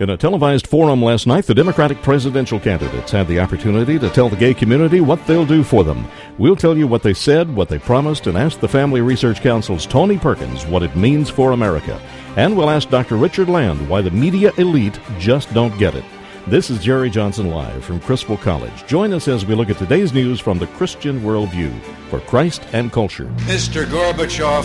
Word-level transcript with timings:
In 0.00 0.08
a 0.08 0.16
televised 0.16 0.66
forum 0.66 1.02
last 1.02 1.26
night, 1.26 1.44
the 1.44 1.54
Democratic 1.54 2.00
presidential 2.00 2.58
candidates 2.58 3.12
had 3.12 3.28
the 3.28 3.38
opportunity 3.38 3.98
to 3.98 4.08
tell 4.08 4.30
the 4.30 4.36
gay 4.36 4.54
community 4.54 5.02
what 5.02 5.26
they'll 5.26 5.44
do 5.44 5.62
for 5.62 5.84
them. 5.84 6.06
We'll 6.38 6.56
tell 6.56 6.74
you 6.74 6.86
what 6.86 7.02
they 7.02 7.12
said, 7.12 7.54
what 7.54 7.68
they 7.68 7.78
promised, 7.78 8.26
and 8.26 8.38
ask 8.38 8.60
the 8.60 8.66
Family 8.66 9.02
Research 9.02 9.42
Council's 9.42 9.84
Tony 9.84 10.16
Perkins 10.16 10.64
what 10.64 10.82
it 10.82 10.96
means 10.96 11.28
for 11.28 11.52
America. 11.52 12.00
And 12.36 12.56
we'll 12.56 12.70
ask 12.70 12.88
Dr. 12.88 13.16
Richard 13.16 13.50
Land 13.50 13.90
why 13.90 14.00
the 14.00 14.10
media 14.10 14.52
elite 14.56 14.98
just 15.18 15.52
don't 15.52 15.76
get 15.76 15.94
it. 15.94 16.04
This 16.46 16.70
is 16.70 16.82
Jerry 16.82 17.10
Johnson 17.10 17.50
Live 17.50 17.84
from 17.84 18.00
Criswell 18.00 18.38
College. 18.38 18.86
Join 18.86 19.12
us 19.12 19.28
as 19.28 19.44
we 19.44 19.54
look 19.54 19.68
at 19.68 19.76
today's 19.76 20.14
news 20.14 20.40
from 20.40 20.58
the 20.58 20.66
Christian 20.68 21.20
worldview 21.20 21.78
for 22.08 22.20
Christ 22.20 22.64
and 22.72 22.90
culture. 22.90 23.26
Mr. 23.40 23.84
Gorbachev, 23.84 24.64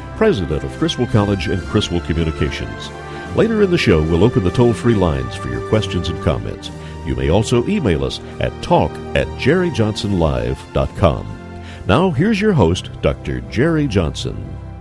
president 0.21 0.63
of 0.63 0.71
Criswell 0.77 1.07
College 1.07 1.47
and 1.47 1.59
Criswell 1.63 2.01
Communications. 2.01 2.91
Later 3.35 3.63
in 3.63 3.71
the 3.71 3.77
show, 3.79 4.03
we'll 4.03 4.23
open 4.23 4.43
the 4.43 4.51
toll 4.51 4.71
free 4.71 4.93
lines 4.93 5.35
for 5.35 5.49
your 5.49 5.67
questions 5.67 6.09
and 6.09 6.23
comments. 6.23 6.69
You 7.07 7.15
may 7.15 7.29
also 7.29 7.67
email 7.67 8.05
us 8.05 8.19
at 8.39 8.53
talk 8.61 8.91
at 9.15 9.25
jerryjohnsonlive.com. 9.39 11.55
Now, 11.87 12.11
here's 12.11 12.39
your 12.39 12.53
host, 12.53 12.91
Dr. 13.01 13.41
Jerry 13.49 13.87
Johnson. 13.87 14.37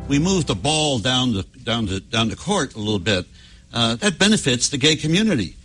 we 0.08 0.18
move 0.18 0.44
the 0.44 0.54
ball 0.54 0.98
down 0.98 1.32
the 1.32 1.44
down 1.64 1.86
the 1.86 2.00
down 2.00 2.28
the 2.28 2.36
court 2.36 2.74
a 2.74 2.78
little 2.78 2.98
bit, 2.98 3.24
uh, 3.72 3.94
that 3.94 4.18
benefits 4.18 4.68
the 4.68 4.76
gay 4.76 4.94
community, 4.94 5.56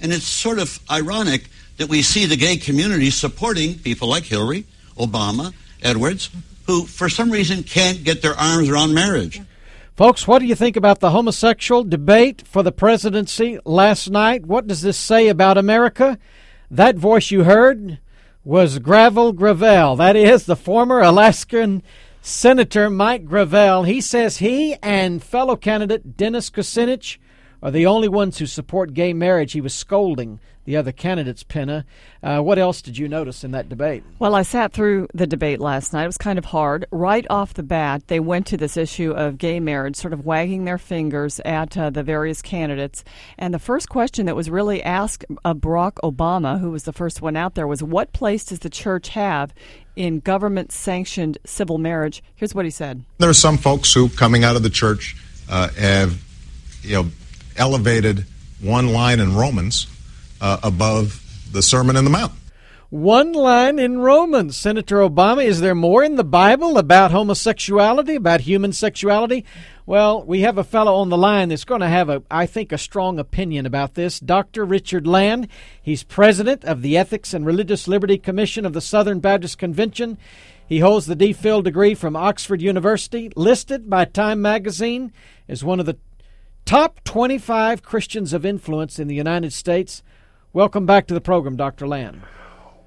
and 0.00 0.10
it's 0.10 0.24
sort 0.24 0.58
of 0.58 0.80
ironic 0.90 1.48
that 1.76 1.90
we 1.90 2.00
see 2.00 2.24
the 2.24 2.38
gay 2.38 2.56
community 2.56 3.10
supporting 3.10 3.78
people 3.78 4.08
like 4.08 4.24
Hillary, 4.24 4.64
Obama, 4.96 5.52
Edwards, 5.82 6.30
who 6.68 6.84
for 6.84 7.08
some 7.08 7.30
reason 7.30 7.62
can't 7.62 8.04
get 8.04 8.20
their 8.20 8.34
arms 8.34 8.68
around 8.68 8.94
marriage. 8.94 9.40
Folks, 9.96 10.28
what 10.28 10.38
do 10.38 10.44
you 10.44 10.54
think 10.54 10.76
about 10.76 11.00
the 11.00 11.10
homosexual 11.10 11.82
debate 11.82 12.46
for 12.46 12.62
the 12.62 12.70
presidency 12.70 13.58
last 13.64 14.10
night? 14.10 14.46
What 14.46 14.66
does 14.66 14.82
this 14.82 14.98
say 14.98 15.28
about 15.28 15.58
America? 15.58 16.18
That 16.70 16.96
voice 16.96 17.30
you 17.30 17.44
heard 17.44 17.98
was 18.44 18.78
Gravel 18.78 19.32
Gravel. 19.32 19.96
That 19.96 20.14
is 20.14 20.44
the 20.44 20.54
former 20.54 21.00
Alaskan 21.00 21.82
Senator 22.20 22.90
Mike 22.90 23.24
Gravel. 23.24 23.84
He 23.84 24.02
says 24.02 24.36
he 24.36 24.74
and 24.82 25.22
fellow 25.22 25.56
candidate 25.56 26.18
Dennis 26.18 26.50
Kucinich 26.50 27.16
are 27.62 27.70
the 27.70 27.86
only 27.86 28.08
ones 28.08 28.38
who 28.38 28.46
support 28.46 28.94
gay 28.94 29.12
marriage. 29.12 29.52
He 29.52 29.60
was 29.60 29.74
scolding 29.74 30.40
the 30.68 30.76
other 30.76 30.92
candidates, 30.92 31.42
Penna. 31.42 31.86
Uh, 32.22 32.40
what 32.40 32.58
else 32.58 32.82
did 32.82 32.98
you 32.98 33.08
notice 33.08 33.42
in 33.42 33.52
that 33.52 33.70
debate? 33.70 34.04
Well, 34.18 34.34
I 34.34 34.42
sat 34.42 34.74
through 34.74 35.08
the 35.14 35.26
debate 35.26 35.60
last 35.60 35.94
night. 35.94 36.04
It 36.04 36.08
was 36.08 36.18
kind 36.18 36.38
of 36.38 36.44
hard. 36.44 36.84
Right 36.90 37.26
off 37.30 37.54
the 37.54 37.62
bat, 37.62 38.08
they 38.08 38.20
went 38.20 38.46
to 38.48 38.58
this 38.58 38.76
issue 38.76 39.12
of 39.12 39.38
gay 39.38 39.60
marriage, 39.60 39.96
sort 39.96 40.12
of 40.12 40.26
wagging 40.26 40.66
their 40.66 40.76
fingers 40.76 41.40
at 41.46 41.78
uh, 41.78 41.88
the 41.88 42.02
various 42.02 42.42
candidates. 42.42 43.02
And 43.38 43.54
the 43.54 43.58
first 43.58 43.88
question 43.88 44.26
that 44.26 44.36
was 44.36 44.50
really 44.50 44.82
asked 44.82 45.24
of 45.42 45.56
Barack 45.56 45.94
Obama, 46.04 46.60
who 46.60 46.70
was 46.70 46.82
the 46.82 46.92
first 46.92 47.22
one 47.22 47.34
out 47.34 47.54
there, 47.54 47.66
was 47.66 47.82
what 47.82 48.12
place 48.12 48.44
does 48.44 48.58
the 48.58 48.68
church 48.68 49.08
have 49.10 49.54
in 49.96 50.20
government 50.20 50.70
sanctioned 50.70 51.38
civil 51.46 51.78
marriage? 51.78 52.22
Here's 52.34 52.54
what 52.54 52.66
he 52.66 52.70
said. 52.70 53.06
There 53.16 53.30
are 53.30 53.32
some 53.32 53.56
folks 53.56 53.94
who, 53.94 54.10
coming 54.10 54.44
out 54.44 54.54
of 54.54 54.62
the 54.62 54.68
church, 54.68 55.16
uh, 55.48 55.70
have 55.70 56.22
you 56.82 56.94
know 56.94 57.10
elevated 57.58 58.24
one 58.60 58.88
line 58.88 59.20
in 59.20 59.36
Romans 59.36 59.86
uh, 60.40 60.58
above 60.62 61.22
the 61.52 61.62
Sermon 61.62 61.96
in 61.96 62.04
the 62.04 62.10
Mount. 62.10 62.32
One 62.90 63.34
line 63.34 63.78
in 63.78 63.98
Romans, 63.98 64.56
Senator 64.56 64.96
Obama. 64.96 65.44
Is 65.44 65.60
there 65.60 65.74
more 65.74 66.02
in 66.02 66.16
the 66.16 66.24
Bible 66.24 66.78
about 66.78 67.10
homosexuality, 67.10 68.14
about 68.14 68.40
human 68.40 68.72
sexuality? 68.72 69.44
Well, 69.84 70.22
we 70.24 70.40
have 70.40 70.56
a 70.56 70.64
fellow 70.64 70.94
on 70.94 71.10
the 71.10 71.18
line 71.18 71.50
that's 71.50 71.64
going 71.64 71.82
to 71.82 71.88
have 71.88 72.08
a, 72.08 72.22
I 72.30 72.46
think, 72.46 72.72
a 72.72 72.78
strong 72.78 73.18
opinion 73.18 73.66
about 73.66 73.92
this. 73.92 74.18
Dr. 74.18 74.64
Richard 74.64 75.06
Land. 75.06 75.48
He's 75.82 76.02
president 76.02 76.64
of 76.64 76.80
the 76.80 76.96
Ethics 76.96 77.34
and 77.34 77.44
Religious 77.44 77.88
Liberty 77.88 78.16
Commission 78.16 78.64
of 78.64 78.72
the 78.72 78.80
Southern 78.80 79.20
Baptist 79.20 79.58
Convention. 79.58 80.16
He 80.66 80.80
holds 80.80 81.04
the 81.04 81.16
DPhil 81.16 81.62
degree 81.62 81.94
from 81.94 82.16
Oxford 82.16 82.62
University, 82.62 83.30
listed 83.36 83.90
by 83.90 84.06
Time 84.06 84.40
magazine 84.40 85.12
as 85.46 85.62
one 85.62 85.80
of 85.80 85.84
the 85.84 85.98
top 86.68 87.02
25 87.04 87.82
Christians 87.82 88.34
of 88.34 88.44
influence 88.44 88.98
in 88.98 89.08
the 89.08 89.14
United 89.14 89.54
States. 89.54 90.02
Welcome 90.52 90.84
back 90.84 91.06
to 91.06 91.14
the 91.14 91.20
program, 91.22 91.56
Dr. 91.56 91.88
Land. 91.88 92.20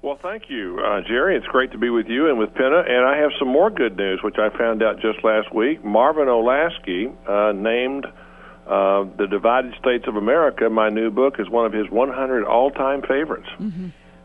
Well, 0.02 0.16
thank 0.22 0.44
you, 0.48 0.78
uh, 0.78 1.00
Jerry. 1.00 1.36
It's 1.36 1.46
great 1.48 1.72
to 1.72 1.78
be 1.78 1.90
with 1.90 2.06
you 2.06 2.28
and 2.28 2.38
with 2.38 2.54
Penna. 2.54 2.84
And 2.86 3.04
I 3.04 3.16
have 3.16 3.32
some 3.40 3.48
more 3.48 3.70
good 3.70 3.96
news, 3.96 4.20
which 4.22 4.36
I 4.38 4.56
found 4.56 4.84
out 4.84 5.00
just 5.00 5.24
last 5.24 5.52
week. 5.52 5.84
Marvin 5.84 6.28
Olasky 6.28 7.10
uh, 7.28 7.50
named 7.50 8.06
uh, 8.06 9.04
The 9.18 9.26
Divided 9.28 9.74
States 9.80 10.04
of 10.06 10.14
America, 10.14 10.70
my 10.70 10.88
new 10.88 11.10
book, 11.10 11.40
as 11.40 11.48
one 11.48 11.66
of 11.66 11.72
his 11.72 11.90
100 11.90 12.44
all 12.44 12.70
time 12.70 13.02
favorites. 13.02 13.48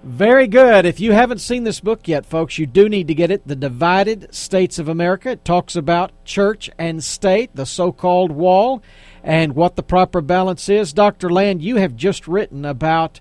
Very 0.03 0.47
good. 0.47 0.85
If 0.85 0.99
you 0.99 1.13
haven't 1.13 1.39
seen 1.39 1.63
this 1.63 1.79
book 1.79 2.07
yet, 2.07 2.25
folks, 2.25 2.59
you 2.59 2.67
do 2.67 2.87
need 2.87 3.07
to 3.07 3.15
get 3.15 3.31
it. 3.31 3.47
The 3.47 3.55
Divided 3.55 4.33
States 4.33 4.77
of 4.77 4.87
America. 4.87 5.31
It 5.31 5.43
talks 5.43 5.75
about 5.75 6.11
church 6.23 6.69
and 6.77 7.03
state, 7.03 7.55
the 7.55 7.65
so 7.65 7.91
called 7.91 8.31
wall, 8.31 8.83
and 9.27 9.55
what 9.55 9.75
the 9.75 9.83
proper 9.83 10.21
balance 10.21 10.69
is. 10.69 10.93
Dr. 10.93 11.29
Land, 11.29 11.61
you 11.61 11.75
have 11.75 11.97
just 11.97 12.29
written 12.29 12.63
about 12.63 13.19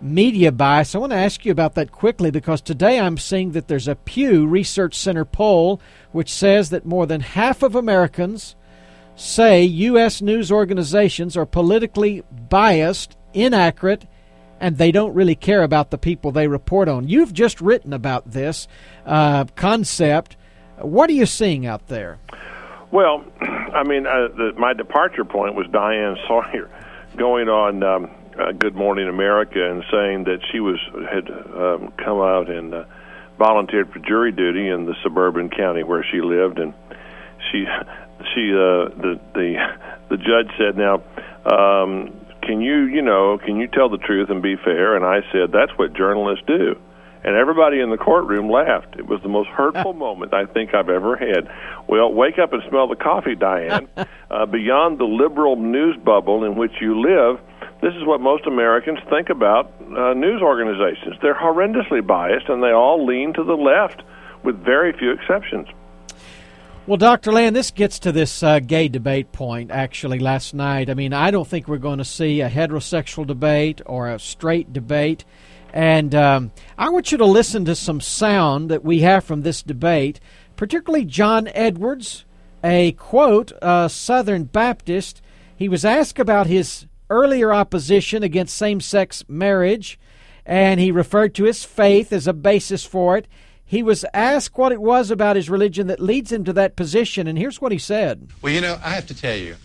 media 0.00 0.52
bias. 0.52 0.94
I 0.94 0.98
want 0.98 1.10
to 1.10 1.18
ask 1.18 1.44
you 1.44 1.50
about 1.50 1.74
that 1.74 1.90
quickly 1.90 2.30
because 2.30 2.60
today 2.60 3.00
I'm 3.00 3.18
seeing 3.18 3.50
that 3.50 3.66
there's 3.66 3.88
a 3.88 3.96
Pew 3.96 4.46
Research 4.46 4.94
Center 4.94 5.24
poll 5.24 5.80
which 6.12 6.32
says 6.32 6.70
that 6.70 6.86
more 6.86 7.06
than 7.06 7.22
half 7.22 7.64
of 7.64 7.74
Americans 7.74 8.54
say 9.16 9.64
U.S. 9.64 10.22
news 10.22 10.52
organizations 10.52 11.36
are 11.36 11.44
politically 11.44 12.22
biased, 12.48 13.16
inaccurate, 13.34 14.06
and 14.60 14.78
they 14.78 14.92
don't 14.92 15.12
really 15.12 15.34
care 15.34 15.64
about 15.64 15.90
the 15.90 15.98
people 15.98 16.30
they 16.30 16.46
report 16.46 16.88
on. 16.88 17.08
You've 17.08 17.32
just 17.32 17.60
written 17.60 17.92
about 17.92 18.30
this 18.30 18.68
uh, 19.04 19.46
concept. 19.56 20.36
What 20.76 21.10
are 21.10 21.14
you 21.14 21.26
seeing 21.26 21.66
out 21.66 21.88
there? 21.88 22.20
Well, 22.90 23.24
I 23.40 23.82
mean, 23.84 24.06
uh, 24.06 24.28
the, 24.28 24.52
my 24.56 24.72
departure 24.72 25.24
point 25.24 25.54
was 25.54 25.66
Diane 25.70 26.16
Sawyer 26.26 26.70
going 27.16 27.48
on 27.48 27.82
um, 27.82 28.10
uh, 28.38 28.52
Good 28.52 28.74
Morning 28.74 29.08
America 29.08 29.70
and 29.70 29.84
saying 29.90 30.24
that 30.24 30.38
she 30.50 30.60
was 30.60 30.78
had 31.10 31.28
um, 31.30 31.92
come 31.98 32.20
out 32.20 32.48
and 32.48 32.72
uh, 32.72 32.84
volunteered 33.38 33.92
for 33.92 33.98
jury 33.98 34.32
duty 34.32 34.68
in 34.68 34.86
the 34.86 34.94
suburban 35.02 35.50
county 35.50 35.82
where 35.82 36.04
she 36.10 36.20
lived, 36.20 36.58
and 36.58 36.72
she 37.50 37.66
she 38.34 38.52
uh, 38.52 38.88
the 38.96 39.20
the 39.34 39.54
the 40.10 40.16
judge 40.16 40.50
said, 40.56 40.76
"Now, 40.76 41.02
um, 41.44 42.14
can 42.42 42.62
you 42.62 42.84
you 42.84 43.02
know 43.02 43.38
can 43.38 43.56
you 43.56 43.68
tell 43.68 43.90
the 43.90 43.98
truth 43.98 44.30
and 44.30 44.40
be 44.42 44.56
fair?" 44.56 44.96
And 44.96 45.04
I 45.04 45.20
said, 45.30 45.52
"That's 45.52 45.76
what 45.76 45.92
journalists 45.92 46.44
do." 46.46 46.76
And 47.24 47.36
everybody 47.36 47.80
in 47.80 47.90
the 47.90 47.96
courtroom 47.96 48.48
laughed. 48.50 48.96
It 48.96 49.06
was 49.06 49.20
the 49.22 49.28
most 49.28 49.48
hurtful 49.48 49.92
moment 50.06 50.32
I 50.32 50.46
think 50.46 50.74
I've 50.74 50.88
ever 50.88 51.16
had. 51.16 51.48
Well, 51.88 52.12
wake 52.12 52.38
up 52.38 52.52
and 52.52 52.62
smell 52.68 52.88
the 52.88 52.96
coffee, 52.96 53.34
Diane. 53.34 53.88
uh, 54.30 54.46
beyond 54.46 54.98
the 54.98 55.04
liberal 55.04 55.56
news 55.56 55.96
bubble 55.96 56.44
in 56.44 56.56
which 56.56 56.72
you 56.80 57.00
live, 57.00 57.40
this 57.82 57.94
is 57.94 58.04
what 58.04 58.20
most 58.20 58.46
Americans 58.46 58.98
think 59.08 59.30
about 59.30 59.72
uh, 59.96 60.14
news 60.14 60.42
organizations. 60.42 61.16
They're 61.22 61.34
horrendously 61.34 62.04
biased, 62.06 62.48
and 62.48 62.62
they 62.62 62.72
all 62.72 63.04
lean 63.06 63.32
to 63.34 63.44
the 63.44 63.54
left, 63.54 64.02
with 64.42 64.56
very 64.64 64.92
few 64.92 65.12
exceptions. 65.12 65.68
Well, 66.88 66.96
Dr. 66.96 67.32
Land, 67.32 67.54
this 67.54 67.70
gets 67.70 67.98
to 67.98 68.12
this 68.12 68.42
uh, 68.42 68.60
gay 68.60 68.88
debate 68.88 69.30
point 69.30 69.70
actually 69.70 70.20
last 70.20 70.54
night. 70.54 70.88
I 70.88 70.94
mean, 70.94 71.12
I 71.12 71.30
don't 71.30 71.46
think 71.46 71.68
we're 71.68 71.76
going 71.76 71.98
to 71.98 72.04
see 72.04 72.40
a 72.40 72.48
heterosexual 72.48 73.26
debate 73.26 73.82
or 73.84 74.08
a 74.08 74.18
straight 74.18 74.72
debate. 74.72 75.26
And 75.72 76.14
um, 76.14 76.52
I 76.76 76.88
want 76.88 77.12
you 77.12 77.18
to 77.18 77.24
listen 77.24 77.64
to 77.66 77.74
some 77.74 78.00
sound 78.00 78.70
that 78.70 78.84
we 78.84 79.00
have 79.00 79.24
from 79.24 79.42
this 79.42 79.62
debate, 79.62 80.20
particularly 80.56 81.04
John 81.04 81.48
Edwards, 81.54 82.24
a 82.64 82.92
quote, 82.92 83.52
a 83.62 83.88
Southern 83.88 84.44
Baptist. 84.44 85.22
He 85.54 85.68
was 85.68 85.84
asked 85.84 86.18
about 86.18 86.46
his 86.46 86.86
earlier 87.10 87.52
opposition 87.52 88.22
against 88.22 88.56
same 88.56 88.80
sex 88.80 89.24
marriage, 89.28 89.98
and 90.46 90.80
he 90.80 90.90
referred 90.90 91.34
to 91.34 91.44
his 91.44 91.64
faith 91.64 92.12
as 92.12 92.26
a 92.26 92.32
basis 92.32 92.84
for 92.84 93.16
it. 93.16 93.28
He 93.64 93.82
was 93.82 94.04
asked 94.14 94.56
what 94.56 94.72
it 94.72 94.80
was 94.80 95.10
about 95.10 95.36
his 95.36 95.50
religion 95.50 95.88
that 95.88 96.00
leads 96.00 96.32
him 96.32 96.42
to 96.44 96.54
that 96.54 96.74
position, 96.74 97.26
and 97.26 97.36
here's 97.36 97.60
what 97.60 97.70
he 97.70 97.78
said. 97.78 98.30
Well, 98.40 98.52
you 98.52 98.62
know, 98.62 98.78
I 98.82 98.90
have 98.90 99.06
to 99.08 99.14
tell 99.14 99.36
you, 99.36 99.56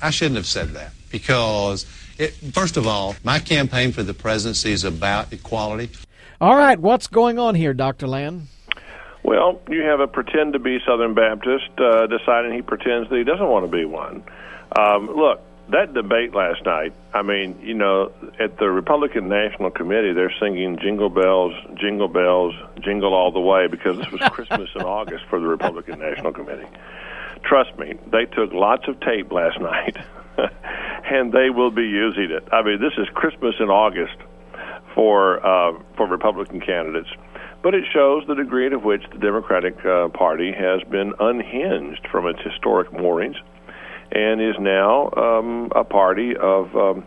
I 0.00 0.10
shouldn't 0.10 0.36
have 0.36 0.46
said 0.46 0.70
that 0.70 0.92
because, 1.10 1.84
it, 2.18 2.32
first 2.52 2.76
of 2.76 2.86
all, 2.86 3.16
my 3.24 3.38
campaign 3.38 3.92
for 3.92 4.02
the 4.02 4.14
presidency 4.14 4.72
is 4.72 4.84
about 4.84 5.32
equality. 5.32 5.90
All 6.40 6.56
right, 6.56 6.78
what's 6.78 7.06
going 7.06 7.38
on 7.38 7.54
here, 7.54 7.74
Dr. 7.74 8.06
Land? 8.06 8.48
Well, 9.22 9.60
you 9.68 9.82
have 9.82 10.00
a 10.00 10.06
pretend 10.06 10.52
to 10.52 10.58
be 10.58 10.78
Southern 10.86 11.14
Baptist 11.14 11.70
uh, 11.78 12.06
deciding 12.06 12.54
he 12.54 12.62
pretends 12.62 13.10
that 13.10 13.16
he 13.16 13.24
doesn't 13.24 13.48
want 13.48 13.70
to 13.70 13.76
be 13.76 13.84
one. 13.84 14.22
Um, 14.78 15.10
look, 15.14 15.40
that 15.70 15.92
debate 15.92 16.34
last 16.34 16.64
night, 16.64 16.94
I 17.12 17.22
mean, 17.22 17.58
you 17.60 17.74
know, 17.74 18.12
at 18.40 18.58
the 18.58 18.70
Republican 18.70 19.28
National 19.28 19.70
Committee, 19.70 20.12
they're 20.12 20.32
singing 20.40 20.78
Jingle 20.80 21.10
Bells, 21.10 21.52
Jingle 21.74 22.08
Bells, 22.08 22.54
Jingle 22.80 23.12
All 23.14 23.32
the 23.32 23.40
Way 23.40 23.66
because 23.66 23.98
this 23.98 24.10
was 24.10 24.20
Christmas 24.30 24.70
in 24.74 24.82
August 24.82 25.24
for 25.28 25.40
the 25.40 25.46
Republican 25.46 25.98
National 25.98 26.32
Committee. 26.32 26.68
Trust 27.44 27.76
me, 27.78 27.94
they 28.10 28.24
took 28.24 28.52
lots 28.52 28.88
of 28.88 28.98
tape 29.00 29.30
last 29.30 29.60
night 29.60 29.96
and 31.10 31.32
they 31.32 31.50
will 31.50 31.70
be 31.70 31.82
using 31.82 32.30
it. 32.30 32.48
I 32.52 32.62
mean, 32.62 32.80
this 32.80 32.92
is 32.98 33.08
Christmas 33.14 33.54
in 33.60 33.68
August 33.68 34.16
for 34.94 35.44
uh, 35.44 35.78
for 35.96 36.06
Republican 36.06 36.60
candidates. 36.60 37.08
But 37.62 37.74
it 37.74 37.84
shows 37.92 38.24
the 38.28 38.34
degree 38.34 38.68
to 38.68 38.78
which 38.78 39.02
the 39.12 39.18
Democratic 39.18 39.84
uh, 39.84 40.08
Party 40.08 40.52
has 40.52 40.82
been 40.90 41.12
unhinged 41.18 42.06
from 42.10 42.26
its 42.26 42.40
historic 42.42 42.92
moorings 42.92 43.36
and 44.12 44.40
is 44.40 44.54
now 44.60 45.10
um, 45.16 45.70
a 45.74 45.84
party 45.84 46.36
of 46.36 46.74
um, 46.76 47.04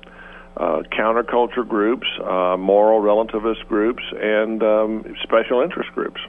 uh, 0.58 0.84
counterculture 0.92 1.68
groups, 1.68 2.06
uh, 2.24 2.58
moral 2.58 3.02
relativist 3.02 3.66
groups, 3.68 4.04
and 4.22 4.62
um, 4.62 5.16
special 5.24 5.62
interest 5.62 5.90
groups. 5.94 6.20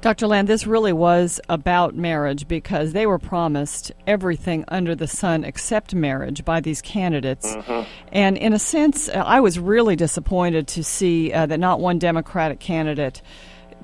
Dr. 0.00 0.26
Land, 0.28 0.48
this 0.48 0.66
really 0.66 0.94
was 0.94 1.40
about 1.50 1.94
marriage 1.94 2.48
because 2.48 2.94
they 2.94 3.06
were 3.06 3.18
promised 3.18 3.92
everything 4.06 4.64
under 4.68 4.94
the 4.94 5.06
sun 5.06 5.44
except 5.44 5.94
marriage 5.94 6.42
by 6.42 6.60
these 6.60 6.80
candidates. 6.80 7.54
Mm-hmm. 7.54 7.88
And 8.10 8.38
in 8.38 8.54
a 8.54 8.58
sense, 8.58 9.10
I 9.10 9.40
was 9.40 9.58
really 9.58 9.96
disappointed 9.96 10.68
to 10.68 10.82
see 10.82 11.32
uh, 11.34 11.44
that 11.46 11.60
not 11.60 11.80
one 11.80 11.98
Democratic 11.98 12.60
candidate 12.60 13.20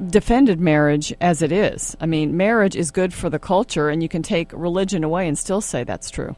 defended 0.08 0.58
marriage 0.58 1.12
as 1.20 1.42
it 1.42 1.52
is. 1.52 1.96
I 2.00 2.06
mean, 2.06 2.34
marriage 2.34 2.76
is 2.76 2.90
good 2.90 3.12
for 3.12 3.28
the 3.28 3.38
culture, 3.38 3.90
and 3.90 4.02
you 4.02 4.08
can 4.08 4.22
take 4.22 4.52
religion 4.54 5.04
away 5.04 5.28
and 5.28 5.38
still 5.38 5.60
say 5.60 5.84
that's 5.84 6.10
true. 6.10 6.34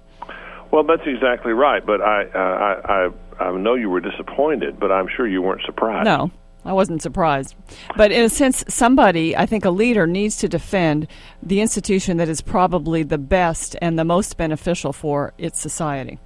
Well, 0.73 0.83
that's 0.85 1.03
exactly 1.07 1.53
right. 1.53 1.85
But 1.85 2.01
I, 2.01 2.25
uh, 2.25 2.39
I, 2.39 3.09
I, 3.41 3.45
I 3.45 3.57
know 3.57 3.75
you 3.75 3.91
were 3.91 4.01
disappointed, 4.01 4.79
but 4.79 4.91
I'm 4.91 5.07
sure 5.17 5.27
you 5.27 5.41
weren't 5.41 5.63
surprised. 5.65 6.05
No, 6.05 6.31
I 6.69 6.73
wasn't 6.75 7.01
surprised. 7.01 7.55
But 7.97 8.13
in 8.13 8.23
a 8.23 8.29
sense, 8.29 8.63
somebody, 8.69 9.35
I 9.35 9.47
think 9.47 9.65
a 9.65 9.71
leader, 9.71 10.07
needs 10.07 10.37
to 10.37 10.49
defend 10.49 11.09
the 11.43 11.63
institution 11.63 12.19
that 12.19 12.29
is 12.29 12.43
probably 12.43 13.03
the 13.03 13.17
best 13.17 13.75
and 13.81 13.99
the 13.99 14.05
most 14.05 14.37
beneficial 14.37 14.93
for 14.93 15.33
its 15.39 15.59
society. 15.59 16.19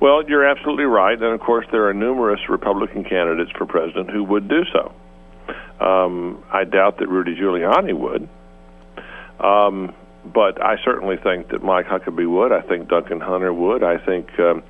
Well, 0.00 0.26
you're 0.26 0.46
absolutely 0.46 0.84
right. 0.84 1.20
And 1.20 1.34
of 1.34 1.40
course, 1.40 1.66
there 1.70 1.86
are 1.88 1.92
numerous 1.92 2.40
Republican 2.48 3.04
candidates 3.04 3.50
for 3.56 3.66
president 3.66 4.10
who 4.10 4.24
would 4.24 4.48
do 4.48 4.62
so. 4.72 4.94
Um, 5.84 6.42
I 6.50 6.64
doubt 6.64 6.98
that 6.98 7.08
Rudy 7.08 7.34
Giuliani 7.36 7.92
would. 7.92 8.26
Um, 9.40 9.94
but 10.24 10.62
I 10.62 10.76
certainly 10.82 11.16
think 11.22 11.48
that 11.50 11.62
Mike 11.62 11.86
Huckabee 11.86 12.30
would. 12.30 12.50
I 12.50 12.62
think 12.62 12.88
Duncan 12.88 13.20
Hunter 13.20 13.52
would. 13.52 13.82
I 13.82 13.98
think 13.98 14.38
um, 14.38 14.62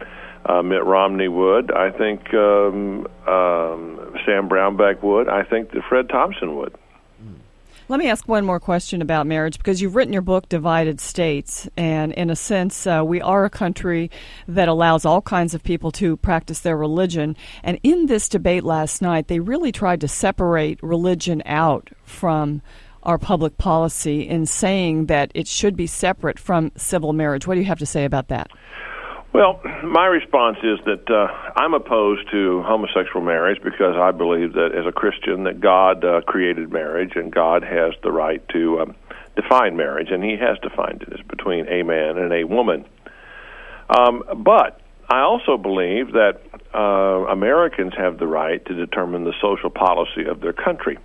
uh, 0.46 0.62
Mitt 0.62 0.84
Romney 0.84 1.28
would. 1.28 1.72
I 1.72 1.90
think 1.90 2.32
um, 2.34 3.06
um, 3.26 4.14
Sam 4.24 4.48
Brownback 4.48 5.02
would. 5.02 5.28
I 5.28 5.42
think 5.42 5.72
that 5.72 5.82
Fred 5.88 6.08
Thompson 6.08 6.56
would. 6.56 6.74
Let 7.88 7.98
me 7.98 8.08
ask 8.08 8.26
one 8.26 8.46
more 8.46 8.60
question 8.60 9.02
about 9.02 9.26
marriage 9.26 9.58
because 9.58 9.82
you've 9.82 9.96
written 9.96 10.14
your 10.14 10.22
book, 10.22 10.48
Divided 10.48 11.00
States, 11.00 11.68
and 11.76 12.12
in 12.12 12.30
a 12.30 12.36
sense, 12.36 12.86
uh, 12.86 13.02
we 13.04 13.20
are 13.20 13.44
a 13.44 13.50
country 13.50 14.10
that 14.48 14.68
allows 14.68 15.04
all 15.04 15.20
kinds 15.20 15.52
of 15.52 15.62
people 15.62 15.90
to 15.92 16.16
practice 16.16 16.60
their 16.60 16.76
religion. 16.76 17.36
And 17.62 17.78
in 17.82 18.06
this 18.06 18.30
debate 18.30 18.64
last 18.64 19.02
night, 19.02 19.28
they 19.28 19.40
really 19.40 19.72
tried 19.72 20.00
to 20.00 20.08
separate 20.08 20.82
religion 20.82 21.42
out 21.44 21.90
from 22.04 22.62
our 23.02 23.18
public 23.18 23.58
policy 23.58 24.28
in 24.28 24.46
saying 24.46 25.06
that 25.06 25.32
it 25.34 25.48
should 25.48 25.76
be 25.76 25.86
separate 25.86 26.38
from 26.38 26.70
civil 26.76 27.12
marriage. 27.12 27.46
What 27.46 27.54
do 27.54 27.60
you 27.60 27.66
have 27.66 27.80
to 27.80 27.86
say 27.86 28.04
about 28.04 28.28
that? 28.28 28.50
Well, 29.32 29.62
my 29.82 30.04
response 30.06 30.58
is 30.62 30.78
that 30.84 31.08
uh, 31.10 31.26
I'm 31.56 31.72
opposed 31.72 32.30
to 32.32 32.62
homosexual 32.66 33.24
marriage 33.24 33.62
because 33.64 33.96
I 33.96 34.10
believe 34.10 34.52
that 34.52 34.74
as 34.76 34.86
a 34.86 34.92
Christian 34.92 35.44
that 35.44 35.58
God 35.58 36.04
uh, 36.04 36.20
created 36.20 36.70
marriage 36.70 37.12
and 37.16 37.32
God 37.32 37.62
has 37.62 37.94
the 38.02 38.12
right 38.12 38.46
to 38.50 38.80
um, 38.80 38.94
define 39.34 39.74
marriage, 39.74 40.08
and 40.10 40.22
He 40.22 40.36
has 40.36 40.58
defined 40.58 41.02
it 41.02 41.18
as 41.18 41.26
between 41.26 41.66
a 41.66 41.82
man 41.82 42.18
and 42.18 42.30
a 42.30 42.44
woman. 42.44 42.84
Um, 43.88 44.22
but 44.36 44.82
I 45.08 45.20
also 45.20 45.56
believe 45.56 46.12
that 46.12 46.42
uh, 46.74 46.78
Americans 46.78 47.94
have 47.96 48.18
the 48.18 48.26
right 48.26 48.62
to 48.66 48.74
determine 48.74 49.24
the 49.24 49.34
social 49.40 49.70
policy 49.70 50.26
of 50.26 50.40
their 50.40 50.52
country, 50.52 50.98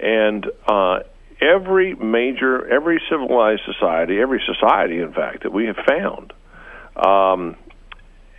and 0.00 0.46
uh, 0.66 1.00
every 1.42 1.94
major, 1.94 2.66
every 2.72 3.02
civilized 3.10 3.62
society, 3.66 4.18
every 4.18 4.42
society, 4.46 5.00
in 5.00 5.12
fact, 5.12 5.42
that 5.42 5.52
we 5.52 5.66
have 5.66 5.76
found 5.86 6.32
um, 6.96 7.56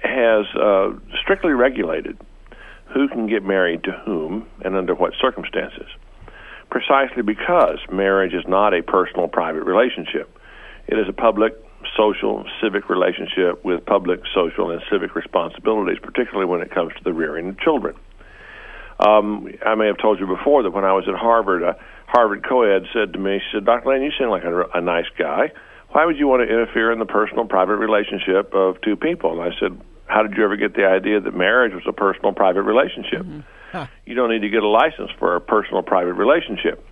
has 0.02 0.46
uh, 0.56 0.92
strictly 1.22 1.52
regulated 1.52 2.18
who 2.94 3.07
can 3.07 3.28
get 3.28 3.44
married 3.44 3.84
to 3.84 3.92
whom 3.92 4.48
and 4.63 4.75
under 4.75 4.94
what 4.94 5.13
circumstances, 5.19 5.88
precisely 6.69 7.24
because 7.24 7.80
marriage 7.92 8.34
is 8.34 8.44
not 8.48 8.74
a 8.74 8.81
personal, 8.84 9.28
private 9.28 9.63
relationship. 9.63 10.30
It 10.88 10.98
is 10.98 11.07
a 11.10 11.13
public, 11.13 11.54
social, 11.98 12.46
civic 12.62 12.90
relationship 12.90 13.66
with 13.66 13.86
public, 13.86 14.22
social, 14.34 14.72
and 14.72 14.81
civic 14.92 15.16
responsibilities, 15.16 15.98
particularly 16.01 16.46
when 16.46 16.62
it 16.62 16.72
comes 16.72 16.94
to 16.94 17.04
the 17.04 17.13
rearing 17.13 17.50
of 17.50 17.60
children. 17.60 17.96
Um, 19.00 19.50
I 19.65 19.75
may 19.75 19.88
have 19.88 19.98
told 19.98 20.20
you 20.20 20.27
before 20.27 20.63
that 20.63 20.72
when 20.72 20.86
I 20.86 20.94
was 20.94 21.06
at 21.10 21.15
Harvard, 21.15 21.63
a 21.63 21.75
Harvard 22.08 22.46
co-ed 22.48 22.84
said 22.94 23.13
to 23.13 23.20
me, 23.20 23.39
she 23.39 23.58
said, 23.58 23.65
Dr. 23.65 23.89
Land, 23.89 24.03
you 24.03 24.12
seem 24.18 24.29
like 24.29 24.46
a, 24.46 24.63
a 24.74 24.79
nice 24.79 25.08
guy 25.18 25.51
why 25.96 26.04
would 26.04 26.18
you 26.18 26.28
want 26.28 26.46
to 26.46 26.54
interfere 26.54 26.92
in 26.92 27.00
the 27.00 27.06
personal, 27.06 27.46
private 27.46 27.78
relationship 27.78 28.54
of 28.54 28.82
two 28.82 28.98
people? 28.98 29.32
And 29.32 29.42
I 29.42 29.58
said, 29.58 29.80
how 30.08 30.24
did 30.24 30.36
you 30.36 30.44
ever 30.44 30.58
get 30.58 30.75
the 30.75 30.84
idea 30.84 31.22
that 31.22 31.34
marriage 31.34 31.72
was 31.74 31.84
a 31.88 31.94
personal, 31.94 32.34
private 32.34 32.64
relationship? 32.64 33.22
Mm-hmm. 33.22 33.40
Huh. 33.72 33.88
You 34.06 34.14
don't 34.14 34.30
need 34.30 34.42
to 34.42 34.50
get 34.50 34.62
a 34.62 34.68
license 34.68 35.10
for 35.18 35.38
a 35.38 35.42
personal, 35.42 35.84
private 35.84 36.16
relationship. 36.16 36.86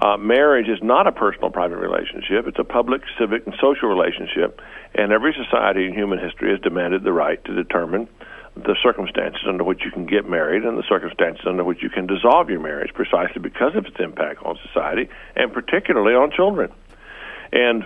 Uh, 0.00 0.16
marriage 0.16 0.66
is 0.66 0.80
not 0.82 1.06
a 1.06 1.12
personal, 1.12 1.50
private 1.50 1.76
relationship. 1.76 2.48
It's 2.48 2.58
a 2.58 2.64
public, 2.64 3.02
civic, 3.20 3.46
and 3.46 3.54
social 3.62 3.88
relationship. 3.88 4.60
And 4.96 5.12
every 5.12 5.32
society 5.38 5.86
in 5.86 5.94
human 5.94 6.18
history 6.18 6.50
has 6.50 6.58
demanded 6.58 7.04
the 7.04 7.12
right 7.12 7.38
to 7.44 7.54
determine 7.54 8.08
the 8.56 8.74
circumstances 8.82 9.42
under 9.48 9.62
which 9.62 9.82
you 9.84 9.92
can 9.92 10.06
get 10.06 10.28
married 10.28 10.64
and 10.64 10.76
the 10.76 10.82
circumstances 10.88 11.46
under 11.46 11.62
which 11.62 11.84
you 11.84 11.88
can 11.88 12.08
dissolve 12.08 12.50
your 12.50 12.60
marriage 12.60 12.92
precisely 12.94 13.40
because 13.40 13.76
of 13.76 13.86
its 13.86 13.96
impact 14.00 14.42
on 14.42 14.58
society 14.66 15.08
and 15.36 15.52
particularly 15.52 16.14
on 16.14 16.32
children. 16.32 16.72
And 17.52 17.84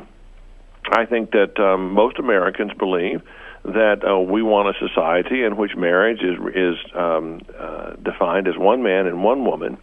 I 0.92 1.06
think 1.06 1.32
that 1.32 1.58
um, 1.60 1.92
most 1.92 2.18
Americans 2.18 2.72
believe 2.78 3.22
that 3.64 4.02
uh, 4.08 4.18
we 4.18 4.42
want 4.42 4.74
a 4.74 4.88
society 4.88 5.42
in 5.42 5.56
which 5.56 5.76
marriage 5.76 6.20
is 6.22 6.38
is 6.54 6.76
um, 6.94 7.40
uh, 7.58 7.92
defined 8.02 8.48
as 8.48 8.56
one 8.56 8.82
man 8.82 9.06
and 9.06 9.22
one 9.22 9.44
woman, 9.44 9.78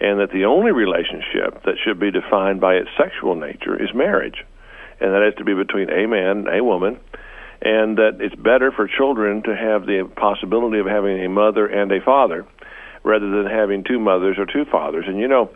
and 0.00 0.20
that 0.20 0.30
the 0.32 0.44
only 0.44 0.72
relationship 0.72 1.62
that 1.64 1.74
should 1.84 2.00
be 2.00 2.10
defined 2.10 2.60
by 2.60 2.74
its 2.74 2.88
sexual 2.96 3.34
nature 3.34 3.80
is 3.80 3.90
marriage, 3.94 4.44
and 5.00 5.12
that 5.12 5.22
has 5.22 5.34
to 5.36 5.44
be 5.44 5.54
between 5.54 5.90
a 5.90 6.06
man 6.06 6.46
and 6.46 6.48
a 6.48 6.64
woman, 6.64 6.98
and 7.62 7.98
that 7.98 8.18
it's 8.20 8.34
better 8.34 8.72
for 8.72 8.88
children 8.88 9.42
to 9.42 9.54
have 9.54 9.86
the 9.86 10.08
possibility 10.16 10.78
of 10.78 10.86
having 10.86 11.22
a 11.24 11.28
mother 11.28 11.66
and 11.66 11.92
a 11.92 12.00
father 12.00 12.46
rather 13.04 13.30
than 13.30 13.46
having 13.46 13.84
two 13.84 13.98
mothers 13.98 14.36
or 14.38 14.46
two 14.46 14.64
fathers. 14.64 15.04
And 15.06 15.18
you 15.18 15.28
know, 15.28 15.50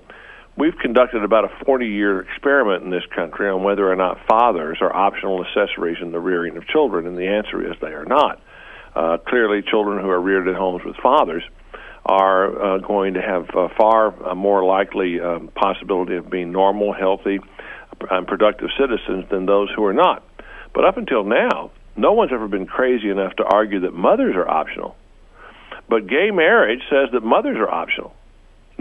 We've 0.56 0.76
conducted 0.76 1.25
about 1.25 1.44
a 1.44 1.64
40 1.64 1.87
year 1.87 2.21
experiment 2.21 2.85
in 2.85 2.90
this 2.90 3.04
country 3.14 3.49
on 3.49 3.62
whether 3.62 3.90
or 3.90 3.97
not 3.97 4.18
fathers 4.28 4.78
are 4.82 4.94
optional 4.94 5.44
accessories 5.44 5.97
in 6.02 6.12
the 6.12 6.21
rearing 6.21 6.56
of 6.59 6.66
children, 6.66 7.06
and 7.06 7.16
the 7.16 7.26
answer 7.26 7.66
is 7.66 7.76
they 7.80 7.94
are 7.94 8.04
not. 8.04 8.40
Uh, 8.94 9.16
clearly, 9.26 9.62
children 9.62 10.02
who 10.02 10.11
are 10.11 10.21
reared 10.21 10.47
in 10.47 10.54
homes 10.54 10.85
with 10.85 10.97
fathers 10.97 11.42
are 12.04 12.75
uh, 12.75 12.78
going 12.78 13.14
to 13.14 13.23
have 13.23 13.49
a 13.56 13.68
far 13.78 14.30
uh, 14.30 14.35
more 14.35 14.62
likely 14.64 15.21
um, 15.21 15.49
possibility 15.54 16.16
of 16.16 16.28
being 16.28 16.52
normal, 16.52 16.92
healthy, 16.92 17.38
and 18.11 18.26
productive 18.26 18.68
citizens 18.78 19.25
than 19.30 19.47
those 19.47 19.71
who 19.75 19.85
are 19.85 19.94
not. 19.94 20.23
But 20.75 20.85
up 20.85 20.99
until 20.99 21.25
now, 21.25 21.71
no 21.97 22.12
one's 22.12 22.32
ever 22.32 22.49
been 22.49 22.66
crazy 22.66 23.09
enough 23.09 23.37
to 23.37 23.44
argue 23.44 23.80
that 23.80 23.94
mothers 23.94 24.35
are 24.37 24.49
optional. 24.49 24.97
But 25.88 26.06
gay 26.06 26.30
marriage 26.30 26.80
says 26.90 27.09
that 27.12 27.23
mothers 27.23 27.56
are 27.56 27.71
optional, 27.71 28.14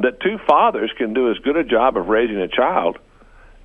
that 0.01 0.20
two 0.20 0.38
fathers 0.48 0.91
can 0.98 1.13
do 1.13 1.29
as 1.31 1.38
good 1.39 1.58
a 1.58 1.63
job 1.63 1.98
of 1.98 2.08
raising 2.08 2.38
a 2.38 2.48
child 2.48 2.98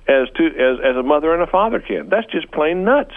as 0.07 0.27
two 0.35 0.47
as, 0.47 0.79
as 0.83 0.95
a 0.95 1.03
mother 1.03 1.33
and 1.33 1.41
a 1.41 1.47
father 1.47 1.79
can. 1.79 2.09
That's 2.09 2.29
just 2.31 2.51
plain 2.51 2.83
nuts. 2.83 3.13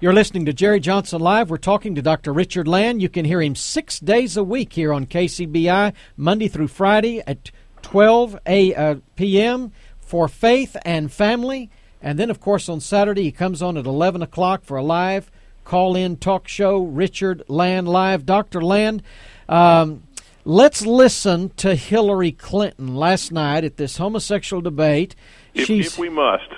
You're 0.00 0.12
listening 0.12 0.44
to 0.46 0.52
Jerry 0.52 0.78
Johnson 0.78 1.20
Live. 1.20 1.50
We're 1.50 1.56
talking 1.56 1.94
to 1.96 2.02
Dr. 2.02 2.32
Richard 2.32 2.68
Land. 2.68 3.02
You 3.02 3.08
can 3.08 3.24
hear 3.24 3.42
him 3.42 3.56
six 3.56 3.98
days 3.98 4.36
a 4.36 4.44
week 4.44 4.74
here 4.74 4.92
on 4.92 5.06
KCBI, 5.06 5.92
Monday 6.16 6.46
through 6.46 6.68
Friday 6.68 7.20
at 7.26 7.50
12 7.82 8.38
a, 8.46 8.74
uh, 8.74 8.94
p.m. 9.16 9.72
for 9.98 10.28
Faith 10.28 10.76
and 10.84 11.10
Family. 11.10 11.68
And 12.00 12.16
then, 12.16 12.30
of 12.30 12.38
course, 12.38 12.68
on 12.68 12.80
Saturday, 12.80 13.24
he 13.24 13.32
comes 13.32 13.60
on 13.60 13.76
at 13.76 13.86
11 13.86 14.22
o'clock 14.22 14.62
for 14.62 14.76
a 14.76 14.84
live 14.84 15.30
call 15.68 15.94
in 15.94 16.16
talk 16.16 16.48
show, 16.48 16.78
Richard 16.78 17.42
Land 17.46 17.88
Live. 17.88 18.24
Dr. 18.24 18.62
Land, 18.62 19.02
um, 19.50 20.02
let's 20.44 20.84
listen 20.84 21.50
to 21.56 21.74
Hillary 21.74 22.32
Clinton 22.32 22.94
last 22.94 23.32
night 23.32 23.64
at 23.64 23.76
this 23.76 23.96
homosexual 23.96 24.62
debate. 24.62 25.14
If, 25.54 25.70
if 25.70 25.98
we 25.98 26.08
must. 26.08 26.48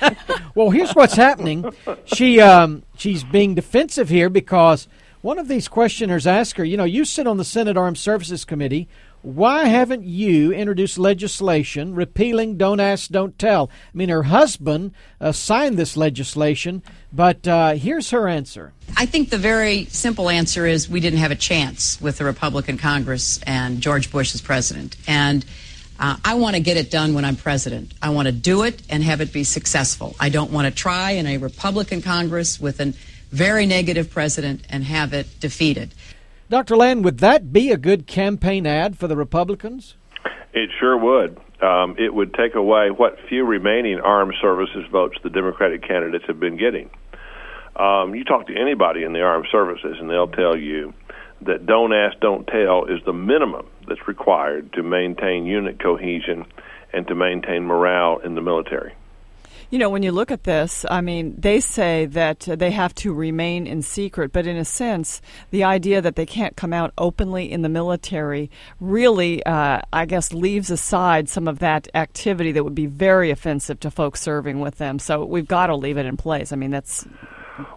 well, 0.54 0.70
here's 0.70 0.92
what's 0.92 1.14
happening. 1.14 1.72
She 2.04 2.40
um, 2.40 2.82
she's 2.96 3.24
being 3.24 3.54
defensive 3.54 4.08
here 4.08 4.30
because 4.30 4.88
one 5.20 5.38
of 5.38 5.48
these 5.48 5.68
questioners 5.68 6.26
asked 6.26 6.56
her, 6.56 6.64
you 6.64 6.76
know, 6.76 6.84
you 6.84 7.04
sit 7.04 7.26
on 7.26 7.36
the 7.36 7.44
Senate 7.44 7.76
Armed 7.76 7.98
Services 7.98 8.44
Committee. 8.44 8.88
Why 9.26 9.64
haven't 9.64 10.04
you 10.04 10.52
introduced 10.52 10.98
legislation 10.98 11.96
repealing 11.96 12.58
Don't 12.58 12.78
Ask, 12.78 13.10
Don't 13.10 13.36
Tell? 13.36 13.68
I 13.92 13.96
mean, 13.96 14.08
her 14.08 14.22
husband 14.22 14.92
uh, 15.20 15.32
signed 15.32 15.76
this 15.76 15.96
legislation, 15.96 16.80
but 17.12 17.44
uh, 17.48 17.72
here's 17.72 18.10
her 18.10 18.28
answer. 18.28 18.72
I 18.96 19.04
think 19.04 19.30
the 19.30 19.36
very 19.36 19.86
simple 19.86 20.30
answer 20.30 20.64
is 20.64 20.88
we 20.88 21.00
didn't 21.00 21.18
have 21.18 21.32
a 21.32 21.36
chance 21.36 22.00
with 22.00 22.18
the 22.18 22.24
Republican 22.24 22.78
Congress 22.78 23.42
and 23.42 23.80
George 23.80 24.12
Bush 24.12 24.32
as 24.32 24.40
president. 24.40 24.94
And 25.08 25.44
uh, 25.98 26.18
I 26.24 26.34
want 26.34 26.54
to 26.54 26.62
get 26.62 26.76
it 26.76 26.92
done 26.92 27.12
when 27.12 27.24
I'm 27.24 27.34
president. 27.34 27.94
I 28.00 28.10
want 28.10 28.26
to 28.26 28.32
do 28.32 28.62
it 28.62 28.80
and 28.88 29.02
have 29.02 29.20
it 29.20 29.32
be 29.32 29.42
successful. 29.42 30.14
I 30.20 30.28
don't 30.28 30.52
want 30.52 30.66
to 30.68 30.70
try 30.70 31.10
in 31.10 31.26
a 31.26 31.38
Republican 31.38 32.00
Congress 32.00 32.60
with 32.60 32.78
a 32.78 32.94
very 33.32 33.66
negative 33.66 34.08
president 34.08 34.64
and 34.70 34.84
have 34.84 35.12
it 35.12 35.40
defeated. 35.40 35.92
Dr. 36.48 36.76
Land, 36.76 37.04
would 37.04 37.18
that 37.18 37.52
be 37.52 37.72
a 37.72 37.76
good 37.76 38.06
campaign 38.06 38.66
ad 38.66 38.96
for 38.96 39.08
the 39.08 39.16
Republicans? 39.16 39.96
It 40.52 40.70
sure 40.78 40.96
would. 40.96 41.38
Um, 41.60 41.96
it 41.98 42.14
would 42.14 42.34
take 42.34 42.54
away 42.54 42.90
what 42.90 43.16
few 43.28 43.44
remaining 43.44 43.98
armed 43.98 44.34
services 44.40 44.84
votes 44.92 45.16
the 45.24 45.30
Democratic 45.30 45.82
candidates 45.82 46.24
have 46.28 46.38
been 46.38 46.56
getting. 46.56 46.88
Um, 47.74 48.14
you 48.14 48.24
talk 48.24 48.46
to 48.46 48.56
anybody 48.56 49.02
in 49.02 49.12
the 49.12 49.22
armed 49.22 49.48
services, 49.50 49.96
and 49.98 50.08
they'll 50.08 50.28
tell 50.28 50.56
you 50.56 50.94
that 51.42 51.66
don't 51.66 51.92
ask, 51.92 52.18
don't 52.20 52.46
tell 52.46 52.84
is 52.84 53.00
the 53.04 53.12
minimum 53.12 53.66
that's 53.88 54.06
required 54.06 54.72
to 54.74 54.82
maintain 54.82 55.46
unit 55.46 55.82
cohesion 55.82 56.46
and 56.92 57.08
to 57.08 57.14
maintain 57.14 57.64
morale 57.64 58.18
in 58.24 58.36
the 58.36 58.40
military. 58.40 58.94
You 59.68 59.80
know, 59.80 59.90
when 59.90 60.04
you 60.04 60.12
look 60.12 60.30
at 60.30 60.44
this, 60.44 60.86
I 60.88 61.00
mean, 61.00 61.34
they 61.36 61.58
say 61.58 62.06
that 62.06 62.40
they 62.40 62.70
have 62.70 62.94
to 62.96 63.12
remain 63.12 63.66
in 63.66 63.82
secret, 63.82 64.32
but 64.32 64.46
in 64.46 64.56
a 64.56 64.64
sense, 64.64 65.20
the 65.50 65.64
idea 65.64 66.00
that 66.00 66.14
they 66.14 66.26
can't 66.26 66.56
come 66.56 66.72
out 66.72 66.92
openly 66.96 67.50
in 67.50 67.62
the 67.62 67.68
military 67.68 68.48
really, 68.78 69.44
uh, 69.44 69.80
I 69.92 70.06
guess, 70.06 70.32
leaves 70.32 70.70
aside 70.70 71.28
some 71.28 71.48
of 71.48 71.58
that 71.58 71.88
activity 71.94 72.52
that 72.52 72.62
would 72.62 72.76
be 72.76 72.86
very 72.86 73.30
offensive 73.30 73.80
to 73.80 73.90
folks 73.90 74.20
serving 74.20 74.60
with 74.60 74.78
them. 74.78 75.00
So 75.00 75.24
we've 75.24 75.48
got 75.48 75.66
to 75.66 75.74
leave 75.74 75.96
it 75.96 76.06
in 76.06 76.16
place. 76.16 76.52
I 76.52 76.56
mean, 76.56 76.70
that's. 76.70 77.04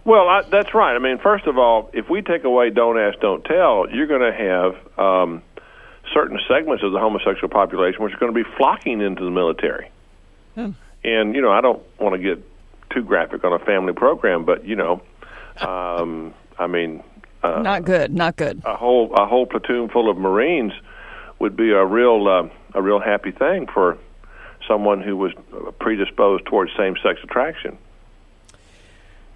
Well, 0.05 0.27
I, 0.27 0.43
that's 0.43 0.74
right. 0.75 0.93
I 0.93 1.00
mean, 1.00 1.17
first 1.17 1.48
of 1.48 1.58
all, 1.58 1.89
if 1.93 2.08
we 2.10 2.22
take 2.22 2.43
away 2.43 2.69
"Don't 2.69 3.00
Ask, 3.00 3.19
Don't 3.19 3.43
Tell," 3.46 3.89
you're 3.89 4.08
going 4.08 4.22
to 4.22 4.38
have 4.38 5.00
um, 5.00 5.41
certain 6.13 6.38
segments 6.48 6.84
of 6.84 6.91
the 6.91 7.00
homosexual 7.00 7.50
population 7.50 8.03
which 8.03 8.13
are 8.13 8.19
going 8.19 8.34
to 8.34 8.43
be 8.43 8.48
flocking 8.58 9.01
into 9.01 9.24
the 9.24 9.31
military. 9.31 9.89
Hmm. 10.55 10.72
And 11.03 11.36
you 11.36 11.41
know, 11.41 11.51
I 11.51 11.62
don't 11.62 11.82
want 12.00 12.15
to 12.15 12.22
get 12.22 12.44
too 12.89 13.03
graphic 13.03 13.44
on 13.44 13.53
a 13.53 13.60
family 13.60 13.94
program, 13.94 14.46
but 14.46 14.65
you 14.65 14.75
know, 14.75 15.01
um, 15.62 16.34
I 16.58 16.68
mean, 16.68 17.03
uh, 17.44 17.62
not 17.62 17.86
good, 17.86 18.13
not 18.13 18.36
good. 18.36 18.62
A 18.65 18.75
whole 18.75 19.13
a 19.13 19.25
whole 19.25 19.46
platoon 19.46 19.89
full 19.89 20.10
of 20.10 20.18
Marines 20.18 20.74
would 21.39 21.56
be 21.56 21.72
a 21.72 21.86
real 21.86 22.27
uh, 22.27 22.50
a 22.77 22.82
real 22.82 23.00
happy 23.00 23.32
thing 23.32 23.68
for 23.74 23.98
someone 24.68 25.01
who 25.01 25.15
was 25.15 25.32
predisposed 25.79 26.46
towards 26.46 26.72
same 26.77 26.96
sex 27.01 27.20
attraction. 27.24 27.77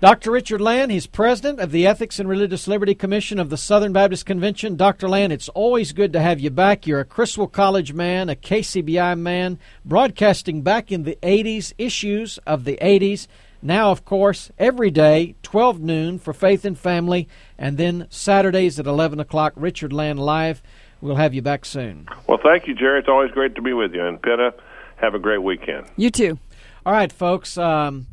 Dr. 0.04 0.32
Richard 0.32 0.60
Land, 0.60 0.92
he's 0.92 1.08
president 1.08 1.62
of 1.62 1.72
the 1.72 1.88
Ethics 1.88 2.20
and 2.20 2.28
Religious 2.28 2.68
Liberty 2.68 2.94
Commission 2.94 3.40
of 3.40 3.50
the 3.50 3.56
Southern 3.56 3.94
Baptist 3.94 4.26
Convention. 4.26 4.76
Dr. 4.76 5.08
Land, 5.08 5.32
it's 5.32 5.48
always 5.48 5.94
good 5.94 6.12
to 6.12 6.20
have 6.20 6.42
you 6.42 6.50
back. 6.50 6.86
You're 6.86 7.00
a 7.00 7.06
Criswell 7.06 7.48
College 7.48 7.94
man, 7.94 8.28
a 8.28 8.36
KCBI 8.36 9.18
man, 9.18 9.60
broadcasting 9.86 10.62
back 10.62 10.92
in 10.92 11.04
the 11.04 11.18
80s, 11.24 11.72
issues 11.78 12.38
of 12.40 12.66
the 12.66 12.78
80s. 12.82 13.28
Now, 13.62 13.92
of 13.92 14.04
course, 14.04 14.52
every 14.60 14.92
day, 14.92 15.36
12 15.42 15.80
noon 15.80 16.20
for 16.20 16.34
Faith 16.34 16.66
and 16.66 16.78
Family, 16.78 17.30
and 17.58 17.78
then 17.78 18.08
Saturdays 18.10 18.82
at 18.82 18.86
11 18.86 19.22
o'clock, 19.22 19.54
Richard 19.56 19.94
Land 19.94 20.20
Live. 20.20 20.62
We'll 21.00 21.16
have 21.16 21.34
you 21.34 21.42
back 21.42 21.64
soon. 21.64 22.10
Well, 22.28 22.40
thank 22.44 22.68
you, 22.68 22.76
Jerry. 22.76 23.00
It's 23.00 23.08
always 23.08 23.32
great 23.32 23.56
to 23.56 23.62
be 23.62 23.72
with 23.72 23.94
you. 23.94 24.06
And 24.06 24.22
Penna, 24.22 24.52
have 24.98 25.16
a 25.16 25.20
great 25.20 25.44
weekend. 25.44 25.86
You 25.96 26.10
too. 26.10 26.40
All 26.86 26.92
right, 26.92 27.10
folks. 27.10 27.58
Um, 27.58 28.08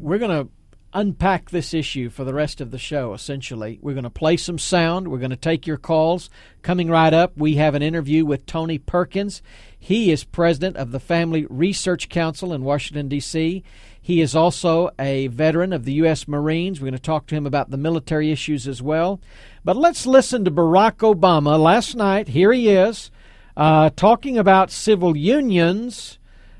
we're 0.00 0.18
going 0.18 0.46
to 0.46 0.50
unpack 0.94 1.50
this 1.50 1.72
issue 1.72 2.10
for 2.10 2.24
the 2.24 2.34
rest 2.34 2.60
of 2.60 2.70
the 2.70 2.78
show, 2.78 3.14
essentially. 3.14 3.78
We're 3.80 3.94
going 3.94 4.04
to 4.04 4.10
play 4.10 4.36
some 4.36 4.58
sound. 4.58 5.08
We're 5.08 5.18
going 5.18 5.30
to 5.30 5.36
take 5.36 5.66
your 5.66 5.76
calls. 5.78 6.28
Coming 6.62 6.88
right 6.88 7.12
up, 7.14 7.36
we 7.36 7.56
have 7.56 7.74
an 7.74 7.82
interview 7.82 8.24
with 8.24 8.46
Tony 8.46 8.78
Perkins. 8.78 9.42
He 9.78 10.12
is 10.12 10.24
president 10.24 10.76
of 10.76 10.92
the 10.92 11.00
Family 11.00 11.46
Research 11.48 12.08
Council 12.08 12.52
in 12.52 12.62
Washington, 12.62 13.08
D.C. 13.08 13.64
He 14.00 14.20
is 14.20 14.36
also 14.36 14.90
a 14.98 15.28
veteran 15.28 15.72
of 15.72 15.84
the 15.84 15.94
U.S. 15.94 16.28
Marines. 16.28 16.80
We're 16.80 16.86
going 16.86 16.94
to 16.94 16.98
talk 16.98 17.26
to 17.28 17.34
him 17.34 17.46
about 17.46 17.70
the 17.70 17.76
military 17.76 18.30
issues 18.30 18.68
as 18.68 18.82
well. 18.82 19.20
But 19.64 19.76
let's 19.76 20.06
listen 20.06 20.44
to 20.44 20.50
Barack 20.50 20.98
Obama 20.98 21.58
last 21.60 21.94
night. 21.96 22.28
Here 22.28 22.52
he 22.52 22.68
is 22.68 23.10
uh, 23.56 23.90
talking 23.96 24.38
about 24.38 24.70
civil 24.70 25.16
unions 25.16 26.18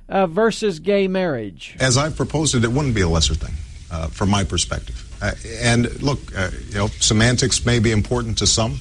uh, 0.09 0.27
versus 0.27 0.79
gay 0.79 1.09
marriage. 1.09 1.77
As 1.81 1.97
I've 1.97 2.17
proposed 2.17 2.55
it, 2.55 2.65
it 2.65 2.73
wouldn't 2.73 2.95
be 2.95 3.01
a 3.01 3.09
lesser 3.09 3.35
thing 3.35 3.55
uh, 3.93 4.09
from 4.09 4.31
my 4.31 4.43
perspective. 4.43 5.07
Uh, 5.21 5.33
and 5.61 6.03
look, 6.03 6.19
uh, 6.37 6.51
you 6.69 6.75
know, 6.77 6.87
semantics 6.87 7.67
may 7.67 7.79
be 7.79 7.93
important 7.93 8.39
to 8.39 8.47
some. 8.47 8.79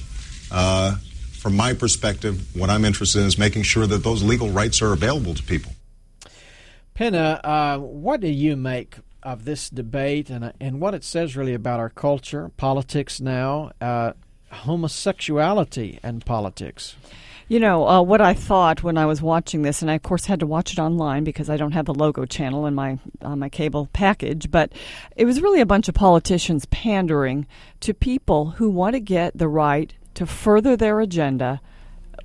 Uh, 0.50 0.96
from 1.32 1.54
my 1.54 1.74
perspective, 1.74 2.56
what 2.56 2.70
I'm 2.70 2.84
interested 2.84 3.20
in 3.20 3.26
is 3.26 3.38
making 3.38 3.64
sure 3.64 3.86
that 3.86 4.02
those 4.04 4.22
legal 4.22 4.48
rights 4.48 4.80
are 4.80 4.92
available 4.92 5.34
to 5.34 5.42
people. 5.42 5.72
Penna, 6.94 7.40
uh, 7.44 7.78
what 7.78 8.20
do 8.20 8.28
you 8.28 8.56
make 8.56 8.96
of 9.22 9.44
this 9.44 9.70
debate 9.70 10.30
and 10.30 10.52
and 10.60 10.80
what 10.80 10.94
it 10.94 11.04
says 11.04 11.36
really 11.36 11.54
about 11.54 11.78
our 11.78 11.90
culture, 11.90 12.50
politics 12.56 13.20
now, 13.20 13.70
homosexuality 14.50 15.98
and 16.02 16.24
politics? 16.24 16.96
You 17.52 17.60
know, 17.60 17.86
uh, 17.86 18.00
what 18.00 18.22
I 18.22 18.32
thought 18.32 18.82
when 18.82 18.96
I 18.96 19.04
was 19.04 19.20
watching 19.20 19.60
this, 19.60 19.82
and 19.82 19.90
I 19.90 19.94
of 19.96 20.02
course 20.02 20.24
had 20.24 20.40
to 20.40 20.46
watch 20.46 20.72
it 20.72 20.78
online 20.78 21.22
because 21.22 21.50
I 21.50 21.58
don't 21.58 21.72
have 21.72 21.84
the 21.84 21.92
Logo 21.92 22.24
channel 22.24 22.64
in 22.64 22.74
my 22.74 22.98
on 23.20 23.40
my 23.40 23.50
cable 23.50 23.90
package, 23.92 24.50
but 24.50 24.72
it 25.16 25.26
was 25.26 25.42
really 25.42 25.60
a 25.60 25.66
bunch 25.66 25.86
of 25.86 25.94
politicians 25.94 26.64
pandering 26.70 27.46
to 27.80 27.92
people 27.92 28.52
who 28.52 28.70
want 28.70 28.94
to 28.94 29.00
get 29.00 29.36
the 29.36 29.48
right 29.48 29.92
to 30.14 30.24
further 30.24 30.78
their 30.78 31.00
agenda, 31.00 31.60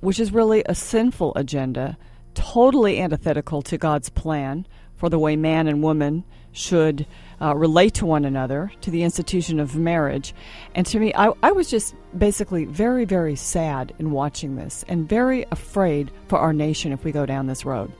which 0.00 0.18
is 0.18 0.32
really 0.32 0.62
a 0.64 0.74
sinful 0.74 1.34
agenda, 1.36 1.98
totally 2.32 2.98
antithetical 2.98 3.60
to 3.60 3.76
God's 3.76 4.08
plan 4.08 4.66
for 4.98 5.08
the 5.08 5.18
way 5.18 5.36
man 5.36 5.66
and 5.66 5.82
woman 5.82 6.24
should 6.52 7.06
uh, 7.40 7.54
relate 7.54 7.94
to 7.94 8.06
one 8.06 8.24
another, 8.24 8.72
to 8.80 8.90
the 8.90 9.02
institution 9.04 9.60
of 9.60 9.76
marriage. 9.76 10.34
And 10.74 10.84
to 10.86 10.98
me, 10.98 11.12
I, 11.14 11.32
I 11.42 11.52
was 11.52 11.70
just 11.70 11.94
basically 12.16 12.64
very, 12.64 13.04
very 13.04 13.36
sad 13.36 13.94
in 13.98 14.10
watching 14.10 14.56
this 14.56 14.84
and 14.88 15.08
very 15.08 15.46
afraid 15.50 16.10
for 16.26 16.38
our 16.38 16.52
nation 16.52 16.92
if 16.92 17.04
we 17.04 17.12
go 17.12 17.26
down 17.26 17.46
this 17.46 17.64
road. 17.64 17.92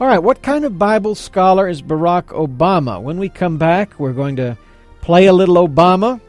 All 0.00 0.06
right, 0.06 0.18
what 0.18 0.42
kind 0.42 0.64
of 0.64 0.78
Bible 0.78 1.14
scholar 1.14 1.68
is 1.68 1.82
Barack 1.82 2.24
Obama? 2.24 3.00
When 3.00 3.18
we 3.18 3.28
come 3.28 3.56
back, 3.56 3.98
we're 3.98 4.12
going 4.12 4.36
to 4.36 4.58
play 5.00 5.26
a 5.26 5.32
little 5.32 5.66
Obama 5.66 6.20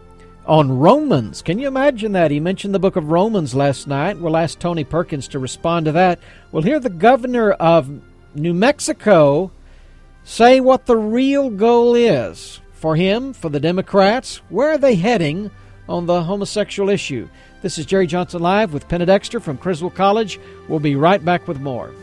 on 0.45 0.77
Romans. 0.77 1.41
Can 1.41 1.59
you 1.59 1.67
imagine 1.67 2.13
that? 2.13 2.31
He 2.31 2.39
mentioned 2.39 2.73
the 2.73 2.79
book 2.79 2.95
of 2.95 3.09
Romans 3.09 3.53
last 3.53 3.87
night. 3.87 4.19
We'll 4.19 4.37
ask 4.37 4.59
Tony 4.59 4.83
Perkins 4.83 5.27
to 5.29 5.39
respond 5.39 5.85
to 5.85 5.91
that. 5.93 6.19
We'll 6.51 6.63
hear 6.63 6.79
the 6.79 6.89
governor 6.89 7.51
of 7.51 8.01
New 8.35 8.53
Mexico 8.53 9.51
say 10.25 10.59
what 10.59 10.87
the 10.87 10.97
real 10.97 11.49
goal 11.49 11.95
is 11.95 12.59
for 12.73 12.95
him, 12.95 13.31
for 13.31 13.49
the 13.49 13.59
Democrats. 13.59 14.41
Where 14.49 14.71
are 14.71 14.77
they 14.77 14.95
heading 14.95 15.51
on 15.87 16.07
the 16.07 16.23
homosexual 16.23 16.89
issue? 16.89 17.29
This 17.61 17.77
is 17.77 17.85
Jerry 17.85 18.07
Johnson 18.07 18.41
Live 18.41 18.73
with 18.73 18.89
Penna 18.89 19.05
Dexter 19.05 19.39
from 19.39 19.57
Criswell 19.57 19.91
College. 19.91 20.39
We'll 20.67 20.79
be 20.79 20.95
right 20.95 21.23
back 21.23 21.47
with 21.47 21.61
more. 21.61 21.93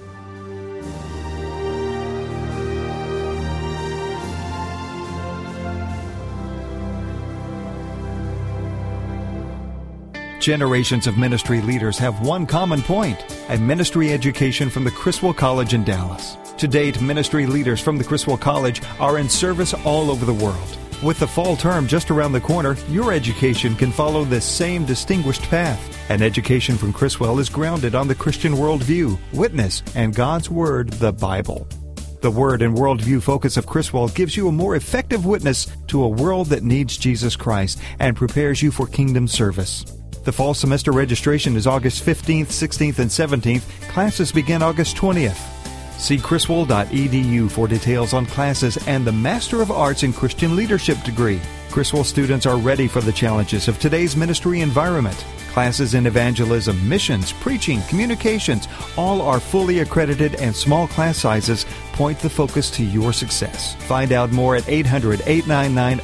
Generations 10.43 11.07
of 11.07 11.17
ministry 11.17 11.61
leaders 11.61 11.97
have 11.99 12.27
one 12.27 12.47
common 12.47 12.83
point 12.83 13.25
a 13.49 13.57
ministry 13.59 14.13
education 14.13 14.69
from 14.69 14.83
the 14.83 14.91
Criswell 14.91 15.33
College 15.33 15.73
in 15.73 15.85
Dallas. 15.85 16.37
To 16.59 16.67
date, 16.67 17.01
ministry 17.01 17.47
leaders 17.47 17.81
from 17.81 17.97
the 17.97 18.03
Criswell 18.03 18.37
College 18.37 18.83
are 18.99 19.21
in 19.21 19.29
service 19.29 19.73
all 19.73 20.11
over 20.11 20.27
the 20.27 20.35
world. 20.35 20.79
With 21.01 21.21
the 21.21 21.29
fall 21.29 21.55
term 21.55 21.87
just 21.87 22.11
around 22.11 22.33
the 22.33 22.41
corner, 22.41 22.77
your 22.89 23.13
education 23.13 23.77
can 23.77 23.93
follow 23.93 24.25
this 24.25 24.45
same 24.45 24.85
distinguished 24.85 25.43
path. 25.43 26.11
An 26.11 26.23
education 26.23 26.77
from 26.77 26.93
Criswell 26.93 27.39
is 27.39 27.49
grounded 27.49 27.95
on 27.95 28.09
the 28.09 28.15
Christian 28.17 28.55
worldview, 28.55 29.21
witness, 29.33 29.85
and 29.95 30.13
God's 30.13 30.51
Word, 30.51 30.91
the 30.95 31.13
Bible. 31.13 31.69
The 32.21 32.33
Word 32.33 32.63
and 32.63 32.77
Worldview 32.77 33.23
focus 33.23 33.57
of 33.57 33.67
Criswell 33.67 34.09
gives 34.09 34.37
you 34.37 34.49
a 34.49 34.53
more 34.53 34.75
effective 34.75 35.25
witness 35.25 35.69
to 35.87 36.03
a 36.03 36.09
world 36.09 36.49
that 36.49 36.65
needs 36.65 36.97
Jesus 36.97 37.37
Christ 37.37 37.81
and 38.01 38.17
prepares 38.17 38.61
you 38.61 38.73
for 38.73 38.89
kingdom 38.89 39.29
service. 39.29 39.85
The 40.25 40.33
fall 40.33 40.55
semester 40.55 40.93
registration 40.93 41.57
is 41.57 41.67
August 41.67 42.05
15th, 42.05 42.47
16th, 42.47 43.01
and 43.01 43.11
17th. 43.11 43.63
Classes 43.91 44.31
begin 44.31 44.63
August 44.63 44.97
20th. 44.97 45.37
See 45.99 46.17
criswell.edu 46.17 47.51
for 47.51 47.67
details 47.67 48.13
on 48.13 48.27
classes 48.27 48.77
and 48.87 49.05
the 49.05 49.13
Master 49.13 49.61
of 49.61 49.73
Arts 49.73 50.05
in 50.05 50.13
Christian 50.13 50.55
Leadership 50.55 51.03
degree. 51.03 51.41
Criswell 51.71 52.05
students 52.05 52.47
are 52.47 52.57
ready 52.57 52.87
for 52.87 53.01
the 53.01 53.13
challenges 53.13 53.67
of 53.67 53.81
today's 53.81 54.17
ministry 54.17 54.61
environment. 54.61 55.25
Classes 55.51 55.95
in 55.95 56.07
evangelism, 56.07 56.89
missions, 56.89 57.33
preaching, 57.33 57.83
communications, 57.89 58.69
all 58.97 59.23
are 59.23 59.41
fully 59.41 59.81
accredited 59.81 60.37
and 60.37 60.55
small 60.55 60.87
class 60.87 61.19
sizes 61.19 61.67
point 61.95 62.19
the 62.21 62.31
focus 62.31 62.71
to 62.71 62.85
your 62.85 63.13
success. 63.13 63.75
Find 63.87 64.13
out 64.13 64.31
more 64.31 64.55
at 64.55 64.69
800 64.69 65.23
899 65.27 65.99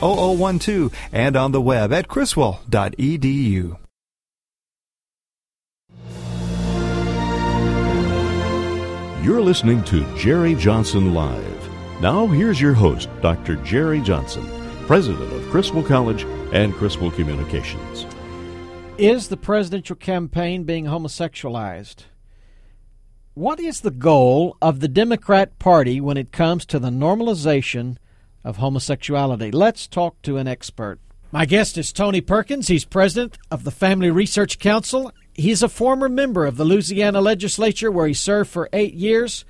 0012 0.58 0.92
and 1.12 1.36
on 1.36 1.52
the 1.52 1.60
web 1.60 1.92
at 1.92 2.08
criswell.edu. 2.08 3.76
You're 9.28 9.42
listening 9.42 9.84
to 9.84 10.16
Jerry 10.16 10.54
Johnson 10.54 11.12
Live. 11.12 12.00
Now, 12.00 12.26
here's 12.26 12.58
your 12.58 12.72
host, 12.72 13.10
Dr. 13.20 13.56
Jerry 13.56 14.00
Johnson, 14.00 14.48
president 14.86 15.30
of 15.30 15.46
Criswell 15.50 15.82
College 15.82 16.24
and 16.54 16.72
Criswell 16.72 17.10
Communications. 17.10 18.06
Is 18.96 19.28
the 19.28 19.36
presidential 19.36 19.96
campaign 19.96 20.64
being 20.64 20.86
homosexualized? 20.86 22.04
What 23.34 23.60
is 23.60 23.82
the 23.82 23.90
goal 23.90 24.56
of 24.62 24.80
the 24.80 24.88
Democrat 24.88 25.58
Party 25.58 26.00
when 26.00 26.16
it 26.16 26.32
comes 26.32 26.64
to 26.64 26.78
the 26.78 26.88
normalization 26.88 27.98
of 28.44 28.56
homosexuality? 28.56 29.50
Let's 29.50 29.86
talk 29.86 30.22
to 30.22 30.38
an 30.38 30.48
expert. 30.48 31.00
My 31.32 31.44
guest 31.44 31.76
is 31.76 31.92
Tony 31.92 32.22
Perkins. 32.22 32.68
He's 32.68 32.86
president 32.86 33.36
of 33.50 33.64
the 33.64 33.70
Family 33.70 34.10
Research 34.10 34.58
Council. 34.58 35.12
He's 35.38 35.62
a 35.62 35.68
former 35.68 36.08
member 36.08 36.46
of 36.46 36.56
the 36.56 36.64
Louisiana 36.64 37.20
legislature 37.20 37.92
where 37.92 38.08
he 38.08 38.12
served 38.12 38.50
for 38.50 38.68
eight 38.72 38.94
years. 38.94 39.44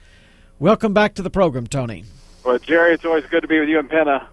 Welcome 0.58 0.92
back 0.92 1.14
to 1.14 1.22
the 1.22 1.30
program, 1.30 1.66
Tony. 1.66 2.04
Well, 2.44 2.58
Jerry, 2.58 2.92
it's 2.92 3.06
always 3.06 3.24
good 3.24 3.40
to 3.40 3.48
be 3.48 3.58
with 3.58 3.70
you 3.70 3.78
and 3.78 3.88
Penna. 3.88 4.28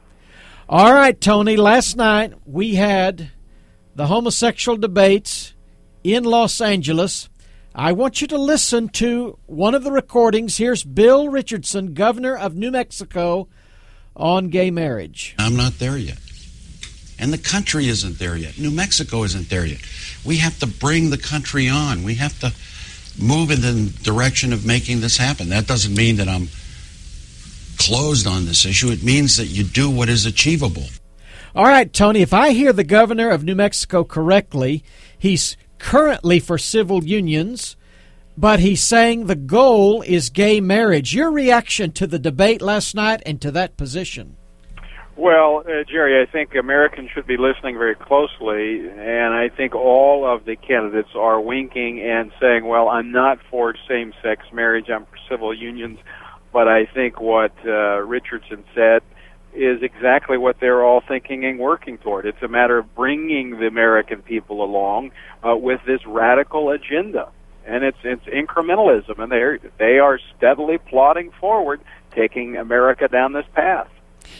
All 0.67 0.93
right, 0.93 1.19
Tony. 1.19 1.55
Last 1.55 1.95
night 1.95 2.33
we 2.45 2.75
had 2.75 3.31
the 3.95 4.07
homosexual 4.07 4.77
debates 4.77 5.53
in 6.03 6.25
Los 6.25 6.59
Angeles. 6.59 7.29
I 7.73 7.93
want 7.93 8.19
you 8.19 8.27
to 8.27 8.37
listen 8.37 8.89
to 8.89 9.39
one 9.45 9.75
of 9.75 9.85
the 9.85 9.93
recordings. 9.93 10.57
Here's 10.57 10.83
Bill 10.83 11.29
Richardson, 11.29 11.93
governor 11.93 12.35
of 12.35 12.53
New 12.55 12.71
Mexico, 12.71 13.47
on 14.13 14.49
gay 14.49 14.71
marriage. 14.71 15.35
I'm 15.39 15.55
not 15.55 15.79
there 15.79 15.97
yet. 15.97 16.17
And 17.17 17.31
the 17.31 17.37
country 17.37 17.87
isn't 17.87 18.19
there 18.19 18.35
yet. 18.35 18.57
New 18.57 18.71
Mexico 18.71 19.23
isn't 19.23 19.49
there 19.49 19.65
yet. 19.65 19.79
We 20.25 20.37
have 20.37 20.59
to 20.59 20.67
bring 20.67 21.09
the 21.09 21.17
country 21.17 21.69
on. 21.69 22.03
We 22.03 22.15
have 22.15 22.37
to 22.39 22.53
move 23.17 23.51
in 23.51 23.61
the 23.61 23.93
direction 24.03 24.51
of 24.51 24.65
making 24.65 25.01
this 25.01 25.17
happen. 25.17 25.49
That 25.49 25.67
doesn't 25.67 25.95
mean 25.95 26.17
that 26.17 26.27
I'm 26.27 26.49
closed 27.77 28.27
on 28.27 28.45
this 28.45 28.65
issue. 28.65 28.89
It 28.89 29.03
means 29.03 29.37
that 29.37 29.47
you 29.47 29.63
do 29.63 29.89
what 29.89 30.09
is 30.09 30.25
achievable. 30.25 30.85
All 31.55 31.65
right, 31.65 31.91
Tony, 31.91 32.21
if 32.21 32.33
I 32.33 32.51
hear 32.51 32.73
the 32.73 32.83
governor 32.83 33.29
of 33.29 33.43
New 33.43 33.55
Mexico 33.55 34.03
correctly, 34.03 34.83
he's 35.17 35.55
currently 35.77 36.39
for 36.39 36.57
civil 36.57 37.03
unions, 37.03 37.77
but 38.37 38.59
he's 38.59 38.83
saying 38.83 39.27
the 39.27 39.35
goal 39.35 40.01
is 40.01 40.29
gay 40.29 40.59
marriage. 40.59 41.15
Your 41.15 41.31
reaction 41.31 41.91
to 41.93 42.07
the 42.07 42.19
debate 42.19 42.61
last 42.61 42.93
night 42.93 43.21
and 43.25 43.41
to 43.41 43.51
that 43.51 43.77
position? 43.77 44.35
Well, 45.17 45.63
uh, 45.65 45.85
Jerry, 45.89 46.21
I 46.21 46.29
think 46.29 46.55
Americans 46.55 47.09
should 47.13 47.25
be 47.25 47.37
listening 47.37 47.77
very 47.77 47.95
closely, 47.95 48.89
and 48.89 49.33
I 49.33 49.47
think 49.47 49.73
all 49.73 50.27
of 50.27 50.43
the 50.43 50.57
candidates 50.57 51.15
are 51.15 51.39
winking 51.39 52.01
and 52.01 52.33
saying, 52.41 52.65
well, 52.65 52.89
I'm 52.89 53.13
not 53.13 53.39
for 53.49 53.73
same 53.87 54.13
sex 54.21 54.41
marriage, 54.51 54.89
I'm 54.89 55.05
for 55.05 55.17
civil 55.29 55.53
unions. 55.53 55.99
But 56.51 56.67
I 56.67 56.85
think 56.85 57.21
what 57.21 57.53
uh, 57.65 58.01
Richardson 58.01 58.65
said 58.75 59.03
is 59.53 59.81
exactly 59.83 60.37
what 60.37 60.59
they're 60.59 60.83
all 60.83 61.01
thinking 61.07 61.45
and 61.45 61.59
working 61.59 61.97
toward. 61.97 62.25
It's 62.25 62.43
a 62.43 62.49
matter 62.49 62.77
of 62.77 62.93
bringing 62.93 63.59
the 63.59 63.67
American 63.67 64.21
people 64.21 64.63
along 64.65 65.11
uh, 65.47 65.55
with 65.55 65.79
this 65.87 66.01
radical 66.05 66.71
agenda, 66.71 67.29
and 67.65 67.85
it's 67.85 67.97
it's 68.03 68.25
incrementalism, 68.25 69.17
and 69.17 69.31
they 69.31 69.69
they 69.77 69.99
are 69.99 70.19
steadily 70.35 70.77
plodding 70.77 71.31
forward, 71.39 71.79
taking 72.13 72.57
America 72.57 73.07
down 73.07 73.31
this 73.31 73.45
path. 73.53 73.87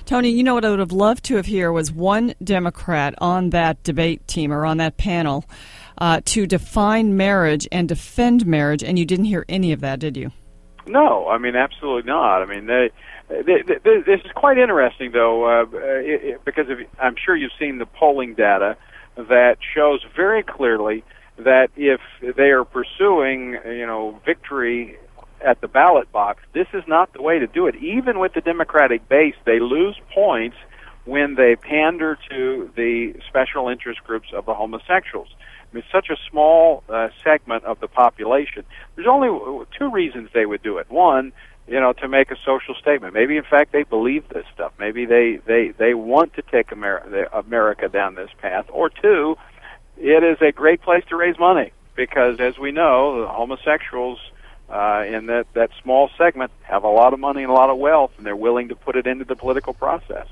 Tony, 0.06 0.30
you 0.30 0.44
know 0.44 0.54
what 0.54 0.66
I 0.66 0.70
would 0.70 0.80
have 0.80 0.92
loved 0.92 1.24
to 1.26 1.36
have 1.36 1.46
here 1.46 1.72
was 1.72 1.92
one 1.92 2.34
Democrat 2.44 3.16
on 3.20 3.52
that 3.52 3.82
debate 3.84 4.28
team 4.28 4.52
or 4.52 4.66
on 4.66 4.78
that 4.78 4.98
panel 4.98 5.46
uh, 5.98 6.22
to 6.26 6.46
define 6.46 7.16
marriage 7.16 7.68
and 7.72 7.88
defend 7.88 8.46
marriage, 8.46 8.84
and 8.84 9.00
you 9.00 9.06
didn't 9.06 9.26
hear 9.26 9.46
any 9.48 9.72
of 9.72 9.82
that, 9.82 10.00
did 10.00 10.18
you? 10.18 10.32
No, 10.88 11.28
I 11.28 11.40
mean 11.40 11.56
absolutely 11.56 12.08
not. 12.08 12.44
I 12.44 12.46
mean 12.46 12.68
they 12.68 12.92
this 13.28 14.22
is 14.24 14.32
quite 14.36 14.58
interesting, 14.58 15.12
though, 15.12 15.46
uh, 15.46 15.66
it, 15.74 16.24
it, 16.24 16.46
because 16.46 16.66
if, 16.70 16.88
I'm 17.00 17.16
sure 17.24 17.36
you've 17.36 17.52
seen 17.60 17.80
the 17.80 17.86
polling 17.86 18.36
data 18.36 18.78
that 19.16 19.58
shows 19.74 20.06
very 20.16 20.44
clearly 20.44 21.04
that 21.38 21.70
if 21.76 22.02
they 22.22 22.52
are 22.52 22.64
pursuing, 22.64 23.58
you 23.66 23.86
know, 23.88 24.22
victory 24.26 24.98
at 25.42 25.62
the 25.62 25.68
ballot 25.68 26.12
box, 26.12 26.44
this 26.54 26.68
is 26.74 26.84
not 26.88 27.14
the 27.14 27.22
way 27.22 27.40
to 27.40 27.48
do 27.48 27.68
it. 27.68 27.76
Even 27.76 28.20
with 28.20 28.34
the 28.34 28.42
Democratic 28.42 29.08
base, 29.08 29.36
they 29.46 29.60
lose 29.60 29.96
points 30.14 30.58
when 31.06 31.36
they 31.36 31.56
pander 31.56 32.18
to 32.30 32.72
the 32.76 33.14
special 33.28 33.70
interest 33.70 34.04
groups 34.04 34.30
of 34.34 34.46
the 34.46 34.54
homosexuals. 34.54 35.30
I 35.72 35.76
mean, 35.76 35.84
such 35.92 36.10
a 36.10 36.18
small 36.30 36.84
uh, 36.90 37.10
segment 37.24 37.64
of 37.64 37.80
the 37.80 37.88
population. 37.88 38.66
There's 38.96 39.08
only 39.08 39.66
two 39.78 39.92
reasons 39.92 40.30
they 40.34 40.46
would 40.46 40.64
do 40.64 40.78
it. 40.78 40.90
One, 40.90 41.32
you 41.68 41.80
know, 41.80 41.94
to 41.94 42.08
make 42.08 42.32
a 42.32 42.38
social 42.46 42.76
statement. 42.76 43.14
Maybe, 43.14 43.38
in 43.38 43.44
fact, 43.44 43.72
they 43.72 43.84
believe 43.84 44.30
this 44.30 44.46
stuff. 44.54 44.74
Maybe 44.80 45.06
they 45.06 45.40
they 45.46 45.74
they 45.78 45.94
want 45.94 46.34
to 46.36 46.44
take 46.44 46.72
America 46.72 47.28
America 47.34 47.90
down 47.90 48.16
this 48.16 48.30
path. 48.40 48.66
Or 48.70 48.90
two, 48.90 49.38
it 49.98 50.24
is 50.24 50.38
a 50.42 50.52
great 50.52 50.82
place 50.82 51.04
to 51.10 51.16
raise 51.16 51.38
money 51.40 51.72
because, 51.96 52.40
as 52.40 52.58
we 52.58 52.72
know, 52.72 53.28
homosexuals 53.32 54.20
uh, 54.70 55.04
in 55.08 55.28
that 55.28 55.48
that 55.54 55.70
small 55.82 56.10
segment 56.18 56.52
have 56.64 56.84
a 56.84 56.90
lot 56.90 57.14
of 57.14 57.20
money 57.20 57.44
and 57.44 57.52
a 57.52 57.54
lot 57.54 57.70
of 57.70 57.78
wealth, 57.78 58.12
and 58.18 58.26
they're 58.26 58.36
willing 58.36 58.70
to 58.70 58.76
put 58.76 58.96
it 58.96 59.08
into 59.08 59.26
the 59.26 59.36
political 59.36 59.74
process. 59.74 60.28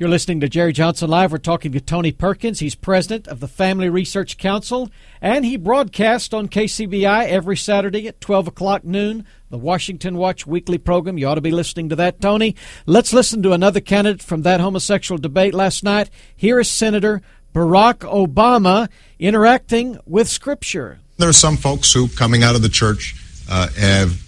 You're 0.00 0.08
listening 0.08 0.40
to 0.40 0.48
Jerry 0.48 0.72
Johnson 0.72 1.10
Live. 1.10 1.30
We're 1.30 1.36
talking 1.36 1.72
to 1.72 1.80
Tony 1.80 2.10
Perkins. 2.10 2.60
He's 2.60 2.74
president 2.74 3.28
of 3.28 3.40
the 3.40 3.46
Family 3.46 3.90
Research 3.90 4.38
Council, 4.38 4.90
and 5.20 5.44
he 5.44 5.58
broadcasts 5.58 6.32
on 6.32 6.48
KCBI 6.48 7.28
every 7.28 7.58
Saturday 7.58 8.08
at 8.08 8.18
12 8.18 8.48
o'clock 8.48 8.82
noon, 8.82 9.26
the 9.50 9.58
Washington 9.58 10.16
Watch 10.16 10.46
weekly 10.46 10.78
program. 10.78 11.18
You 11.18 11.26
ought 11.26 11.34
to 11.34 11.42
be 11.42 11.50
listening 11.50 11.90
to 11.90 11.96
that, 11.96 12.18
Tony. 12.18 12.56
Let's 12.86 13.12
listen 13.12 13.42
to 13.42 13.52
another 13.52 13.80
candidate 13.80 14.22
from 14.22 14.40
that 14.40 14.60
homosexual 14.60 15.18
debate 15.18 15.52
last 15.52 15.84
night. 15.84 16.08
Here 16.34 16.58
is 16.58 16.70
Senator 16.70 17.20
Barack 17.54 17.98
Obama 17.98 18.88
interacting 19.18 19.98
with 20.06 20.28
Scripture. 20.28 21.00
There 21.18 21.28
are 21.28 21.34
some 21.34 21.58
folks 21.58 21.92
who, 21.92 22.08
coming 22.08 22.42
out 22.42 22.54
of 22.54 22.62
the 22.62 22.70
church, 22.70 23.14
uh, 23.50 23.68
have 23.76 24.22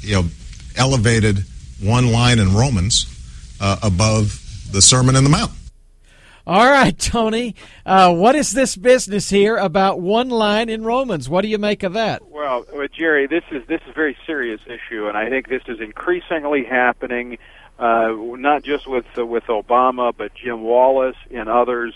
you 0.00 0.14
know 0.14 0.24
elevated 0.76 1.44
one 1.80 2.12
line 2.12 2.38
in 2.38 2.54
Romans 2.54 3.06
uh, 3.60 3.76
above 3.82 4.68
the 4.72 4.80
Sermon 4.80 5.16
in 5.16 5.24
the 5.24 5.30
Mount. 5.30 5.52
All 6.46 6.70
right, 6.70 6.98
Tony. 6.98 7.54
Uh, 7.84 8.12
what 8.12 8.34
is 8.34 8.52
this 8.52 8.74
business 8.74 9.30
here 9.30 9.56
about 9.56 10.00
one 10.00 10.30
line 10.30 10.68
in 10.68 10.82
Romans? 10.84 11.28
What 11.28 11.42
do 11.42 11.48
you 11.48 11.58
make 11.58 11.82
of 11.82 11.92
that? 11.92 12.26
Well, 12.26 12.64
well, 12.72 12.88
Jerry, 12.92 13.26
this 13.26 13.44
is 13.50 13.66
this 13.66 13.80
is 13.82 13.90
a 13.90 13.92
very 13.92 14.16
serious 14.26 14.60
issue, 14.66 15.06
and 15.06 15.16
I 15.16 15.28
think 15.28 15.48
this 15.48 15.62
is 15.68 15.80
increasingly 15.80 16.64
happening, 16.64 17.38
uh, 17.78 18.12
not 18.16 18.62
just 18.62 18.88
with 18.88 19.04
uh, 19.18 19.26
with 19.26 19.44
Obama, 19.44 20.12
but 20.16 20.34
Jim 20.34 20.62
Wallis 20.62 21.16
and 21.30 21.48
others 21.48 21.94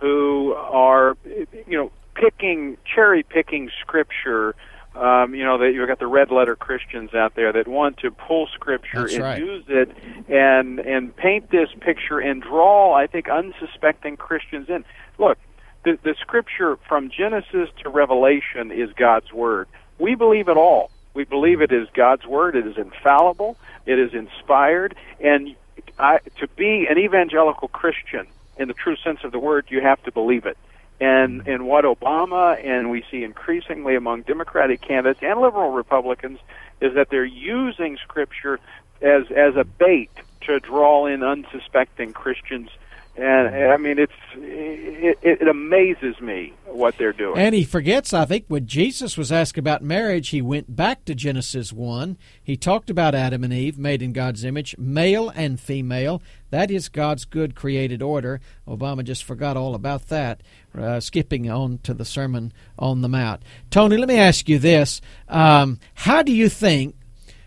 who 0.00 0.52
are, 0.54 1.16
you 1.24 1.78
know, 1.78 1.92
picking 2.14 2.76
cherry 2.84 3.22
picking 3.22 3.70
scripture 3.80 4.54
um, 4.94 5.34
you 5.34 5.44
know 5.44 5.58
that 5.58 5.72
you've 5.72 5.88
got 5.88 5.98
the 5.98 6.06
red 6.06 6.30
letter 6.30 6.56
Christians 6.56 7.14
out 7.14 7.34
there 7.34 7.52
that 7.52 7.66
want 7.66 7.98
to 7.98 8.10
pull 8.10 8.46
Scripture 8.54 9.02
That's 9.02 9.14
and 9.14 9.22
right. 9.22 9.38
use 9.38 9.64
it 9.68 9.90
and 10.28 10.78
and 10.78 11.14
paint 11.14 11.50
this 11.50 11.68
picture 11.80 12.18
and 12.18 12.42
draw, 12.42 12.94
I 12.94 13.06
think, 13.06 13.28
unsuspecting 13.28 14.16
Christians 14.16 14.68
in. 14.68 14.84
Look, 15.18 15.38
the, 15.84 15.98
the 16.02 16.14
scripture 16.20 16.76
from 16.88 17.10
Genesis 17.10 17.68
to 17.82 17.88
Revelation 17.88 18.72
is 18.72 18.90
God's 18.94 19.32
word. 19.32 19.68
We 19.98 20.14
believe 20.14 20.48
it 20.48 20.56
all. 20.56 20.90
We 21.12 21.24
believe 21.24 21.60
it 21.60 21.70
is 21.70 21.88
God's 21.94 22.26
word. 22.26 22.56
It 22.56 22.66
is 22.66 22.76
infallible. 22.76 23.56
It 23.86 23.98
is 23.98 24.14
inspired. 24.14 24.96
And 25.20 25.54
I, 25.98 26.18
to 26.40 26.48
be 26.48 26.86
an 26.88 26.98
evangelical 26.98 27.68
Christian 27.68 28.26
in 28.56 28.68
the 28.68 28.74
true 28.74 28.96
sense 28.96 29.20
of 29.24 29.32
the 29.32 29.38
word, 29.38 29.66
you 29.68 29.80
have 29.80 30.02
to 30.04 30.12
believe 30.12 30.46
it. 30.46 30.56
And 31.00 31.46
and 31.48 31.66
what 31.66 31.84
Obama 31.84 32.56
and 32.64 32.90
we 32.90 33.04
see 33.10 33.24
increasingly 33.24 33.96
among 33.96 34.22
Democratic 34.22 34.80
candidates 34.80 35.20
and 35.22 35.40
liberal 35.40 35.72
Republicans 35.72 36.38
is 36.80 36.94
that 36.94 37.08
they're 37.10 37.24
using 37.24 37.96
Scripture 37.96 38.60
as 39.02 39.24
as 39.30 39.56
a 39.56 39.64
bait 39.64 40.10
to 40.42 40.60
draw 40.60 41.06
in 41.06 41.22
unsuspecting 41.22 42.12
Christians 42.12 42.70
and, 43.16 43.54
and 43.54 43.72
I 43.72 43.76
mean, 43.76 43.98
it's 43.98 44.12
it, 44.34 45.18
it 45.22 45.48
amazes 45.48 46.20
me 46.20 46.52
what 46.66 46.98
they're 46.98 47.12
doing. 47.12 47.38
And 47.38 47.54
he 47.54 47.62
forgets, 47.62 48.12
I 48.12 48.24
think, 48.24 48.46
when 48.48 48.66
Jesus 48.66 49.16
was 49.16 49.30
asked 49.30 49.56
about 49.56 49.82
marriage, 49.82 50.30
he 50.30 50.42
went 50.42 50.74
back 50.74 51.04
to 51.04 51.14
Genesis 51.14 51.72
one. 51.72 52.18
He 52.42 52.56
talked 52.56 52.90
about 52.90 53.14
Adam 53.14 53.44
and 53.44 53.52
Eve, 53.52 53.78
made 53.78 54.02
in 54.02 54.12
God's 54.12 54.44
image, 54.44 54.76
male 54.78 55.28
and 55.28 55.60
female. 55.60 56.22
That 56.50 56.72
is 56.72 56.88
God's 56.88 57.24
good 57.24 57.54
created 57.54 58.02
order. 58.02 58.40
Obama 58.66 59.04
just 59.04 59.22
forgot 59.22 59.56
all 59.56 59.76
about 59.76 60.08
that, 60.08 60.42
uh, 60.76 60.98
skipping 60.98 61.48
on 61.48 61.78
to 61.84 61.94
the 61.94 62.04
Sermon 62.04 62.52
on 62.76 63.00
the 63.00 63.08
Mount. 63.08 63.42
Tony, 63.70 63.96
let 63.96 64.08
me 64.08 64.18
ask 64.18 64.48
you 64.48 64.58
this: 64.58 65.00
um, 65.28 65.78
How 65.94 66.22
do 66.22 66.32
you 66.32 66.48
think 66.48 66.96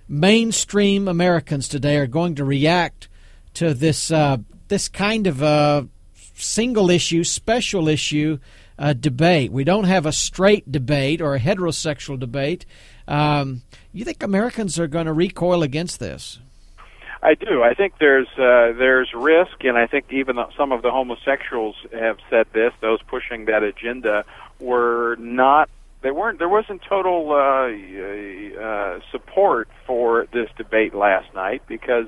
mainstream 0.08 1.10
Americans 1.10 1.68
today 1.68 1.98
are 1.98 2.08
going 2.08 2.36
to 2.36 2.46
react 2.46 3.10
to 3.56 3.74
this? 3.74 4.12
Uh, 4.12 4.38
this 4.68 4.90
kind 4.90 5.28
of 5.28 5.42
a 5.42 5.88
single 6.36 6.90
issue, 6.90 7.24
special 7.24 7.88
issue 7.88 8.40
uh, 8.80 8.94
debate. 8.94 9.52
We 9.52 9.64
don't 9.64 9.86
have 9.86 10.06
a 10.06 10.12
straight 10.12 10.72
debate 10.72 11.22
or 11.22 11.36
a 11.36 11.40
heterosexual 11.40 12.20
debate. 12.20 12.66
Um, 13.08 13.64
you 13.94 14.06
think 14.06 14.22
Americans 14.22 14.78
are 14.80 14.88
going 14.88 15.06
to 15.06 15.14
recoil 15.14 15.64
against 15.64 16.00
this? 16.00 16.40
I 17.22 17.34
do. 17.34 17.64
I 17.64 17.74
think 17.74 17.96
there's 18.00 18.28
uh, 18.38 18.78
there's 18.78 19.12
risk, 19.14 19.64
and 19.64 19.78
I 19.78 19.88
think 19.88 20.06
even 20.12 20.38
some 20.56 20.72
of 20.72 20.84
the 20.84 20.92
homosexuals 20.92 21.76
have 21.92 22.18
said 22.30 22.46
this. 22.54 22.74
Those 22.80 23.02
pushing 23.02 23.46
that 23.46 23.64
agenda 23.64 24.24
were 24.60 25.16
not. 25.20 25.70
They 26.02 26.12
weren't. 26.12 26.38
There 26.38 26.50
wasn't 26.50 26.84
total 26.84 27.32
uh, 27.32 28.62
uh, 28.62 29.00
support 29.12 29.68
for 29.88 30.28
this 30.32 30.50
debate 30.58 30.94
last 30.94 31.34
night 31.34 31.64
because 31.68 32.08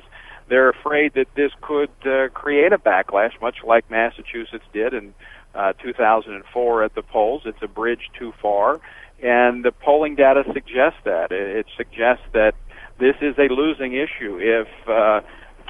they're 0.49 0.69
afraid 0.69 1.13
that 1.13 1.27
this 1.35 1.51
could 1.61 1.91
uh, 2.05 2.29
create 2.29 2.73
a 2.73 2.77
backlash, 2.77 3.39
much 3.41 3.57
like 3.65 3.89
Massachusetts 3.89 4.65
did 4.73 4.93
in 4.93 5.13
uh, 5.55 5.73
2004 5.81 6.83
at 6.83 6.95
the 6.95 7.01
polls. 7.01 7.43
It's 7.45 7.61
a 7.61 7.67
bridge 7.67 8.09
too 8.17 8.33
far, 8.41 8.79
and 9.21 9.63
the 9.63 9.71
polling 9.71 10.15
data 10.15 10.43
suggests 10.53 10.99
that. 11.05 11.31
It, 11.31 11.65
suggests 11.77 12.23
that 12.33 12.53
this 12.99 13.15
is 13.21 13.35
a 13.37 13.51
losing 13.53 13.93
issue. 13.93 14.39
If 14.39 14.67
uh, 14.87 15.21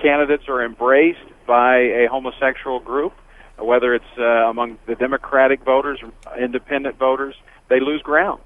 candidates 0.01 0.43
are 0.47 0.63
embraced 0.63 1.19
by 1.45 1.77
a 1.77 2.07
homosexual 2.09 2.79
group, 2.79 3.13
whether 3.57 3.93
it's 3.93 4.05
uh, 4.17 4.49
among 4.49 4.77
the 4.87 4.95
Democratic 4.95 5.63
voters, 5.63 5.99
or 6.01 6.39
independent 6.39 6.97
voters, 6.97 7.35
they 7.69 7.79
lose 7.79 8.01
ground. 8.01 8.41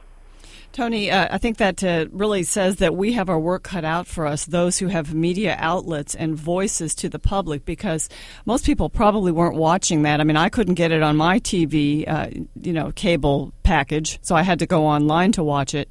Tony, 0.73 1.11
uh, 1.11 1.27
I 1.29 1.37
think 1.37 1.57
that 1.57 1.83
uh, 1.83 2.07
really 2.11 2.41
says 2.41 2.77
that 2.77 2.95
we 2.95 3.13
have 3.13 3.29
our 3.29 3.39
work 3.39 3.61
cut 3.61 3.85
out 3.85 4.07
for 4.07 4.25
us, 4.25 4.45
those 4.45 4.79
who 4.79 4.87
have 4.87 5.13
media 5.13 5.55
outlets 5.59 6.15
and 6.15 6.35
voices 6.35 6.95
to 6.95 7.09
the 7.09 7.19
public, 7.19 7.63
because 7.63 8.09
most 8.47 8.65
people 8.65 8.89
probably 8.89 9.31
weren't 9.31 9.55
watching 9.55 10.01
that. 10.01 10.19
I 10.19 10.23
mean, 10.23 10.35
I 10.35 10.49
couldn't 10.49 10.73
get 10.73 10.91
it 10.91 11.03
on 11.03 11.15
my 11.15 11.39
TV, 11.39 12.07
uh, 12.07 12.29
you 12.59 12.73
know, 12.73 12.91
cable 12.95 13.53
package, 13.61 14.17
so 14.23 14.35
I 14.35 14.41
had 14.41 14.57
to 14.59 14.65
go 14.65 14.87
online 14.87 15.31
to 15.33 15.43
watch 15.43 15.75
it. 15.75 15.89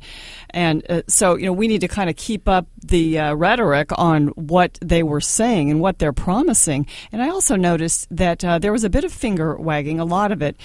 And 0.51 0.85
uh, 0.91 1.03
so, 1.07 1.37
you 1.37 1.47
know, 1.47 1.53
we 1.53 1.69
need 1.69 1.83
to 1.83 1.89
kind 1.89 2.11
of 2.11 2.17
keep 2.17 2.49
up 2.49 2.67
the 2.85 3.21
uh, 3.21 3.35
rhetoric 3.35 3.91
on 3.97 4.29
what 4.31 4.79
they 4.83 5.05
were 5.05 5.21
saying 5.21 5.71
and 5.71 5.81
what 5.81 6.01
they're 6.01 6.13
promising. 6.13 6.89
And 7.13 7.23
I 7.23 7.29
also 7.29 7.55
noticed 7.55 8.09
that 8.11 8.45
uh, 8.45 8.59
there 8.59 8.73
was 8.73 8.83
a 8.83 8.91
bit 8.91 9.05
of 9.05 9.13
finger 9.13 9.55
wagging, 9.55 10.01
a 10.01 10.05
lot 10.05 10.33
of 10.33 10.43
it 10.43 10.57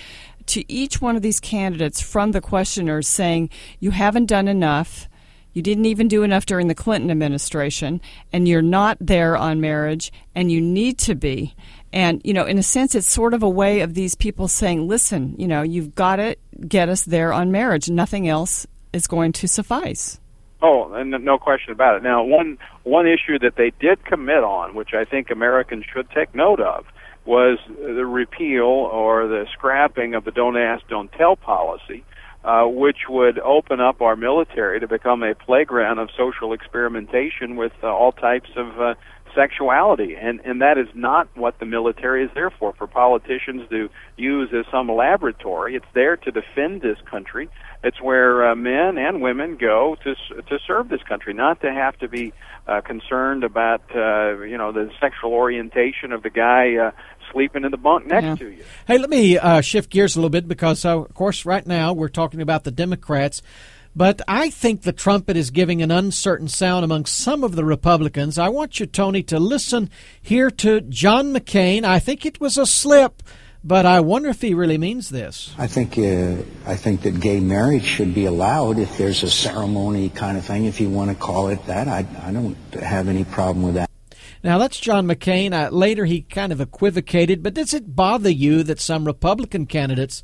to 0.47 0.71
each 0.71 1.01
one 1.01 1.15
of 1.15 1.21
these 1.21 1.39
candidates 1.39 2.01
from 2.01 2.31
the 2.31 2.41
questioners 2.41 3.07
saying, 3.07 3.49
You 3.79 3.91
haven't 3.91 4.25
done 4.25 4.47
enough. 4.47 5.07
You 5.53 5.63
didn't 5.63 5.85
even 5.85 6.07
do 6.07 6.21
enough 6.21 6.45
during 6.45 6.67
the 6.67 6.75
Clinton 6.75 7.09
administration, 7.09 7.99
and 8.31 8.47
you're 8.47 8.61
not 8.61 8.97
there 9.01 9.35
on 9.35 9.59
marriage, 9.59 10.11
and 10.35 10.51
you 10.51 10.61
need 10.61 10.99
to 10.99 11.15
be. 11.15 11.55
And, 11.91 12.21
you 12.23 12.33
know, 12.33 12.45
in 12.45 12.59
a 12.59 12.63
sense, 12.63 12.93
it's 12.93 13.11
sort 13.11 13.33
of 13.33 13.41
a 13.41 13.49
way 13.49 13.79
of 13.79 13.95
these 13.95 14.13
people 14.13 14.47
saying, 14.47 14.87
listen, 14.87 15.35
you 15.39 15.47
know, 15.47 15.63
you've 15.63 15.95
got 15.95 16.17
to 16.17 16.35
get 16.67 16.89
us 16.89 17.03
there 17.03 17.33
on 17.33 17.51
marriage. 17.51 17.89
Nothing 17.89 18.27
else 18.27 18.67
is 18.93 19.07
going 19.07 19.31
to 19.31 19.47
suffice. 19.47 20.19
Oh, 20.61 20.91
and 20.93 21.11
no 21.23 21.37
question 21.37 21.71
about 21.71 21.97
it. 21.97 22.03
Now, 22.03 22.23
one 22.23 22.57
one 22.83 23.05
issue 23.07 23.37
that 23.39 23.55
they 23.57 23.71
did 23.79 24.03
commit 24.05 24.43
on, 24.43 24.73
which 24.73 24.93
I 24.93 25.05
think 25.05 25.29
Americans 25.29 25.85
should 25.91 26.09
take 26.11 26.33
note 26.33 26.59
of, 26.59 26.85
was 27.27 27.59
the 27.67 28.05
repeal 28.05 28.63
or 28.63 29.27
the 29.27 29.45
scrapping 29.53 30.15
of 30.15 30.23
the 30.23 30.31
don't 30.31 30.57
ask, 30.57 30.87
don't 30.87 31.11
tell 31.11 31.35
policy, 31.35 32.03
uh, 32.43 32.63
which 32.65 33.09
would 33.09 33.37
open 33.39 33.81
up 33.81 34.01
our 34.01 34.15
military 34.15 34.79
to 34.79 34.87
become 34.87 35.21
a 35.23 35.35
playground 35.35 35.99
of 35.99 36.09
social 36.17 36.53
experimentation 36.53 37.57
with 37.57 37.73
uh, 37.83 37.87
all 37.87 38.13
types 38.13 38.49
of 38.55 38.79
uh, 38.79 38.93
sexuality. 39.35 40.15
And, 40.15 40.39
and 40.45 40.61
that 40.61 40.77
is 40.77 40.87
not 40.95 41.27
what 41.35 41.59
the 41.59 41.65
military 41.65 42.23
is 42.23 42.31
there 42.33 42.49
for, 42.49 42.73
for 42.73 42.87
politicians 42.87 43.69
to 43.69 43.89
use 44.15 44.49
as 44.57 44.65
some 44.71 44.89
laboratory. 44.89 45.75
It's 45.75 45.85
there 45.93 46.17
to 46.17 46.31
defend 46.31 46.81
this 46.81 46.97
country. 47.09 47.49
It's 47.83 48.01
where 48.01 48.49
uh, 48.49 48.55
men 48.55 48.97
and 48.97 49.21
women 49.21 49.55
go 49.55 49.95
to 50.03 50.15
to 50.41 50.59
serve 50.65 50.89
this 50.89 51.03
country, 51.03 51.33
not 51.33 51.61
to 51.61 51.71
have 51.71 51.97
to 51.99 52.07
be 52.07 52.33
uh, 52.67 52.81
concerned 52.81 53.43
about 53.43 53.83
uh, 53.95 54.41
you 54.41 54.57
know 54.57 54.71
the 54.71 54.89
sexual 54.99 55.31
orientation 55.31 56.11
of 56.11 56.23
the 56.23 56.31
guy 56.31 56.75
uh, 56.75 56.91
sleeping 57.31 57.63
in 57.63 57.71
the 57.71 57.77
bunk 57.77 58.07
next 58.07 58.23
yeah. 58.23 58.35
to 58.35 58.49
you. 58.49 58.63
Hey, 58.87 58.97
let 58.97 59.09
me 59.09 59.37
uh, 59.37 59.61
shift 59.61 59.89
gears 59.89 60.15
a 60.15 60.19
little 60.19 60.29
bit 60.29 60.47
because, 60.47 60.85
uh, 60.85 60.99
of 60.99 61.13
course, 61.13 61.45
right 61.45 61.65
now 61.65 61.93
we're 61.93 62.09
talking 62.09 62.41
about 62.41 62.63
the 62.63 62.71
Democrats. 62.71 63.41
But 63.95 64.21
I 64.27 64.51
think 64.51 64.83
the 64.83 64.93
trumpet 64.93 65.35
is 65.35 65.49
giving 65.49 65.81
an 65.81 65.89
uncertain 65.89 66.47
sound 66.47 66.85
among 66.85 67.05
some 67.05 67.43
of 67.43 67.55
the 67.55 67.65
Republicans. 67.65 68.37
I 68.37 68.47
want 68.47 68.79
you, 68.79 68.85
Tony, 68.85 69.23
to 69.23 69.39
listen 69.39 69.89
here 70.21 70.51
to 70.51 70.81
John 70.81 71.33
McCain. 71.33 71.83
I 71.83 71.97
think 71.97 72.23
it 72.23 72.39
was 72.39 72.59
a 72.59 72.67
slip, 72.67 73.23
but 73.63 73.87
I 73.87 74.01
wonder 74.01 74.29
if 74.29 74.41
he 74.41 74.53
really 74.53 74.77
means 74.77 75.09
this. 75.09 75.51
I 75.57 75.65
think 75.65 75.97
uh, 75.97 76.43
I 76.67 76.75
think 76.75 77.01
that 77.01 77.19
gay 77.19 77.39
marriage 77.39 77.85
should 77.85 78.13
be 78.13 78.25
allowed 78.25 78.77
if 78.77 78.99
there's 78.99 79.23
a 79.23 79.31
ceremony 79.31 80.09
kind 80.09 80.37
of 80.37 80.45
thing. 80.45 80.65
If 80.65 80.79
you 80.79 80.89
want 80.89 81.09
to 81.09 81.15
call 81.15 81.47
it 81.47 81.65
that, 81.65 81.87
I, 81.87 82.05
I 82.21 82.31
don't 82.31 82.55
have 82.75 83.07
any 83.07 83.23
problem 83.23 83.65
with 83.65 83.75
that. 83.75 83.89
Now, 84.47 84.59
that's 84.59 84.79
John 84.79 85.05
McCain. 85.05 85.51
Uh, 85.51 85.69
later, 85.71 86.05
he 86.05 86.21
kind 86.21 86.53
of 86.53 86.61
equivocated, 86.61 87.43
but 87.43 87.53
does 87.53 87.73
it 87.73 87.97
bother 87.97 88.29
you 88.29 88.63
that 88.63 88.79
some 88.79 89.03
Republican 89.03 89.65
candidates 89.65 90.23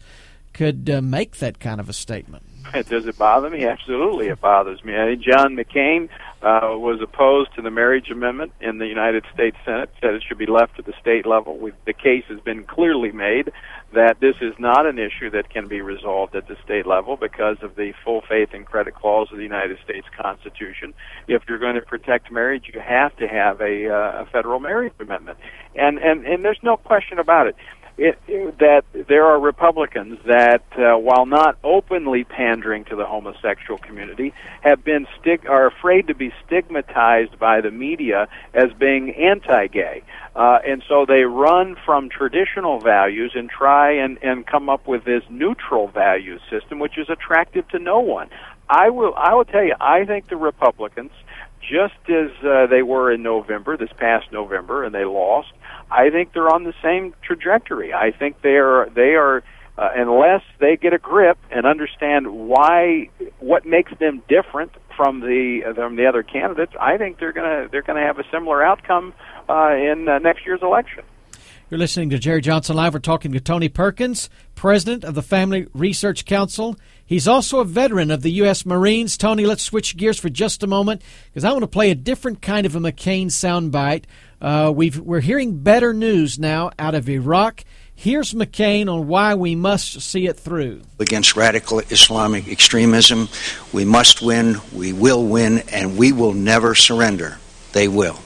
could 0.53 0.89
uh, 0.89 1.01
make 1.01 1.39
that 1.39 1.59
kind 1.59 1.81
of 1.81 1.89
a 1.89 1.93
statement? 1.93 2.45
Does 2.89 3.05
it 3.05 3.17
bother 3.17 3.49
me? 3.49 3.65
Absolutely, 3.65 4.27
it 4.27 4.41
bothers 4.41 4.83
me. 4.83 4.93
John 5.15 5.55
McCain 5.55 6.09
uh, 6.41 6.77
was 6.77 7.01
opposed 7.01 7.53
to 7.55 7.61
the 7.61 7.71
marriage 7.71 8.09
amendment 8.09 8.51
in 8.59 8.77
the 8.77 8.87
United 8.87 9.25
States 9.33 9.57
Senate, 9.63 9.89
said 10.01 10.13
it 10.13 10.23
should 10.27 10.37
be 10.37 10.45
left 10.45 10.79
at 10.79 10.85
the 10.85 10.93
state 10.99 11.25
level. 11.25 11.57
we 11.57 11.71
the 11.85 11.93
case 11.93 12.23
has 12.27 12.39
been 12.39 12.63
clearly 12.63 13.11
made 13.11 13.51
that 13.93 14.19
this 14.19 14.35
is 14.41 14.53
not 14.57 14.85
an 14.85 14.97
issue 14.97 15.29
that 15.29 15.49
can 15.49 15.67
be 15.67 15.81
resolved 15.81 16.35
at 16.35 16.47
the 16.47 16.57
state 16.63 16.87
level 16.87 17.15
because 17.15 17.57
of 17.61 17.75
the 17.75 17.93
full 18.03 18.21
faith 18.21 18.49
and 18.53 18.65
credit 18.65 18.95
clause 18.95 19.27
of 19.31 19.37
the 19.37 19.43
United 19.43 19.77
States 19.83 20.07
Constitution. 20.19 20.93
If 21.27 21.43
you're 21.47 21.59
going 21.59 21.75
to 21.75 21.81
protect 21.81 22.31
marriage, 22.31 22.71
you 22.73 22.79
have 22.79 23.15
to 23.17 23.27
have 23.27 23.61
a, 23.61 23.89
uh, 23.89 24.23
a 24.23 24.25
federal 24.25 24.59
marriage 24.59 24.93
amendment, 24.99 25.37
and 25.75 25.97
and 25.99 26.25
and 26.25 26.43
there's 26.43 26.63
no 26.63 26.77
question 26.77 27.19
about 27.19 27.47
it 27.47 27.55
it, 27.97 28.17
that 28.59 28.83
there 28.93 29.25
are 29.25 29.39
Republicans 29.39 30.19
that, 30.25 30.63
uh, 30.77 30.97
while 30.97 31.25
not 31.25 31.57
openly 31.63 32.23
pandering 32.23 32.85
to 32.85 32.95
the 32.95 33.05
homosexual 33.05 33.77
community, 33.77 34.33
have 34.61 34.83
been 34.83 35.05
stig- 35.19 35.47
are 35.47 35.67
afraid 35.67 36.07
to 36.07 36.15
be 36.15 36.33
stigmatized 36.45 37.37
by 37.37 37.61
the 37.61 37.69
media 37.71 38.27
as 38.53 38.71
being 38.73 39.11
anti-gay, 39.11 40.03
uh, 40.35 40.59
and 40.65 40.83
so 40.87 41.05
they 41.05 41.23
run 41.23 41.75
from 41.85 42.09
traditional 42.09 42.79
values 42.79 43.33
and 43.35 43.49
try 43.49 43.91
and, 43.91 44.17
and 44.23 44.47
come 44.47 44.69
up 44.69 44.87
with 44.87 45.03
this 45.05 45.23
neutral 45.29 45.87
value 45.87 46.39
system, 46.49 46.79
which 46.79 46.97
is 46.97 47.09
attractive 47.09 47.67
to 47.69 47.77
no 47.77 47.99
one. 47.99 48.29
I 48.69 48.89
will 48.89 49.13
I 49.15 49.35
will 49.35 49.45
tell 49.45 49.63
you, 49.63 49.75
I 49.79 50.05
think 50.05 50.29
the 50.29 50.37
Republicans, 50.37 51.11
just 51.61 51.93
as 52.09 52.31
uh, 52.43 52.65
they 52.67 52.81
were 52.81 53.11
in 53.11 53.21
November, 53.21 53.77
this 53.77 53.91
past 53.97 54.31
November, 54.31 54.83
and 54.83 54.95
they 54.95 55.05
lost 55.05 55.51
I 55.91 56.09
think 56.09 56.33
they're 56.33 56.53
on 56.53 56.63
the 56.63 56.73
same 56.81 57.13
trajectory. 57.23 57.93
I 57.93 58.11
think 58.11 58.41
they 58.41 58.57
are 58.57 58.89
they 58.89 59.15
are 59.15 59.43
uh, 59.77 59.89
unless 59.95 60.41
they 60.59 60.77
get 60.77 60.93
a 60.93 60.97
grip 60.97 61.37
and 61.51 61.65
understand 61.65 62.27
why 62.27 63.09
what 63.39 63.65
makes 63.65 63.91
them 63.99 64.21
different 64.27 64.71
from 64.95 65.21
the 65.21 65.61
from 65.75 65.95
the 65.95 66.05
other 66.05 66.23
candidates. 66.23 66.73
I 66.79 66.97
think 66.97 67.19
they're 67.19 67.33
gonna 67.33 67.67
they're 67.71 67.81
gonna 67.81 68.05
have 68.05 68.19
a 68.19 68.23
similar 68.31 68.63
outcome 68.63 69.13
uh, 69.49 69.73
in 69.75 70.07
uh, 70.07 70.19
next 70.19 70.45
year's 70.45 70.61
election. 70.61 71.03
You're 71.69 71.79
listening 71.79 72.11
to 72.11 72.19
Jerry 72.19 72.41
Johnson 72.41 72.75
Live. 72.75 72.93
We're 72.93 72.99
talking 72.99 73.31
to 73.31 73.39
Tony 73.39 73.67
Perkins, 73.67 74.29
president 74.53 75.03
of 75.03 75.15
the 75.15 75.23
Family 75.23 75.65
Research 75.73 76.25
Council. 76.25 76.75
He's 77.03 77.27
also 77.27 77.61
a 77.61 77.65
veteran 77.65 78.11
of 78.11 78.21
the 78.21 78.31
U.S. 78.33 78.65
Marines. 78.65 79.17
Tony, 79.17 79.45
let's 79.45 79.63
switch 79.63 79.97
gears 79.97 80.19
for 80.19 80.29
just 80.29 80.61
a 80.61 80.67
moment 80.67 81.01
because 81.27 81.43
I 81.43 81.51
want 81.51 81.63
to 81.63 81.67
play 81.67 81.89
a 81.89 81.95
different 81.95 82.41
kind 82.41 82.67
of 82.67 82.75
a 82.75 82.79
McCain 82.79 83.27
soundbite. 83.27 84.03
Uh, 84.43 84.73
we've, 84.75 84.99
we're 84.99 85.21
hearing 85.21 85.57
better 85.59 85.93
news 85.93 86.37
now 86.37 86.69
out 86.77 86.93
of 86.93 87.07
Iraq. 87.07 87.63
Here's 87.95 88.33
McCain 88.33 88.93
on 88.93 89.07
why 89.07 89.35
we 89.35 89.55
must 89.55 90.01
see 90.01 90.27
it 90.27 90.37
through. 90.37 90.81
Against 90.99 91.37
radical 91.37 91.79
Islamic 91.79 92.49
extremism, 92.49 93.29
we 93.71 93.85
must 93.85 94.21
win, 94.21 94.57
we 94.73 94.91
will 94.91 95.23
win, 95.23 95.59
and 95.71 95.97
we 95.97 96.11
will 96.11 96.33
never 96.33 96.75
surrender. 96.75 97.37
They 97.71 97.87
will. 97.87 98.19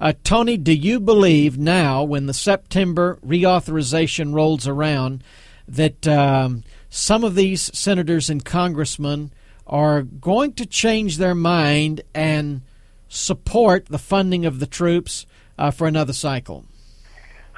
Uh, 0.00 0.14
Tony, 0.24 0.56
do 0.56 0.72
you 0.74 0.98
believe 0.98 1.56
now, 1.56 2.02
when 2.02 2.26
the 2.26 2.34
September 2.34 3.18
reauthorization 3.24 4.34
rolls 4.34 4.66
around, 4.66 5.22
that 5.68 6.08
um, 6.08 6.64
some 6.90 7.22
of 7.22 7.36
these 7.36 7.70
senators 7.72 8.28
and 8.28 8.44
congressmen 8.44 9.30
are 9.64 10.02
going 10.02 10.54
to 10.54 10.66
change 10.66 11.18
their 11.18 11.34
mind 11.36 12.00
and 12.14 12.62
support 13.08 13.86
the 13.86 13.98
funding 13.98 14.44
of 14.44 14.58
the 14.58 14.66
troops 14.66 15.24
uh, 15.58 15.70
for 15.70 15.86
another 15.86 16.12
cycle? 16.12 16.64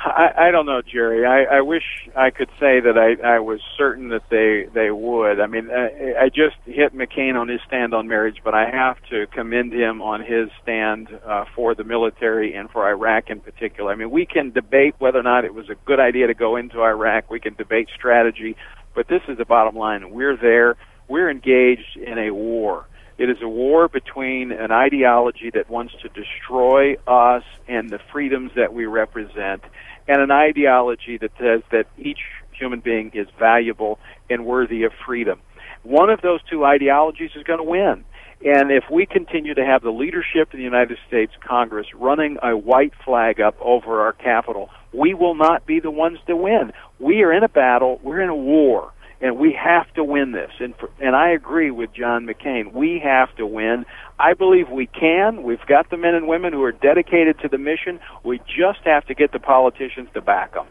I, 0.00 0.30
I 0.38 0.50
don't 0.52 0.66
know, 0.66 0.80
Jerry. 0.80 1.26
I, 1.26 1.56
I 1.56 1.60
wish 1.60 1.82
I 2.14 2.30
could 2.30 2.48
say 2.60 2.78
that 2.80 2.96
I, 2.96 3.20
I 3.26 3.40
was 3.40 3.60
certain 3.76 4.10
that 4.10 4.22
they 4.30 4.68
they 4.72 4.92
would. 4.92 5.40
I 5.40 5.46
mean, 5.46 5.70
I, 5.70 6.24
I 6.24 6.28
just 6.28 6.56
hit 6.66 6.94
McCain 6.94 7.34
on 7.34 7.48
his 7.48 7.60
stand 7.66 7.94
on 7.94 8.06
marriage, 8.06 8.36
but 8.44 8.54
I 8.54 8.70
have 8.70 8.96
to 9.10 9.26
commend 9.26 9.72
him 9.72 10.00
on 10.00 10.22
his 10.22 10.50
stand 10.62 11.08
uh, 11.26 11.46
for 11.54 11.74
the 11.74 11.82
military 11.82 12.54
and 12.54 12.70
for 12.70 12.88
Iraq 12.88 13.28
in 13.28 13.40
particular. 13.40 13.90
I 13.90 13.96
mean, 13.96 14.12
we 14.12 14.24
can 14.24 14.52
debate 14.52 14.94
whether 14.98 15.18
or 15.18 15.24
not 15.24 15.44
it 15.44 15.54
was 15.54 15.68
a 15.68 15.74
good 15.84 15.98
idea 15.98 16.28
to 16.28 16.34
go 16.34 16.54
into 16.54 16.80
Iraq. 16.80 17.28
We 17.28 17.40
can 17.40 17.54
debate 17.54 17.88
strategy, 17.94 18.56
but 18.94 19.08
this 19.08 19.22
is 19.26 19.36
the 19.36 19.44
bottom 19.44 19.74
line. 19.74 20.10
We're 20.10 20.36
there. 20.36 20.76
We're 21.08 21.30
engaged 21.30 21.96
in 21.96 22.18
a 22.18 22.30
war. 22.30 22.86
It 23.18 23.28
is 23.28 23.38
a 23.42 23.48
war 23.48 23.88
between 23.88 24.52
an 24.52 24.70
ideology 24.70 25.50
that 25.52 25.68
wants 25.68 25.92
to 26.02 26.08
destroy 26.08 26.94
us 27.06 27.42
and 27.66 27.90
the 27.90 27.98
freedoms 28.12 28.52
that 28.54 28.72
we 28.72 28.86
represent 28.86 29.64
and 30.06 30.22
an 30.22 30.30
ideology 30.30 31.18
that 31.18 31.32
says 31.38 31.62
that 31.72 31.86
each 31.98 32.20
human 32.52 32.80
being 32.80 33.10
is 33.14 33.26
valuable 33.38 33.98
and 34.30 34.46
worthy 34.46 34.84
of 34.84 34.92
freedom. 35.04 35.40
One 35.82 36.10
of 36.10 36.20
those 36.22 36.40
two 36.48 36.64
ideologies 36.64 37.32
is 37.36 37.42
going 37.42 37.58
to 37.58 37.64
win. 37.64 38.04
And 38.44 38.70
if 38.70 38.84
we 38.90 39.04
continue 39.04 39.54
to 39.54 39.64
have 39.64 39.82
the 39.82 39.90
leadership 39.90 40.52
in 40.52 40.58
the 40.58 40.64
United 40.64 40.98
States 41.08 41.32
Congress 41.40 41.88
running 41.94 42.38
a 42.40 42.56
white 42.56 42.92
flag 43.04 43.40
up 43.40 43.56
over 43.60 44.00
our 44.00 44.12
Capitol, 44.12 44.70
we 44.92 45.12
will 45.12 45.34
not 45.34 45.66
be 45.66 45.80
the 45.80 45.90
ones 45.90 46.18
to 46.28 46.36
win. 46.36 46.72
We 47.00 47.22
are 47.22 47.32
in 47.32 47.42
a 47.42 47.48
battle, 47.48 47.98
we're 48.02 48.20
in 48.20 48.28
a 48.28 48.36
war, 48.36 48.92
and 49.20 49.38
we 49.38 49.52
have 49.52 49.92
to 49.94 50.04
win 50.04 50.32
this. 50.32 50.50
And, 50.60 50.74
for, 50.76 50.90
and 51.00 51.16
I 51.16 51.30
agree 51.30 51.70
with 51.70 51.92
John 51.92 52.26
McCain. 52.26 52.72
We 52.72 53.00
have 53.02 53.34
to 53.36 53.46
win. 53.46 53.84
I 54.18 54.34
believe 54.34 54.68
we 54.68 54.86
can. 54.86 55.42
We've 55.42 55.64
got 55.66 55.90
the 55.90 55.96
men 55.96 56.14
and 56.14 56.28
women 56.28 56.52
who 56.52 56.62
are 56.62 56.72
dedicated 56.72 57.38
to 57.40 57.48
the 57.48 57.58
mission. 57.58 58.00
We 58.24 58.38
just 58.38 58.80
have 58.84 59.06
to 59.06 59.14
get 59.14 59.32
the 59.32 59.38
politicians 59.38 60.08
to 60.14 60.20
back 60.20 60.54
them. 60.54 60.66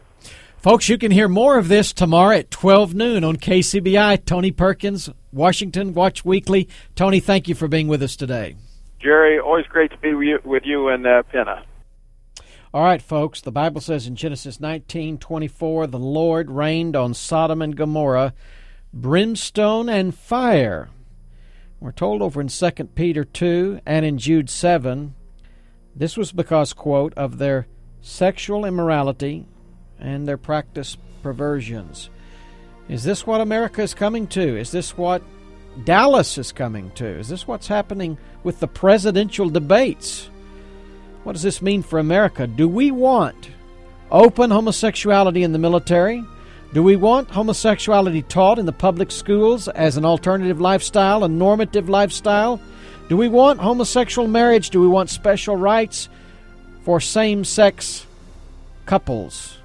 Folks, 0.58 0.88
you 0.88 0.98
can 0.98 1.12
hear 1.12 1.28
more 1.28 1.56
of 1.56 1.68
this 1.68 1.92
tomorrow 1.92 2.36
at 2.36 2.50
12 2.50 2.94
noon 2.94 3.22
on 3.22 3.36
KCBI. 3.36 4.24
Tony 4.24 4.50
Perkins, 4.50 5.08
Washington 5.32 5.94
Watch 5.94 6.24
Weekly. 6.24 6.68
Tony, 6.96 7.20
thank 7.20 7.48
you 7.48 7.54
for 7.54 7.68
being 7.68 7.86
with 7.86 8.02
us 8.02 8.16
today. 8.16 8.56
Jerry, 9.00 9.38
always 9.38 9.66
great 9.66 9.92
to 9.92 9.98
be 9.98 10.14
with 10.44 10.64
you 10.64 10.88
and 10.88 11.06
uh. 11.06 11.22
All 12.72 12.84
right, 12.84 13.02
folks. 13.02 13.40
The 13.40 13.52
Bible 13.52 13.80
says 13.80 14.06
in 14.06 14.16
Genesis 14.16 14.58
19:24, 14.58 15.86
the 15.86 15.98
Lord 15.98 16.50
rained 16.50 16.96
on 16.96 17.14
Sodom 17.14 17.62
and 17.62 17.76
Gomorrah 17.76 18.34
brimstone 18.92 19.88
and 19.88 20.14
fire 20.14 20.88
we're 21.80 21.92
told 21.92 22.22
over 22.22 22.40
in 22.40 22.48
2 22.48 22.70
Peter 22.94 23.24
2 23.24 23.80
and 23.86 24.04
in 24.04 24.18
Jude 24.18 24.50
7, 24.50 25.14
this 25.94 26.16
was 26.16 26.32
because, 26.32 26.72
quote, 26.72 27.14
of 27.14 27.38
their 27.38 27.68
sexual 28.00 28.64
immorality 28.64 29.46
and 29.98 30.26
their 30.26 30.36
practice 30.36 30.96
perversions. 31.22 32.10
Is 32.88 33.04
this 33.04 33.26
what 33.26 33.40
America 33.40 33.82
is 33.82 33.94
coming 33.94 34.26
to? 34.28 34.58
Is 34.58 34.72
this 34.72 34.96
what 34.96 35.22
Dallas 35.84 36.36
is 36.36 36.50
coming 36.50 36.90
to? 36.92 37.06
Is 37.06 37.28
this 37.28 37.46
what's 37.46 37.68
happening 37.68 38.18
with 38.42 38.58
the 38.58 38.68
presidential 38.68 39.48
debates? 39.48 40.30
What 41.28 41.34
does 41.34 41.42
this 41.42 41.60
mean 41.60 41.82
for 41.82 41.98
America? 41.98 42.46
Do 42.46 42.66
we 42.66 42.90
want 42.90 43.50
open 44.10 44.50
homosexuality 44.50 45.42
in 45.42 45.52
the 45.52 45.58
military? 45.58 46.24
Do 46.72 46.82
we 46.82 46.96
want 46.96 47.28
homosexuality 47.28 48.22
taught 48.22 48.58
in 48.58 48.64
the 48.64 48.72
public 48.72 49.10
schools 49.10 49.68
as 49.68 49.98
an 49.98 50.06
alternative 50.06 50.58
lifestyle, 50.58 51.24
a 51.24 51.28
normative 51.28 51.90
lifestyle? 51.90 52.58
Do 53.10 53.18
we 53.18 53.28
want 53.28 53.60
homosexual 53.60 54.26
marriage? 54.26 54.70
Do 54.70 54.80
we 54.80 54.88
want 54.88 55.10
special 55.10 55.54
rights 55.54 56.08
for 56.82 56.98
same 56.98 57.44
sex 57.44 58.06
couples? 58.86 59.58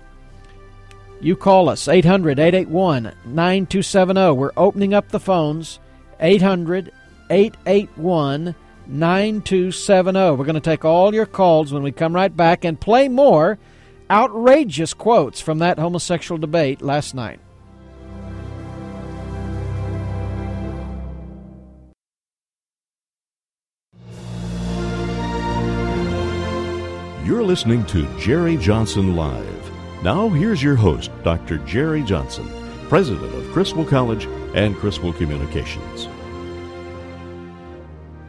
You 1.22 1.38
call 1.38 1.70
us 1.70 1.88
800 1.88 2.40
881 2.40 3.04
9270. 3.24 4.32
We're 4.34 4.52
opening 4.58 4.94
up 4.94 5.08
the 5.08 5.20
phones 5.22 5.80
800 6.20 6.92
881 7.30 8.54
9270. 8.88 10.20
We're 10.32 10.46
going 10.46 10.56
to 10.56 10.60
take 10.60 10.86
all 10.86 11.14
your 11.14 11.26
calls 11.26 11.72
when 11.72 11.84
we 11.84 11.92
come 11.92 12.14
right 12.14 12.36
back 12.36 12.66
and 12.66 12.80
play 12.80 13.08
more 13.08 13.58
outrageous 14.10 14.94
quotes 14.94 15.42
from 15.42 15.60
that 15.60 15.80
homosexual 15.80 16.38
debate 16.38 16.82
last 16.82 17.16
night. 17.16 17.40
You're 27.26 27.44
listening 27.44 27.86
to 27.86 28.06
Jerry 28.20 28.58
Johnson 28.58 29.16
Live. 29.16 29.72
Now, 30.04 30.28
here's 30.28 30.62
your 30.62 30.76
host, 30.76 31.10
Dr. 31.24 31.58
Jerry 31.60 32.04
Johnson, 32.04 32.52
president 32.90 33.34
of 33.34 33.50
Criswell 33.54 33.86
College 33.86 34.26
and 34.54 34.76
Criswell 34.76 35.14
Communications. 35.14 36.10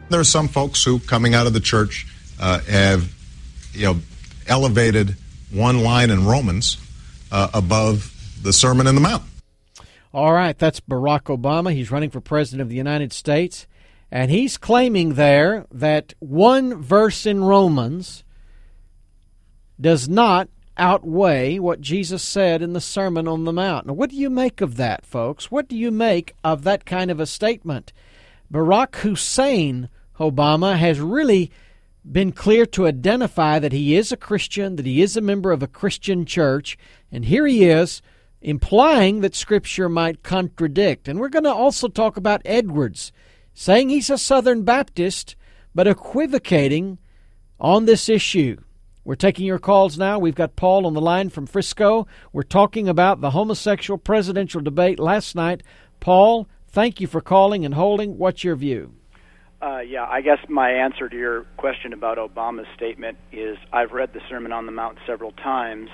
There 0.09 0.19
are 0.19 0.23
some 0.23 0.47
folks 0.47 0.83
who, 0.83 0.99
coming 0.99 1.33
out 1.33 1.47
of 1.47 1.53
the 1.53 1.59
church, 1.59 2.07
uh, 2.39 2.59
have 2.61 3.13
you 3.73 3.85
know 3.85 3.99
elevated 4.47 5.15
one 5.51 5.83
line 5.83 6.09
in 6.09 6.25
Romans 6.25 6.77
uh, 7.31 7.49
above 7.53 8.11
the 8.41 8.53
Sermon 8.53 8.87
in 8.87 8.95
the 8.95 9.01
Mount. 9.01 9.23
All 10.13 10.33
right, 10.33 10.57
that's 10.57 10.79
Barack 10.79 11.23
Obama. 11.23 11.73
He's 11.73 11.91
running 11.91 12.09
for 12.09 12.21
president 12.21 12.61
of 12.61 12.69
the 12.69 12.75
United 12.75 13.11
States. 13.11 13.67
And 14.11 14.31
he's 14.31 14.57
claiming 14.57 15.15
there 15.15 15.65
that 15.71 16.13
one 16.19 16.81
verse 16.81 17.25
in 17.25 17.43
Romans 17.43 18.23
does 19.81 20.07
not 20.07 20.47
outweigh 20.77 21.59
what 21.59 21.81
Jesus 21.81 22.23
said 22.23 22.61
in 22.61 22.73
the 22.73 22.81
Sermon 22.81 23.27
on 23.27 23.43
the 23.43 23.51
Mount. 23.51 23.87
Now, 23.87 23.93
what 23.93 24.09
do 24.09 24.15
you 24.15 24.29
make 24.29 24.61
of 24.61 24.77
that, 24.77 25.05
folks? 25.05 25.51
What 25.51 25.67
do 25.67 25.75
you 25.75 25.91
make 25.91 26.33
of 26.43 26.63
that 26.63 26.85
kind 26.85 27.11
of 27.11 27.19
a 27.19 27.25
statement? 27.25 27.91
Barack 28.51 28.95
Hussein 28.97 29.89
Obama 30.19 30.77
has 30.77 30.99
really 30.99 31.51
been 32.09 32.31
clear 32.31 32.65
to 32.67 32.87
identify 32.87 33.59
that 33.59 33.71
he 33.71 33.95
is 33.95 34.11
a 34.11 34.17
Christian, 34.17 34.75
that 34.75 34.85
he 34.85 35.01
is 35.01 35.17
a 35.17 35.21
member 35.21 35.51
of 35.51 35.63
a 35.63 35.67
Christian 35.67 36.25
church, 36.25 36.77
and 37.11 37.25
here 37.25 37.47
he 37.47 37.65
is 37.65 38.01
implying 38.41 39.21
that 39.21 39.35
Scripture 39.35 39.89
might 39.89 40.21
contradict. 40.21 41.07
And 41.07 41.19
we're 41.19 41.29
going 41.29 41.45
to 41.45 41.53
also 41.53 41.87
talk 41.87 42.15
about 42.15 42.43
Edwards, 42.45 43.11
saying 43.53 43.89
he's 43.89 44.09
a 44.09 44.17
Southern 44.17 44.63
Baptist, 44.63 45.35
but 45.73 45.87
equivocating 45.87 46.99
on 47.59 47.85
this 47.85 48.07
issue. 48.07 48.57
We're 49.03 49.15
taking 49.15 49.45
your 49.45 49.59
calls 49.59 49.97
now. 49.97 50.17
We've 50.19 50.35
got 50.35 50.55
Paul 50.55 50.85
on 50.85 50.93
the 50.93 51.01
line 51.01 51.29
from 51.29 51.45
Frisco. 51.45 52.07
We're 52.33 52.43
talking 52.43 52.87
about 52.87 53.21
the 53.21 53.31
homosexual 53.31 53.97
presidential 53.97 54.61
debate 54.61 54.99
last 54.99 55.35
night. 55.35 55.61
Paul, 55.99 56.47
thank 56.67 56.99
you 56.99 57.07
for 57.07 57.21
calling 57.21 57.65
and 57.65 57.75
holding. 57.75 58.17
What's 58.17 58.43
your 58.43 58.55
view? 58.55 58.94
Uh, 59.65 59.79
yeah, 59.79 60.05
I 60.07 60.21
guess 60.21 60.37
my 60.47 60.69
answer 60.69 61.09
to 61.09 61.17
your 61.17 61.41
question 61.57 61.91
about 61.91 62.19
Obama's 62.19 62.67
statement 62.75 63.17
is 63.31 63.57
I've 63.73 63.93
read 63.93 64.13
the 64.13 64.21
Sermon 64.29 64.51
on 64.51 64.67
the 64.67 64.71
Mount 64.71 64.99
several 65.07 65.31
times, 65.31 65.89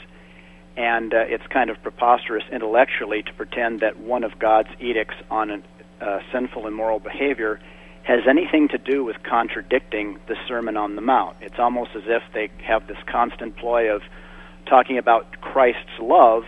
and 0.75 1.13
uh, 1.13 1.19
it's 1.19 1.47
kind 1.47 1.69
of 1.69 1.81
preposterous 1.81 2.43
intellectually 2.51 3.23
to 3.23 3.34
pretend 3.34 3.79
that 3.79 3.97
one 3.97 4.25
of 4.25 4.38
God's 4.38 4.67
edicts 4.81 5.15
on 5.29 5.51
a, 5.51 6.05
uh, 6.05 6.19
sinful, 6.34 6.67
immoral 6.67 6.99
behavior 6.99 7.62
has 8.03 8.19
anything 8.27 8.67
to 8.67 8.77
do 8.77 9.05
with 9.05 9.23
contradicting 9.23 10.19
the 10.27 10.36
Sermon 10.49 10.75
on 10.75 10.97
the 10.97 11.01
Mount. 11.01 11.38
It's 11.39 11.57
almost 11.57 11.91
as 11.95 12.03
if 12.07 12.23
they 12.34 12.51
have 12.67 12.88
this 12.88 12.97
constant 13.10 13.55
ploy 13.55 13.89
of 13.89 14.01
talking 14.65 14.97
about 14.97 15.39
Christ's 15.39 15.97
love 16.01 16.43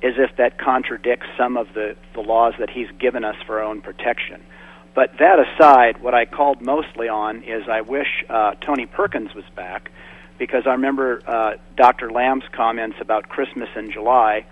as 0.00 0.12
if 0.16 0.36
that 0.36 0.60
contradicts 0.60 1.26
some 1.36 1.56
of 1.56 1.74
the, 1.74 1.96
the 2.14 2.20
laws 2.20 2.54
that 2.60 2.70
He's 2.70 2.90
given 3.00 3.24
us 3.24 3.34
for 3.48 3.58
our 3.58 3.64
own 3.64 3.80
protection. 3.80 4.44
But 4.98 5.16
that 5.20 5.38
aside, 5.38 6.02
what 6.02 6.12
I 6.12 6.24
called 6.24 6.60
mostly 6.60 7.08
on 7.08 7.44
is 7.44 7.68
I 7.68 7.82
wish 7.82 8.24
uh, 8.28 8.56
Tony 8.60 8.84
Perkins 8.84 9.32
was 9.32 9.44
back 9.54 9.92
because 10.38 10.66
I 10.66 10.72
remember 10.72 11.22
uh, 11.24 11.52
Dr. 11.76 12.10
Land's 12.10 12.46
comments 12.50 12.96
about 13.00 13.28
Christmas 13.28 13.68
in 13.76 13.92
July. 13.92 14.44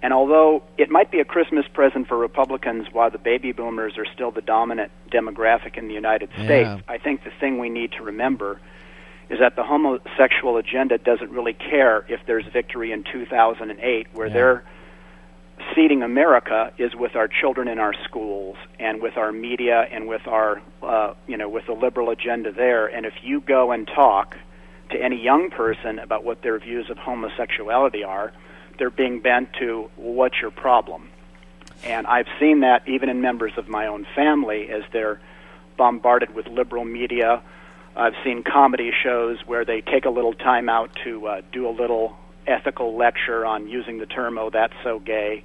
And 0.00 0.12
although 0.12 0.62
it 0.78 0.88
might 0.88 1.10
be 1.10 1.18
a 1.18 1.24
Christmas 1.24 1.66
present 1.66 2.06
for 2.06 2.16
Republicans 2.16 2.92
while 2.92 3.10
the 3.10 3.18
baby 3.18 3.50
boomers 3.50 3.98
are 3.98 4.06
still 4.06 4.30
the 4.30 4.40
dominant 4.40 4.92
demographic 5.10 5.76
in 5.76 5.88
the 5.88 5.94
United 5.94 6.30
States, 6.34 6.68
Yeah. 6.68 6.78
I 6.86 6.98
think 6.98 7.24
the 7.24 7.32
thing 7.40 7.58
we 7.58 7.68
need 7.68 7.90
to 7.98 8.04
remember 8.04 8.60
is 9.30 9.40
that 9.40 9.56
the 9.56 9.64
homosexual 9.64 10.58
agenda 10.58 10.96
doesn't 10.96 11.32
really 11.32 11.54
care 11.54 12.04
if 12.08 12.20
there's 12.26 12.46
victory 12.52 12.92
in 12.92 13.02
2008, 13.02 14.06
where 14.12 14.28
Yeah. 14.28 14.32
their 14.32 14.64
seeding 15.74 16.02
America 16.02 16.72
is 16.78 16.94
with 16.94 17.16
our 17.16 17.28
children 17.28 17.68
in 17.68 17.78
our 17.78 17.94
schools 18.04 18.56
and 18.78 19.00
with 19.00 19.16
our 19.16 19.32
media 19.32 19.86
and 19.90 20.08
with 20.08 20.26
our, 20.26 20.60
uh, 20.82 21.14
you 21.26 21.36
know, 21.36 21.48
with 21.48 21.66
the 21.66 21.72
liberal 21.72 22.10
agenda 22.10 22.52
there. 22.52 22.86
And 22.86 23.06
if 23.06 23.14
you 23.22 23.40
go 23.40 23.72
and 23.72 23.86
talk 23.86 24.36
to 24.90 25.02
any 25.02 25.22
young 25.22 25.50
person 25.50 25.98
about 25.98 26.24
what 26.24 26.42
their 26.42 26.58
views 26.58 26.90
of 26.90 26.98
homosexuality 26.98 28.04
are, 28.04 28.32
they're 28.78 28.90
being 28.90 29.20
bent 29.20 29.52
to 29.60 29.90
what's 29.96 30.40
your 30.40 30.50
problem? 30.50 31.08
And 31.84 32.06
I've 32.06 32.28
seen 32.38 32.60
that 32.60 32.86
even 32.88 33.08
in 33.08 33.20
members 33.20 33.52
of 33.56 33.68
my 33.68 33.86
own 33.86 34.06
family 34.14 34.68
as 34.70 34.82
they're 34.92 35.20
bombarded 35.76 36.34
with 36.34 36.46
liberal 36.46 36.84
media. 36.84 37.42
I've 37.96 38.14
seen 38.24 38.42
comedy 38.42 38.92
shows 39.02 39.38
where 39.46 39.64
they 39.64 39.80
take 39.80 40.04
a 40.04 40.10
little 40.10 40.32
time 40.32 40.68
out 40.68 40.96
to 41.04 41.26
uh, 41.26 41.40
do 41.52 41.68
a 41.68 41.70
little 41.70 42.16
ethical 42.46 42.96
lecture 42.96 43.44
on 43.44 43.68
using 43.68 43.98
the 43.98 44.06
term 44.06 44.38
"oh, 44.38 44.50
that's 44.50 44.74
so 44.82 44.98
gay," 44.98 45.44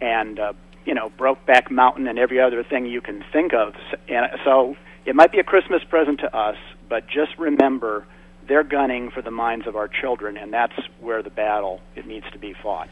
and 0.00 0.38
uh, 0.38 0.52
you 0.84 0.94
know, 0.94 1.10
Brokeback 1.10 1.70
Mountain 1.70 2.08
and 2.08 2.18
every 2.18 2.40
other 2.40 2.64
thing 2.64 2.86
you 2.86 3.00
can 3.00 3.24
think 3.32 3.52
of. 3.52 3.74
And 4.08 4.26
so 4.44 4.76
it 5.04 5.14
might 5.14 5.32
be 5.32 5.38
a 5.38 5.44
Christmas 5.44 5.82
present 5.84 6.20
to 6.20 6.36
us, 6.36 6.56
but 6.88 7.06
just 7.06 7.38
remember 7.38 8.06
they're 8.48 8.64
gunning 8.64 9.10
for 9.10 9.22
the 9.22 9.30
minds 9.30 9.66
of 9.66 9.76
our 9.76 9.88
children, 9.88 10.36
and 10.36 10.52
that's 10.52 10.74
where 11.00 11.22
the 11.22 11.30
battle 11.30 11.80
it 11.94 12.06
needs 12.06 12.26
to 12.32 12.38
be 12.38 12.54
fought. 12.62 12.88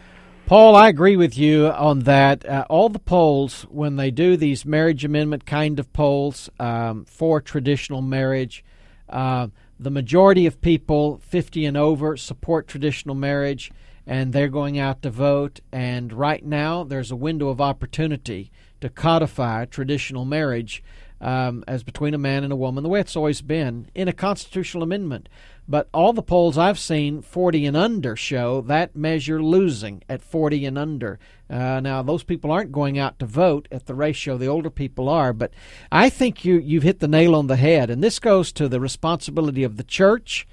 Paul, 0.46 0.74
I 0.74 0.88
agree 0.88 1.16
with 1.16 1.38
you 1.38 1.68
on 1.68 2.00
that. 2.00 2.44
Uh, 2.44 2.66
all 2.68 2.88
the 2.88 2.98
polls, 2.98 3.62
when 3.70 3.96
they 3.96 4.11
do 4.11 4.37
these 4.37 4.64
marriage 4.64 5.05
amendment 5.05 5.46
kind 5.46 5.79
of 5.79 5.92
polls 5.92 6.48
um, 6.59 7.05
for 7.05 7.40
traditional 7.40 8.03
marriage, 8.03 8.64
uh, 9.09 9.48
the 9.81 9.90
majority 9.90 10.45
of 10.45 10.61
people 10.61 11.19
50 11.25 11.64
and 11.64 11.77
over 11.77 12.14
support 12.16 12.69
traditional 12.69 13.14
marriage 13.14 13.73
and 14.07 14.33
they're 14.33 14.49
going 14.49 14.79
out 14.79 15.01
to 15.03 15.11
vote. 15.11 15.61
And 15.73 16.12
right 16.12 16.45
now, 16.45 16.85
there's 16.85 17.11
a 17.11 17.16
window 17.16 17.49
of 17.49 17.61
opportunity 17.61 18.51
to 18.81 18.90
codify 18.90 19.64
traditional 19.64 20.25
marriage 20.25 20.83
um, 21.20 21.64
as 21.68 21.83
between 21.83 22.14
a 22.14 22.18
man 22.18 22.44
and 22.44 22.52
a 22.52 22.56
woman, 22.56 22.83
the 22.83 22.88
way 22.88 23.00
it's 23.00 23.16
always 23.16 23.42
been, 23.42 23.90
in 23.94 24.09
a 24.09 24.12
constitutional 24.12 24.83
amendment. 24.83 25.28
But 25.68 25.88
all 25.94 26.12
the 26.12 26.22
polls 26.22 26.59
I've 26.59 26.78
seen, 26.78 27.22
40 27.22 27.66
and 27.66 27.76
under, 27.76 28.16
show 28.16 28.61
that 28.62 28.96
measure 28.96 29.42
losing 29.42 30.02
at 30.09 30.22
40 30.22 30.66
and 30.66 30.76
under. 30.76 31.18
Uh, 31.48 31.80
now, 31.80 32.02
those 32.02 32.24
people 32.24 32.50
aren't 32.50 32.72
going 32.72 32.98
out 32.98 33.18
to 33.20 33.26
vote 33.26 33.68
at 33.70 33.87
the 33.87 33.94
ratio 33.94 34.37
the 34.37 34.48
older 34.48 34.70
people 34.70 35.09
are, 35.09 35.33
but 35.33 35.52
I 35.92 36.11
think 36.11 36.44
you, 36.44 36.59
you've 36.59 36.83
hit 36.83 37.00
the 37.00 37.06
nail 37.09 37.37
on 37.37 37.46
the 37.46 37.56
head. 37.56 37.90
And 37.90 38.02
this 38.02 38.18
goes 38.18 38.50
to 38.52 38.68
the 38.68 38.80
responsibility 38.80 39.62
of 39.62 39.76
the 39.76 39.85
church. 39.85 40.46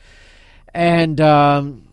And, 0.74 1.20
um, 1.20 1.88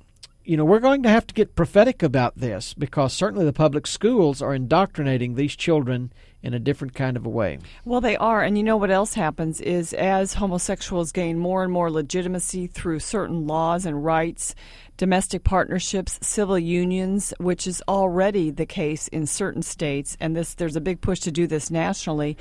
you 0.44 0.58
know, 0.58 0.64
we're 0.64 0.80
going 0.80 1.02
to 1.04 1.08
have 1.08 1.26
to 1.28 1.34
get 1.34 1.56
prophetic 1.56 2.02
about 2.02 2.36
this 2.36 2.74
because 2.74 3.14
certainly 3.14 3.46
the 3.46 3.52
public 3.52 3.86
schools 3.86 4.42
are 4.42 4.54
indoctrinating 4.54 5.34
these 5.34 5.56
children 5.56 6.12
in 6.44 6.52
a 6.52 6.58
different 6.58 6.94
kind 6.94 7.16
of 7.16 7.24
a 7.24 7.28
way. 7.28 7.58
Well, 7.86 8.02
they 8.02 8.16
are. 8.18 8.42
And 8.42 8.58
you 8.58 8.62
know 8.62 8.76
what 8.76 8.90
else 8.90 9.14
happens 9.14 9.62
is 9.62 9.94
as 9.94 10.34
homosexuals 10.34 11.10
gain 11.10 11.38
more 11.38 11.64
and 11.64 11.72
more 11.72 11.90
legitimacy 11.90 12.66
through 12.66 13.00
certain 13.00 13.46
laws 13.46 13.86
and 13.86 14.04
rights, 14.04 14.54
domestic 14.98 15.42
partnerships, 15.42 16.18
civil 16.22 16.58
unions, 16.58 17.32
which 17.40 17.66
is 17.66 17.82
already 17.88 18.50
the 18.50 18.66
case 18.66 19.08
in 19.08 19.26
certain 19.26 19.62
states, 19.62 20.18
and 20.20 20.36
this 20.36 20.54
there's 20.54 20.76
a 20.76 20.82
big 20.82 21.00
push 21.00 21.20
to 21.20 21.32
do 21.32 21.46
this 21.46 21.70
nationally, 21.70 22.36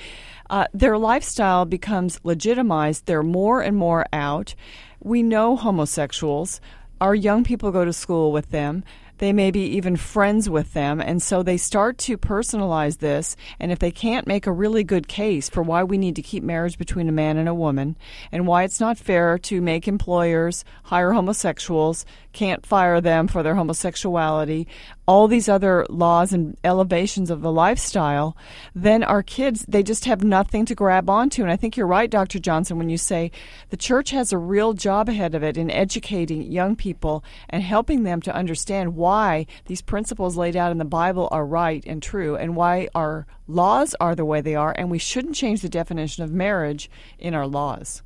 uh, 0.50 0.68
their 0.74 0.98
lifestyle 0.98 1.64
becomes 1.64 2.20
legitimized. 2.24 3.06
They're 3.06 3.24
more 3.24 3.62
and 3.62 3.78
more 3.78 4.06
out. 4.12 4.54
We 5.00 5.24
know 5.24 5.56
homosexuals. 5.56 6.60
Our 7.00 7.16
young 7.16 7.44
people 7.44 7.72
go 7.72 7.86
to 7.86 7.94
school 7.94 8.32
with 8.32 8.52
them 8.52 8.84
they 9.24 9.32
may 9.32 9.52
be 9.52 9.62
even 9.78 9.96
friends 9.96 10.50
with 10.50 10.74
them. 10.74 11.00
And 11.00 11.24
so 11.24 11.44
they 11.44 11.56
start 11.56 11.98
to 12.00 12.18
personalize 12.18 12.98
this. 12.98 13.38
And 13.58 13.72
if 13.72 13.80
they 13.80 13.90
can't 13.90 14.28
make 14.28 14.46
a 14.46 14.52
really 14.52 14.84
good 14.84 15.08
case 15.08 15.48
for 15.48 15.64
why 15.64 15.82
we 15.82 15.98
need 15.98 16.18
to 16.18 16.22
keep 16.22 16.44
marriage 16.44 16.78
between 16.78 17.08
a 17.08 17.14
man 17.14 17.38
and 17.38 17.48
a 17.48 17.54
woman 17.54 17.96
and 18.34 18.46
why 18.46 18.64
it's 18.64 18.82
not 18.82 18.98
fair 18.98 19.38
to 19.38 19.62
make 19.62 19.88
employers 19.88 20.66
hire 20.84 21.14
homosexuals, 21.14 22.06
can't 22.34 22.66
fire 22.66 23.00
them 23.00 23.28
for 23.28 23.44
their 23.44 23.56
homosexuality, 23.56 24.68
all 25.08 25.28
these 25.28 25.50
other 25.50 25.86
laws 25.90 26.34
and 26.34 26.58
elevations 26.64 27.30
of 27.30 27.42
the 27.42 27.52
lifestyle, 27.52 28.36
then 28.74 29.04
our 29.04 29.22
kids, 29.22 29.66
they 29.68 29.84
just 29.84 30.06
have 30.06 30.24
nothing 30.24 30.66
to 30.66 30.76
grab 30.76 31.10
onto. 31.10 31.42
And 31.42 31.52
I 31.52 31.56
think 31.56 31.78
you're 31.78 31.88
right, 31.88 32.10
Dr. 32.10 32.40
Johnson, 32.40 32.78
when 32.78 32.90
you 32.90 32.98
say 32.98 33.32
the 33.70 33.78
church 33.78 34.12
has 34.12 34.32
a 34.32 34.38
real 34.38 34.74
job 34.74 35.10
ahead 35.10 35.36
of 35.36 35.44
it 35.44 35.58
in 35.58 35.70
educating 35.70 36.52
young 36.52 36.76
people 36.76 37.24
and 37.50 37.64
helping 37.64 38.04
them 38.04 38.22
to 38.22 38.36
understand 38.36 38.96
why 38.96 39.46
these 39.66 39.82
principles 39.82 40.38
laid 40.38 40.56
out 40.56 40.72
in 40.72 40.78
the 40.78 40.86
Bible 40.86 41.28
are 41.32 41.46
right 41.46 41.84
and 41.86 42.02
true 42.02 42.36
and 42.36 42.56
why 42.56 42.88
our 42.96 43.28
laws 43.48 43.96
are 44.00 44.16
the 44.16 44.26
way 44.26 44.42
they 44.42 44.56
are. 44.56 44.74
And 44.78 44.90
we 44.90 45.00
shouldn't 45.00 45.36
change 45.36 45.62
the 45.62 45.70
definition 45.70 46.24
of 46.24 46.32
marriage 46.32 46.90
in 47.20 47.34
our 47.34 47.48
laws. 47.48 48.02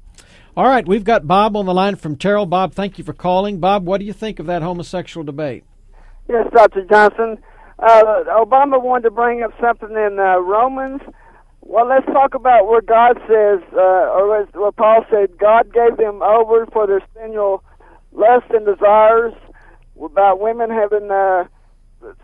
All 0.58 0.66
right, 0.66 0.88
we've 0.88 1.04
got 1.04 1.28
Bob 1.28 1.56
on 1.56 1.68
the 1.68 1.74
line 1.76 1.98
from 1.98 2.16
Terrell. 2.16 2.48
Bob, 2.48 2.74
thank 2.74 2.98
you 2.98 3.04
for 3.04 3.14
calling. 3.14 3.60
Bob, 3.60 3.86
what 3.86 4.00
do 4.00 4.06
you 4.06 4.12
think 4.12 4.40
of 4.40 4.48
that 4.48 4.64
homosexual 4.64 5.24
debate? 5.24 5.64
Yes, 6.28 6.48
Dr. 6.52 6.84
Johnson. 6.86 7.38
Uh, 7.78 8.24
Obama 8.44 8.82
wanted 8.82 9.04
to 9.04 9.12
bring 9.12 9.44
up 9.44 9.52
something 9.62 9.92
in 9.92 10.18
uh, 10.20 10.40
Romans. 10.40 11.02
Well, 11.62 11.88
let's 11.88 12.08
talk 12.08 12.34
about 12.34 12.68
where 12.68 12.82
God 12.82 13.20
says, 13.28 13.62
uh, 13.72 14.18
or 14.18 14.48
what 14.56 14.76
Paul 14.78 15.06
said, 15.12 15.38
God 15.38 15.72
gave 15.72 15.96
them 15.98 16.24
over 16.24 16.66
for 16.74 16.88
their 16.88 17.04
sensual 17.14 17.64
lust 18.12 18.48
and 18.50 18.66
desires, 18.66 19.34
about 20.04 20.40
women 20.40 20.72
having 20.72 21.12
uh, 21.12 21.44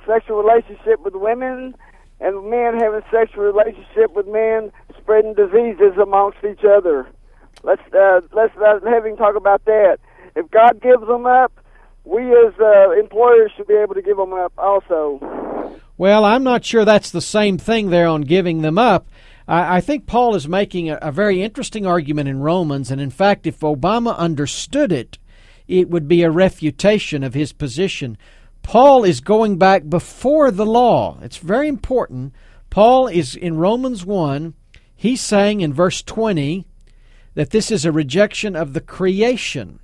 sexual 0.07 0.41
relationship 0.41 1.01
with 1.05 1.13
women, 1.13 1.75
and 2.19 2.49
men 2.49 2.79
having 2.81 3.01
sexual 3.11 3.43
relationship 3.43 4.15
with 4.15 4.25
men, 4.25 4.71
spreading 4.97 5.35
diseases 5.35 5.99
amongst 6.01 6.39
each 6.43 6.65
other. 6.65 7.07
Let's 7.63 7.81
uh, 7.93 8.21
let's 8.33 8.55
uh, 8.57 8.79
have 8.83 9.17
talk 9.17 9.35
about 9.35 9.63
that. 9.65 9.97
If 10.35 10.51
God 10.51 10.81
gives 10.81 11.05
them 11.07 11.25
up, 11.25 11.53
we 12.03 12.21
as 12.21 12.53
uh, 12.59 12.91
employers 12.91 13.51
should 13.55 13.67
be 13.67 13.75
able 13.75 13.95
to 13.95 14.01
give 14.01 14.17
them 14.17 14.33
up 14.33 14.51
also. 14.57 15.79
Well, 15.97 16.25
I'm 16.25 16.43
not 16.43 16.65
sure 16.65 16.83
that's 16.83 17.11
the 17.11 17.21
same 17.21 17.57
thing 17.57 17.89
there 17.89 18.07
on 18.07 18.21
giving 18.21 18.61
them 18.61 18.77
up. 18.77 19.07
I, 19.45 19.81
think 19.81 20.07
Paul 20.07 20.35
is 20.35 20.47
making 20.47 20.89
a, 20.89 20.97
a 21.01 21.11
very 21.11 21.41
interesting 21.41 21.85
argument 21.85 22.29
in 22.29 22.39
Romans, 22.39 22.89
and 22.89 23.01
in 23.01 23.09
fact, 23.09 23.45
if 23.45 23.59
Obama 23.59 24.17
understood 24.17 24.93
it, 24.93 25.17
it 25.67 25.89
would 25.89 26.07
be 26.07 26.23
a 26.23 26.31
refutation 26.31 27.23
of 27.23 27.33
his 27.33 27.51
position. 27.51 28.17
Paul 28.61 29.03
is 29.03 29.19
going 29.19 29.57
back 29.57 29.89
before 29.89 30.49
the 30.49 30.65
law. 30.65 31.17
It's 31.21 31.37
very 31.37 31.67
important. 31.67 32.33
Paul 32.69 33.07
is 33.07 33.35
in 33.35 33.57
Romans 33.57 34.05
1, 34.05 34.53
he's 34.95 35.21
saying 35.21 35.59
in 35.59 35.73
verse 35.73 36.01
20 36.01 36.65
that 37.35 37.49
this 37.49 37.71
is 37.71 37.85
a 37.85 37.91
rejection 37.91 38.55
of 38.55 38.73
the 38.73 38.81
creation. 38.81 39.79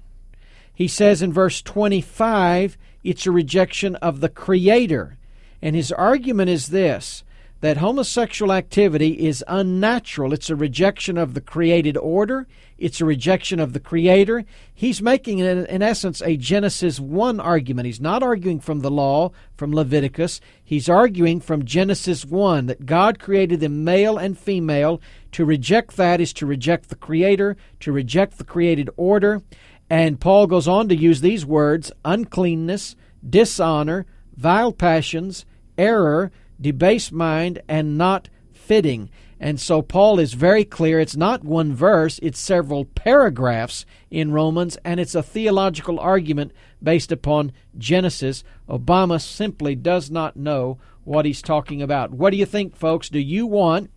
He 0.74 0.88
says 0.88 1.22
in 1.22 1.34
verse 1.34 1.62
25 1.62 2.78
it's 3.04 3.26
a 3.26 3.32
rejection 3.32 3.96
of 3.98 4.20
the 4.20 4.30
Creator. 4.30 5.18
And 5.62 5.76
his 5.76 5.92
argument 5.92 6.50
is 6.50 6.68
this 6.68 7.24
that 7.62 7.78
homosexual 7.78 8.52
activity 8.54 9.28
is 9.28 9.44
unnatural. 9.48 10.34
It's 10.34 10.50
a 10.50 10.56
rejection 10.56 11.18
of 11.18 11.34
the 11.34 11.42
created 11.42 11.98
order, 11.98 12.48
it's 12.80 13.02
a 13.02 13.06
rejection 13.06 13.60
of 13.60 13.74
the 13.74 13.80
Creator. 13.80 14.46
He's 14.74 15.02
making, 15.02 15.40
in 15.40 15.82
essence, 15.82 16.22
a 16.22 16.38
Genesis 16.38 17.00
1 17.00 17.40
argument. 17.40 17.88
He's 17.88 18.00
not 18.00 18.24
arguing 18.24 18.62
from 18.62 18.80
the 18.80 18.90
law, 18.90 19.32
from 19.58 19.74
Leviticus. 19.74 20.40
He's 20.64 20.88
arguing 20.88 21.42
from 21.42 21.66
Genesis 21.66 22.26
1 22.26 22.68
that 22.68 22.86
God 22.86 23.20
created 23.20 23.60
them 23.60 23.84
male 23.84 24.18
and 24.18 24.40
female. 24.40 25.02
To 25.34 25.46
reject 25.46 25.98
that 25.98 26.22
is 26.22 26.32
to 26.34 26.46
reject 26.46 26.90
the 26.90 26.96
Creator, 26.96 27.58
to 27.82 27.92
reject 27.92 28.38
the 28.38 28.46
created 28.46 28.90
order. 28.96 29.42
And 29.90 30.20
Paul 30.20 30.48
goes 30.48 30.68
on 30.68 30.88
to 30.90 30.96
use 30.96 31.20
these 31.20 31.46
words 31.46 31.92
uncleanness, 32.06 32.96
dishonor, 33.28 34.06
vile 34.38 34.72
passions, 34.72 35.46
error, 35.78 36.32
debased 36.60 37.12
mind, 37.12 37.62
and 37.68 37.98
not 37.98 38.30
fitting. 38.54 39.10
And 39.40 39.60
so 39.60 39.82
Paul 39.82 40.20
is 40.20 40.34
very 40.34 40.66
clear. 40.66 41.00
It's 41.00 41.16
not 41.16 41.44
one 41.44 41.74
verse, 41.74 42.20
it's 42.22 42.40
several 42.40 42.86
paragraphs 42.86 43.86
in 44.12 44.32
Romans, 44.32 44.78
and 44.84 45.00
it's 45.00 45.16
a 45.16 45.24
theological 45.24 46.00
argument 46.00 46.52
based 46.84 47.12
upon 47.12 47.54
Genesis. 47.78 48.44
Obama 48.68 49.22
simply 49.22 49.76
does 49.76 50.12
not 50.12 50.36
know 50.36 50.78
what 51.04 51.26
he's 51.26 51.42
talking 51.42 51.82
about. 51.82 52.12
What 52.12 52.32
do 52.32 52.38
you 52.38 52.46
think, 52.46 52.76
folks? 52.76 53.10
Do 53.10 53.20
you 53.20 53.48
want 53.48 53.90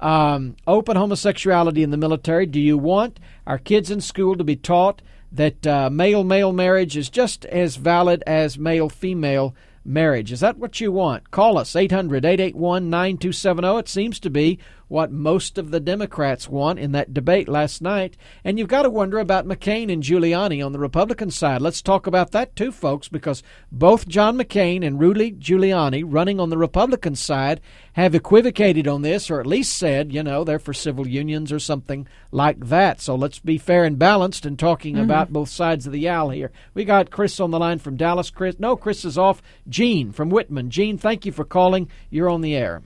um, 0.00 0.56
open 0.66 0.96
homosexuality 0.96 1.82
in 1.82 1.90
the 1.90 1.96
military? 1.96 2.46
Do 2.46 2.60
you 2.60 2.78
want 2.78 3.20
our 3.46 3.58
kids 3.58 3.90
in 3.90 4.00
school 4.00 4.34
to 4.36 4.44
be 4.44 4.56
taught 4.56 5.02
that 5.30 5.66
uh, 5.66 5.90
male 5.90 6.24
male 6.24 6.52
marriage 6.52 6.96
is 6.96 7.10
just 7.10 7.44
as 7.46 7.76
valid 7.76 8.22
as 8.26 8.58
male 8.58 8.88
female 8.88 9.54
marriage. 9.86 10.32
Is 10.32 10.40
that 10.40 10.58
what 10.58 10.80
you 10.80 10.92
want? 10.92 11.30
Call 11.30 11.58
us 11.58 11.76
800 11.76 12.24
881 12.24 12.90
9270. 12.90 13.78
It 13.78 13.88
seems 13.88 14.20
to 14.20 14.30
be 14.30 14.58
what 14.88 15.10
most 15.10 15.58
of 15.58 15.70
the 15.70 15.80
Democrats 15.80 16.48
want 16.48 16.78
in 16.78 16.92
that 16.92 17.12
debate 17.12 17.48
last 17.48 17.82
night. 17.82 18.16
And 18.44 18.58
you've 18.58 18.68
got 18.68 18.82
to 18.82 18.90
wonder 18.90 19.18
about 19.18 19.46
McCain 19.46 19.92
and 19.92 20.02
Giuliani 20.02 20.64
on 20.64 20.72
the 20.72 20.78
Republican 20.78 21.30
side. 21.30 21.60
Let's 21.60 21.82
talk 21.82 22.06
about 22.06 22.32
that 22.32 22.54
too, 22.54 22.70
folks, 22.70 23.08
because 23.08 23.42
both 23.72 24.06
John 24.06 24.38
McCain 24.38 24.86
and 24.86 25.00
Rudy 25.00 25.32
Giuliani, 25.32 26.04
running 26.06 26.38
on 26.38 26.50
the 26.50 26.58
Republican 26.58 27.16
side, 27.16 27.60
have 27.94 28.14
equivocated 28.14 28.86
on 28.86 29.02
this, 29.02 29.30
or 29.30 29.40
at 29.40 29.46
least 29.46 29.76
said, 29.76 30.12
you 30.12 30.22
know, 30.22 30.44
they're 30.44 30.58
for 30.58 30.74
civil 30.74 31.08
unions 31.08 31.50
or 31.50 31.58
something 31.58 32.06
like 32.30 32.66
that. 32.66 33.00
So 33.00 33.14
let's 33.14 33.38
be 33.38 33.58
fair 33.58 33.84
and 33.84 33.98
balanced 33.98 34.46
in 34.46 34.56
talking 34.56 34.94
mm-hmm. 34.96 35.04
about 35.04 35.32
both 35.32 35.48
sides 35.48 35.86
of 35.86 35.92
the 35.92 36.08
aisle 36.08 36.30
here. 36.30 36.52
We 36.74 36.84
got 36.84 37.10
Chris 37.10 37.40
on 37.40 37.50
the 37.50 37.58
line 37.58 37.78
from 37.78 37.96
Dallas. 37.96 38.30
Chris, 38.30 38.58
no, 38.58 38.76
Chris 38.76 39.04
is 39.04 39.18
off. 39.18 39.42
Gene 39.68 40.12
from 40.12 40.28
Whitman. 40.28 40.70
Gene, 40.70 40.98
thank 40.98 41.24
you 41.24 41.32
for 41.32 41.44
calling. 41.44 41.88
You're 42.10 42.30
on 42.30 42.42
the 42.42 42.54
air. 42.54 42.82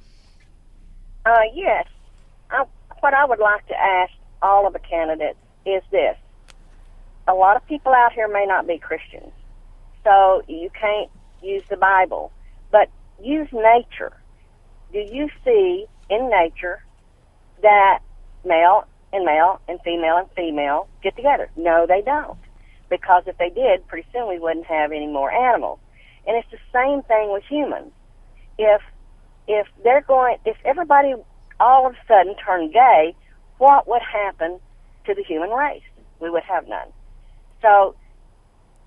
Uh, 1.25 1.43
yes. 1.55 1.87
I, 2.51 2.65
what 3.01 3.15
I 3.15 3.25
would 3.25 3.39
like 3.39 3.67
to 3.69 3.75
ask 3.75 4.13
all 4.43 4.67
of 4.67 4.73
the 4.73 4.79
candidates 4.79 5.39
is 5.67 5.83
this. 5.91 6.17
A 7.29 7.35
lot 7.35 7.57
of 7.57 7.67
people 7.67 7.93
out 7.93 8.13
here 8.13 8.29
may 8.29 8.47
not 8.47 8.67
be 8.67 8.79
Christians, 8.79 9.33
so 10.03 10.43
you 10.49 10.71
can't 10.79 11.11
use 11.43 11.63
the 11.69 11.77
Bible, 11.77 12.33
but 12.73 12.89
use 13.23 13.49
nature. 13.53 14.13
Do 14.93 14.99
you 14.99 15.29
see 15.45 15.87
in 16.09 16.31
nature 16.31 16.83
that 17.63 18.01
male 18.45 18.87
and 19.13 19.25
male 19.25 19.61
and 19.69 19.79
female 19.83 20.17
and 20.17 20.29
female 20.35 20.89
get 21.03 21.15
together? 21.15 21.51
No, 21.57 21.87
they 21.87 22.03
don't. 22.03 22.39
Because 22.89 23.23
if 23.27 23.39
they 23.39 23.51
did, 23.51 23.87
pretty 23.87 24.09
soon 24.13 24.29
we 24.29 24.39
wouldn't 24.39 24.67
have 24.67 24.91
any 24.91 25.07
more 25.07 25.31
animals. 25.31 25.79
And 26.27 26.37
it's 26.37 26.51
the 26.51 26.59
same 26.73 27.03
thing 27.03 27.33
with 27.33 27.45
humans. 27.49 27.93
If 28.59 28.81
if 29.51 29.67
they're 29.83 30.03
going, 30.03 30.37
if 30.45 30.57
everybody 30.65 31.13
all 31.59 31.87
of 31.89 31.95
a 31.95 31.97
sudden 32.07 32.37
turned 32.37 32.73
gay, 32.73 33.17
what 33.59 33.89
would 33.89 34.01
happen 34.01 34.61
to 35.07 35.15
the 35.15 35.25
human 35.25 35.51
race? 35.51 35.83
We 36.21 36.31
would 36.31 36.45
have 36.45 36.69
none. 36.69 36.89
So, 37.61 37.97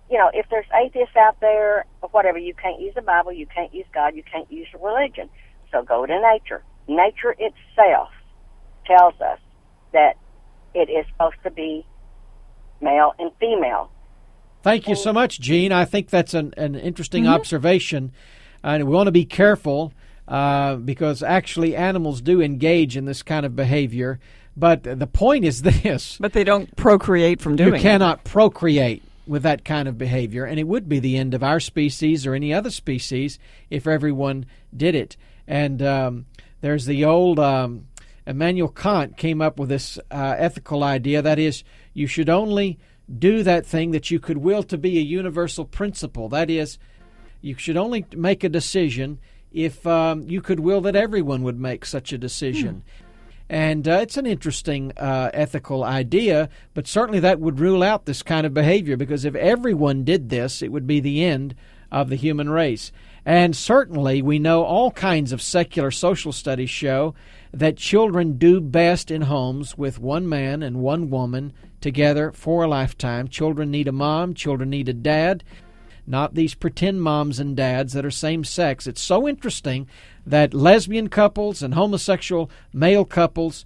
you 0.09 0.17
know, 0.17 0.31
if 0.33 0.45
there's 0.49 0.65
atheists 0.73 1.17
out 1.17 1.39
there 1.41 1.85
or 2.01 2.09
whatever, 2.09 2.37
you 2.37 2.53
can't 2.53 2.79
use 2.79 2.95
the 2.95 3.01
Bible, 3.01 3.33
you 3.33 3.45
can't 3.45 3.73
use 3.73 3.85
God, 3.93 4.15
you 4.15 4.23
can't 4.23 4.49
use 4.49 4.67
religion. 4.81 5.29
So 5.71 5.83
go 5.83 6.05
to 6.05 6.21
nature. 6.33 6.63
Nature 6.87 7.35
itself 7.37 8.09
tells 8.85 9.19
us 9.19 9.39
that 9.91 10.13
it 10.73 10.89
is 10.89 11.05
supposed 11.11 11.35
to 11.43 11.51
be 11.51 11.85
male 12.81 13.13
and 13.19 13.31
female. 13.39 13.91
Thank 14.61 14.87
you 14.87 14.95
so 14.95 15.11
much, 15.11 15.41
Gene. 15.41 15.73
I 15.73 15.83
think 15.83 16.09
that's 16.09 16.33
an, 16.33 16.53
an 16.55 16.75
interesting 16.75 17.23
mm-hmm. 17.23 17.33
observation. 17.33 18.13
And 18.63 18.87
we 18.87 18.95
want 18.95 19.07
to 19.07 19.11
be 19.11 19.25
careful 19.25 19.91
uh, 20.27 20.75
because 20.75 21.21
actually 21.23 21.75
animals 21.75 22.21
do 22.21 22.41
engage 22.41 22.97
in 22.97 23.05
this 23.05 23.23
kind 23.23 23.45
of 23.45 23.55
behavior. 23.55 24.19
But 24.55 24.83
the 24.83 25.07
point 25.07 25.45
is 25.45 25.61
this: 25.83 26.17
but 26.19 26.33
they 26.33 26.43
don't 26.43 26.75
procreate 26.75 27.41
from 27.41 27.55
doing. 27.55 27.75
You 27.75 27.79
cannot 27.79 28.19
it. 28.19 28.23
procreate 28.25 29.03
with 29.25 29.43
that 29.43 29.63
kind 29.63 29.87
of 29.87 29.97
behavior, 29.97 30.45
and 30.45 30.59
it 30.59 30.67
would 30.67 30.89
be 30.89 30.99
the 30.99 31.17
end 31.17 31.33
of 31.33 31.43
our 31.43 31.59
species 31.59 32.25
or 32.25 32.33
any 32.33 32.53
other 32.53 32.69
species 32.69 33.39
if 33.69 33.87
everyone 33.87 34.45
did 34.75 34.95
it. 34.95 35.15
And 35.47 35.81
um, 35.81 36.25
there's 36.61 36.85
the 36.85 37.05
old 37.05 37.39
um, 37.39 37.87
Immanuel 38.25 38.69
Kant 38.69 39.17
came 39.17 39.41
up 39.41 39.59
with 39.59 39.69
this 39.69 39.97
uh, 40.11 40.35
ethical 40.37 40.83
idea 40.83 41.21
that 41.21 41.39
is, 41.39 41.63
you 41.93 42.07
should 42.07 42.29
only 42.29 42.79
do 43.19 43.43
that 43.43 43.65
thing 43.65 43.91
that 43.91 44.09
you 44.09 44.19
could 44.19 44.37
will 44.37 44.63
to 44.63 44.77
be 44.77 44.97
a 44.97 45.01
universal 45.01 45.65
principle. 45.65 46.29
That 46.29 46.49
is, 46.49 46.77
you 47.41 47.55
should 47.57 47.77
only 47.77 48.05
make 48.15 48.43
a 48.43 48.49
decision 48.49 49.19
if 49.53 49.85
um, 49.85 50.23
you 50.23 50.41
could 50.41 50.59
will 50.59 50.81
that 50.81 50.95
everyone 50.95 51.43
would 51.43 51.59
make 51.59 51.85
such 51.85 52.11
a 52.11 52.17
decision. 52.17 52.83
Hmm. 52.99 53.03
And 53.49 53.87
uh, 53.87 53.99
it's 54.01 54.17
an 54.17 54.25
interesting 54.25 54.93
uh, 54.97 55.29
ethical 55.33 55.83
idea, 55.83 56.49
but 56.73 56.87
certainly 56.87 57.19
that 57.19 57.39
would 57.39 57.59
rule 57.59 57.83
out 57.83 58.05
this 58.05 58.23
kind 58.23 58.47
of 58.47 58.53
behavior 58.53 58.97
because 58.97 59.25
if 59.25 59.35
everyone 59.35 60.03
did 60.03 60.29
this, 60.29 60.61
it 60.61 60.71
would 60.71 60.87
be 60.87 60.99
the 60.99 61.23
end 61.23 61.53
of 61.91 62.09
the 62.09 62.15
human 62.15 62.49
race. 62.49 62.91
And 63.25 63.55
certainly, 63.55 64.21
we 64.21 64.39
know 64.39 64.63
all 64.63 64.91
kinds 64.91 65.31
of 65.31 65.41
secular 65.41 65.91
social 65.91 66.31
studies 66.31 66.69
show 66.69 67.13
that 67.53 67.77
children 67.77 68.37
do 68.37 68.59
best 68.59 69.11
in 69.11 69.21
homes 69.21 69.77
with 69.77 69.99
one 69.99 70.27
man 70.27 70.63
and 70.63 70.77
one 70.77 71.09
woman 71.09 71.53
together 71.79 72.31
for 72.31 72.63
a 72.63 72.67
lifetime. 72.67 73.27
Children 73.27 73.71
need 73.71 73.87
a 73.87 73.91
mom, 73.91 74.33
children 74.33 74.69
need 74.69 74.89
a 74.89 74.93
dad, 74.93 75.43
not 76.05 76.35
these 76.35 76.53
pretend 76.53 77.01
moms 77.01 77.39
and 77.39 77.55
dads 77.55 77.93
that 77.93 78.05
are 78.05 78.11
same 78.11 78.43
sex. 78.43 78.87
It's 78.87 79.01
so 79.01 79.27
interesting 79.27 79.87
that 80.25 80.53
lesbian 80.53 81.09
couples 81.09 81.61
and 81.61 81.73
homosexual 81.73 82.49
male 82.73 83.05
couples, 83.05 83.65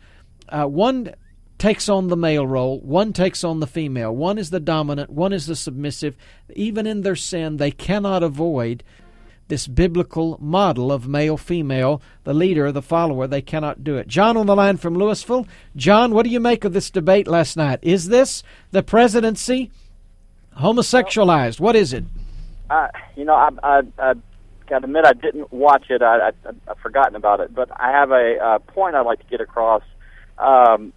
uh, 0.49 0.65
one 0.65 1.13
takes 1.57 1.89
on 1.89 2.07
the 2.07 2.17
male 2.17 2.45
role, 2.45 2.79
one 2.81 3.13
takes 3.13 3.43
on 3.43 3.59
the 3.59 3.67
female. 3.67 4.15
One 4.15 4.37
is 4.37 4.49
the 4.49 4.59
dominant, 4.59 5.09
one 5.09 5.33
is 5.33 5.47
the 5.47 5.55
submissive. 5.55 6.15
Even 6.55 6.85
in 6.85 7.01
their 7.01 7.15
sin, 7.15 7.57
they 7.57 7.71
cannot 7.71 8.23
avoid 8.23 8.83
this 9.47 9.67
biblical 9.67 10.37
model 10.41 10.91
of 10.91 11.07
male 11.07 11.37
female, 11.37 12.01
the 12.25 12.33
leader, 12.33 12.71
the 12.71 12.81
follower. 12.81 13.27
They 13.27 13.41
cannot 13.41 13.83
do 13.83 13.97
it. 13.97 14.07
John 14.07 14.37
on 14.37 14.45
the 14.45 14.55
line 14.55 14.77
from 14.77 14.95
Louisville. 14.95 15.47
John, 15.75 16.13
what 16.13 16.25
do 16.25 16.29
you 16.29 16.39
make 16.39 16.65
of 16.65 16.73
this 16.73 16.89
debate 16.89 17.27
last 17.27 17.55
night? 17.55 17.79
Is 17.81 18.09
this 18.09 18.43
the 18.71 18.83
presidency 18.83 19.71
homosexualized? 20.59 21.59
What 21.59 21.75
is 21.75 21.93
it? 21.93 22.03
You 23.15 23.25
know, 23.25 23.35
I, 23.35 23.49
I, 23.63 23.81
I 23.97 24.13
got 24.67 24.79
to 24.79 24.85
admit 24.85 25.05
I 25.05 25.13
didn't 25.13 25.51
watch 25.51 25.85
it. 25.89 26.01
I, 26.01 26.29
I, 26.29 26.31
I've 26.67 26.77
forgotten 26.79 27.15
about 27.15 27.39
it, 27.39 27.53
but 27.53 27.69
I 27.71 27.91
have 27.91 28.11
a, 28.11 28.37
a 28.41 28.59
point 28.59 28.95
I'd 28.95 29.05
like 29.05 29.19
to 29.19 29.29
get 29.29 29.41
across. 29.41 29.83
Um, 30.37 30.93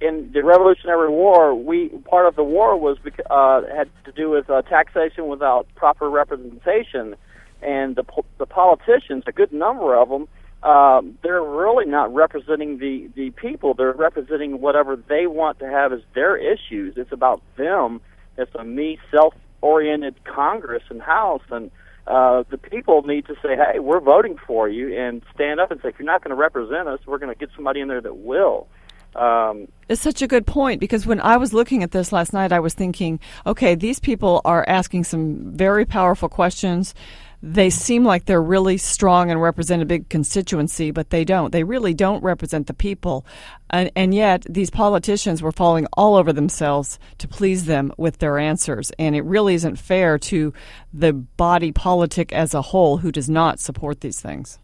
in 0.00 0.30
the 0.32 0.44
Revolutionary 0.44 1.10
War, 1.10 1.54
we 1.54 1.88
part 1.88 2.26
of 2.26 2.36
the 2.36 2.44
war 2.44 2.78
was 2.78 2.98
uh, 3.30 3.62
had 3.74 3.90
to 4.04 4.12
do 4.12 4.30
with 4.30 4.48
uh, 4.48 4.62
taxation 4.62 5.26
without 5.26 5.66
proper 5.74 6.08
representation, 6.08 7.16
and 7.62 7.96
the 7.96 8.04
the 8.38 8.46
politicians, 8.46 9.24
a 9.26 9.32
good 9.32 9.52
number 9.52 9.96
of 9.96 10.08
them, 10.08 10.28
um, 10.62 11.18
they're 11.22 11.42
really 11.42 11.84
not 11.84 12.14
representing 12.14 12.78
the 12.78 13.10
the 13.14 13.30
people. 13.30 13.74
They're 13.74 13.92
representing 13.92 14.60
whatever 14.60 14.96
they 14.96 15.26
want 15.26 15.58
to 15.60 15.66
have 15.66 15.92
as 15.92 16.00
their 16.14 16.36
issues. 16.36 16.94
It's 16.96 17.12
about 17.12 17.42
them. 17.56 18.00
It's 18.36 18.54
a 18.54 18.64
me 18.64 18.98
self 19.10 19.34
oriented 19.60 20.24
Congress 20.24 20.82
and 20.90 21.02
House, 21.02 21.42
and 21.50 21.70
uh, 22.06 22.44
the 22.50 22.58
people 22.58 23.02
need 23.02 23.26
to 23.26 23.34
say, 23.42 23.56
"Hey, 23.56 23.78
we're 23.78 24.00
voting 24.00 24.38
for 24.46 24.68
you," 24.68 24.96
and 24.98 25.22
stand 25.34 25.60
up 25.60 25.70
and 25.70 25.80
say, 25.82 25.88
"If 25.88 25.98
you're 25.98 26.06
not 26.06 26.22
going 26.22 26.30
to 26.30 26.40
represent 26.40 26.88
us, 26.88 27.00
we're 27.06 27.18
going 27.18 27.32
to 27.32 27.38
get 27.38 27.50
somebody 27.54 27.80
in 27.80 27.88
there 27.88 28.00
that 28.00 28.16
will." 28.16 28.68
Um, 29.14 29.68
it's 29.88 30.02
such 30.02 30.22
a 30.22 30.26
good 30.26 30.46
point 30.46 30.80
because 30.80 31.06
when 31.06 31.20
I 31.20 31.38
was 31.38 31.52
looking 31.52 31.82
at 31.82 31.92
this 31.92 32.12
last 32.12 32.32
night, 32.32 32.52
I 32.52 32.60
was 32.60 32.74
thinking, 32.74 33.18
okay, 33.46 33.74
these 33.74 33.98
people 33.98 34.42
are 34.44 34.64
asking 34.68 35.04
some 35.04 35.50
very 35.52 35.84
powerful 35.84 36.28
questions 36.28 36.94
they 37.42 37.70
seem 37.70 38.04
like 38.04 38.24
they're 38.24 38.42
really 38.42 38.76
strong 38.78 39.30
and 39.30 39.40
represent 39.40 39.80
a 39.80 39.86
big 39.86 40.08
constituency, 40.08 40.90
but 40.90 41.10
they 41.10 41.24
don't. 41.24 41.52
They 41.52 41.62
really 41.62 41.94
don't 41.94 42.22
represent 42.22 42.66
the 42.66 42.74
people. 42.74 43.24
And, 43.70 43.92
and, 43.94 44.12
yet, 44.12 44.44
these 44.48 44.70
politicians 44.70 45.40
were 45.40 45.52
falling 45.52 45.86
all 45.92 46.16
over 46.16 46.32
themselves 46.32 46.98
to 47.18 47.28
please 47.28 47.66
them 47.66 47.92
with 47.96 48.18
their 48.18 48.38
answers. 48.38 48.90
And 48.98 49.14
it 49.14 49.22
really 49.22 49.54
isn't 49.54 49.76
fair 49.76 50.18
to 50.18 50.52
the 50.92 51.12
body 51.12 51.70
politic 51.70 52.32
as 52.32 52.54
a 52.54 52.62
whole 52.62 52.98
who 52.98 53.12
does 53.12 53.28
not 53.28 53.60
support 53.60 54.00
these 54.00 54.20
things. 54.20 54.58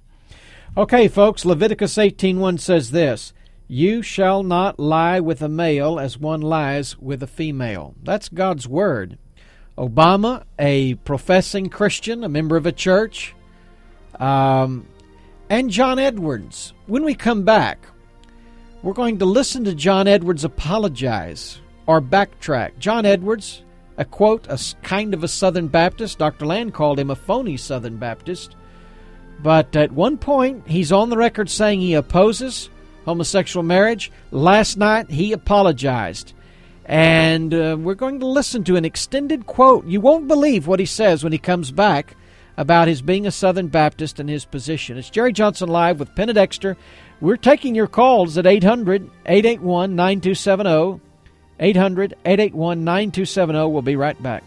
Okay, 0.77 1.07
folks, 1.07 1.45
Leviticus 1.45 1.95
18.1 1.95 2.59
says 2.59 2.91
this 2.91 3.33
You 3.68 4.03
shall 4.03 4.43
not 4.43 4.81
lie 4.81 5.20
with 5.20 5.41
a 5.43 5.49
male 5.49 6.01
as 6.01 6.18
one 6.18 6.41
lies 6.41 6.99
with 6.99 7.22
a 7.22 7.29
female. 7.29 7.95
That's 8.03 8.29
God's 8.29 8.66
word. 8.66 9.16
Obama, 9.77 10.45
a 10.59 10.95
professing 10.97 11.68
Christian, 11.68 12.25
a 12.25 12.29
member 12.29 12.57
of 12.57 12.66
a 12.66 12.72
church, 12.72 13.35
um, 14.18 14.87
and 15.51 15.70
John 15.70 15.99
Edwards. 15.99 16.72
When 16.87 17.05
we 17.05 17.14
come 17.14 17.43
back, 17.43 17.87
we're 18.83 18.93
going 18.93 19.18
to 19.18 19.25
listen 19.25 19.64
to 19.64 19.75
John 19.75 20.07
Edwards 20.07 20.45
apologize 20.45 21.61
or 21.87 22.01
backtrack. 22.01 22.79
John 22.79 23.05
Edwards, 23.07 23.62
a 23.97 24.05
quote, 24.05 24.47
a 24.49 24.59
kind 24.83 25.14
of 25.14 25.25
a 25.25 25.29
Southern 25.29 25.68
Baptist. 25.68 26.18
Dr. 26.18 26.47
Land 26.47 26.75
called 26.75 26.99
him 26.99 27.11
a 27.11 27.16
phony 27.16 27.57
Southern 27.57 27.97
Baptist. 27.97 28.57
But 29.43 29.75
at 29.75 29.91
one 29.91 30.18
point, 30.18 30.68
he's 30.68 30.93
on 30.93 31.11
the 31.11 31.16
record 31.16 31.51
saying 31.51 31.81
he 31.81 31.95
opposes 31.95 32.70
homosexual 33.05 33.64
marriage. 33.64 34.12
Last 34.31 34.77
night, 34.77 35.11
he 35.11 35.33
apologized. 35.33 36.34
And 36.87 37.55
uh, 37.55 37.76
we're 37.78 37.95
going 37.95 38.20
to 38.20 38.26
listen 38.26 38.64
to 38.64 38.76
an 38.76 38.85
extended 38.85 39.47
quote. 39.47 39.87
You 39.87 40.01
won't 40.01 40.28
believe 40.28 40.66
what 40.66 40.80
he 40.80 40.87
says 40.87 41.22
when 41.22 41.32
he 41.32 41.39
comes 41.39 41.70
back 41.70 42.16
about 42.57 42.89
his 42.89 43.03
being 43.03 43.26
a 43.26 43.32
Southern 43.32 43.68
Baptist 43.68 44.20
and 44.20 44.28
his 44.28 44.45
position. 44.45 44.99
It's 44.99 45.11
Jerry 45.11 45.32
Johnson 45.32 45.68
Live 45.68 45.99
with 45.99 46.14
Penna 46.14 46.35
Dexter. 46.35 46.76
We're 47.20 47.37
taking 47.37 47.74
your 47.74 47.87
calls 47.87 48.37
at 48.39 48.47
800 48.47 49.11
881 49.26 49.97
9270. 49.97 51.01
800 51.61 52.14
881 52.24 52.85
9270. 52.85 53.72
We'll 53.72 53.82
be 53.82 53.97
right 53.97 54.20
back. 54.22 54.45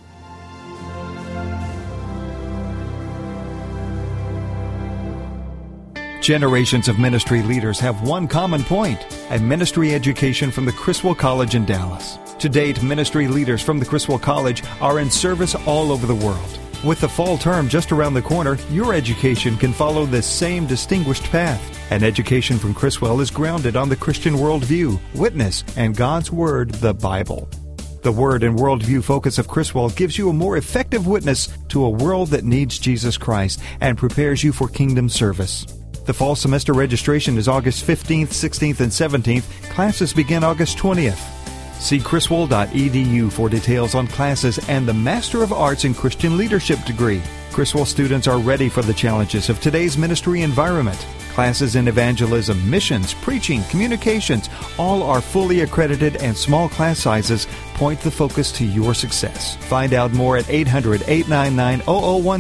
Generations 6.22 6.88
of 6.88 7.00
ministry 7.00 7.42
leaders 7.44 7.80
have 7.80 8.02
one 8.02 8.28
common 8.28 8.64
point 8.64 9.06
a 9.30 9.40
ministry 9.40 9.94
education 9.94 10.52
from 10.52 10.66
the 10.66 10.72
Criswell 10.72 11.16
College 11.16 11.56
in 11.56 11.66
Dallas. 11.66 12.18
To 12.40 12.50
date, 12.50 12.82
ministry 12.82 13.28
leaders 13.28 13.62
from 13.62 13.80
the 13.80 13.86
Criswell 13.86 14.20
College 14.20 14.64
are 14.82 15.00
in 15.00 15.10
service 15.10 15.56
all 15.66 15.92
over 15.92 16.06
the 16.06 16.16
world. 16.16 16.60
With 16.84 17.00
the 17.02 17.10
fall 17.10 17.38
term 17.38 17.70
just 17.70 17.92
around 17.92 18.14
the 18.14 18.22
corner, 18.22 18.58
your 18.70 18.94
education 18.94 19.58
can 19.58 19.74
follow 19.74 20.06
this 20.06 20.28
same 20.28 20.66
distinguished 20.66 21.24
path. 21.26 21.92
An 21.92 22.04
education 22.04 22.58
from 22.58 22.74
Criswell 22.74 23.22
is 23.22 23.32
grounded 23.32 23.76
on 23.76 23.90
the 23.90 23.96
Christian 23.96 24.36
worldview, 24.36 25.00
witness, 25.14 25.64
and 25.78 25.96
God's 25.96 26.32
Word, 26.32 26.72
the 26.76 26.94
Bible. 26.94 27.50
The 28.02 28.12
Word 28.12 28.44
and 28.44 28.58
Worldview 28.58 29.04
focus 29.04 29.38
of 29.38 29.48
Criswell 29.48 29.90
gives 29.90 30.18
you 30.18 30.30
a 30.30 30.34
more 30.34 30.58
effective 30.58 31.08
witness 31.08 31.50
to 31.70 31.86
a 31.86 31.90
world 31.90 32.30
that 32.30 32.44
needs 32.44 32.80
Jesus 32.80 33.18
Christ 33.18 33.60
and 33.82 33.98
prepares 33.98 34.44
you 34.44 34.52
for 34.52 34.68
kingdom 34.68 35.10
service. 35.10 35.66
The 36.08 36.14
fall 36.14 36.38
semester 36.38 36.72
registration 36.72 37.38
is 37.38 37.50
August 37.50 37.86
15th, 37.86 38.28
16th, 38.28 38.80
and 38.80 38.90
17th. 38.90 39.44
Classes 39.72 40.14
begin 40.14 40.42
August 40.42 40.78
20th. 40.78 41.20
See 41.82 42.00
criswell.edu 42.00 43.30
for 43.30 43.50
details 43.50 43.94
on 43.94 44.08
classes 44.08 44.58
and 44.70 44.88
the 44.88 44.94
Master 44.94 45.44
of 45.44 45.52
Arts 45.52 45.84
in 45.84 45.94
Christian 45.94 46.38
Leadership 46.38 46.82
degree. 46.86 47.22
Criswell 47.52 47.84
students 47.84 48.26
are 48.26 48.40
ready 48.40 48.70
for 48.70 48.82
the 48.82 48.94
challenges 48.94 49.50
of 49.50 49.60
today's 49.60 49.98
ministry 49.98 50.44
environment. 50.44 51.06
Classes 51.34 51.76
in 51.76 51.90
evangelism, 51.90 52.58
missions, 52.70 53.14
preaching, 53.16 53.62
communications, 53.66 54.50
all 54.80 55.04
are 55.04 55.20
fully 55.20 55.60
accredited 55.60 56.16
and 56.22 56.38
small 56.38 56.70
class 56.70 57.00
sizes 57.00 57.48
point 57.74 58.00
the 58.00 58.10
focus 58.10 58.50
to 58.54 58.64
your 58.64 58.94
success. 58.94 59.58
Find 59.58 59.94
out 59.94 60.14
more 60.14 60.38
at 60.38 60.50
800 60.50 61.02
899 61.06 61.82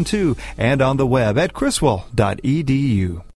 0012 0.05 0.39
and 0.57 0.82
on 0.82 0.95
the 0.95 1.05
web 1.05 1.38
at 1.38 1.51
criswell.edu. 1.51 3.26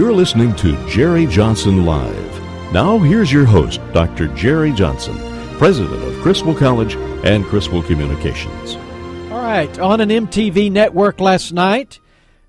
You're 0.00 0.14
listening 0.14 0.56
to 0.56 0.88
Jerry 0.88 1.26
Johnson 1.26 1.84
Live. 1.84 2.72
Now, 2.72 2.96
here's 2.96 3.30
your 3.30 3.44
host, 3.44 3.82
Dr. 3.92 4.28
Jerry 4.28 4.72
Johnson, 4.72 5.14
president 5.58 6.02
of 6.02 6.18
Criswell 6.22 6.54
College 6.54 6.94
and 7.22 7.44
Criswell 7.44 7.82
Communications. 7.82 8.76
All 9.30 9.42
right, 9.42 9.78
on 9.78 10.00
an 10.00 10.08
MTV 10.08 10.72
network 10.72 11.20
last 11.20 11.52
night, 11.52 12.00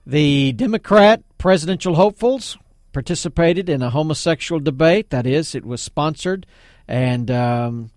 the 0.07 0.53
Democrat 0.53 1.23
presidential 1.37 1.95
hopefuls 1.95 2.57
participated 2.93 3.67
in 3.67 3.81
a 3.81 3.89
homosexual 3.89 4.61
debate. 4.61 5.09
That 5.09 5.27
is, 5.27 5.53
it 5.53 5.65
was 5.65 5.81
sponsored 5.81 6.45
and 6.87 7.29
um, 7.29 7.91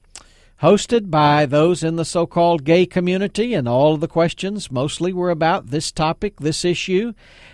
hosted 0.62 1.12
by 1.12 1.46
those 1.46 1.84
in 1.84 1.94
the 1.94 2.04
so 2.04 2.26
called 2.26 2.64
gay 2.64 2.86
community, 2.86 3.54
and 3.54 3.68
all 3.68 3.94
of 3.94 4.00
the 4.00 4.08
questions 4.08 4.72
mostly 4.72 5.12
were 5.12 5.30
about 5.30 5.68
this 5.68 5.92
topic, 5.92 6.40
this 6.40 6.64
issue. 6.64 7.12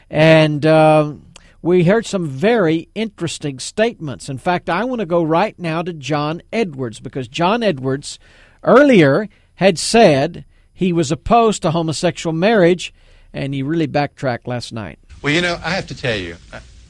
And. 0.09 0.65
Um, 0.65 1.27
we 1.63 1.85
heard 1.85 2.07
some 2.07 2.27
very 2.27 2.89
interesting 2.95 3.59
statements. 3.59 4.29
In 4.29 4.39
fact, 4.39 4.71
I 4.71 4.85
want 4.85 5.01
to 5.01 5.07
go 5.07 5.23
right 5.23 5.59
now 5.59 5.83
to 5.83 5.93
John 5.93 6.43
Edwards 6.53 7.01
because 7.01 7.29
John 7.29 7.63
Edwards 7.63 8.19
earlier 8.63 9.29
had 9.57 9.79
said 9.79 10.45
he 10.73 10.93
was 10.93 11.13
opposed 11.13 11.63
to 11.63 11.71
homosexual 11.71 12.33
marriage, 12.33 12.95
and 13.33 13.53
he 13.53 13.63
really 13.63 13.87
backtracked 13.87 14.49
last 14.49 14.73
night. 14.73 14.99
Well, 15.21 15.35
you 15.35 15.43
know, 15.43 15.61
I 15.63 15.71
have 15.71 15.87
to 15.89 15.95
tell 15.95 16.17
you, 16.17 16.37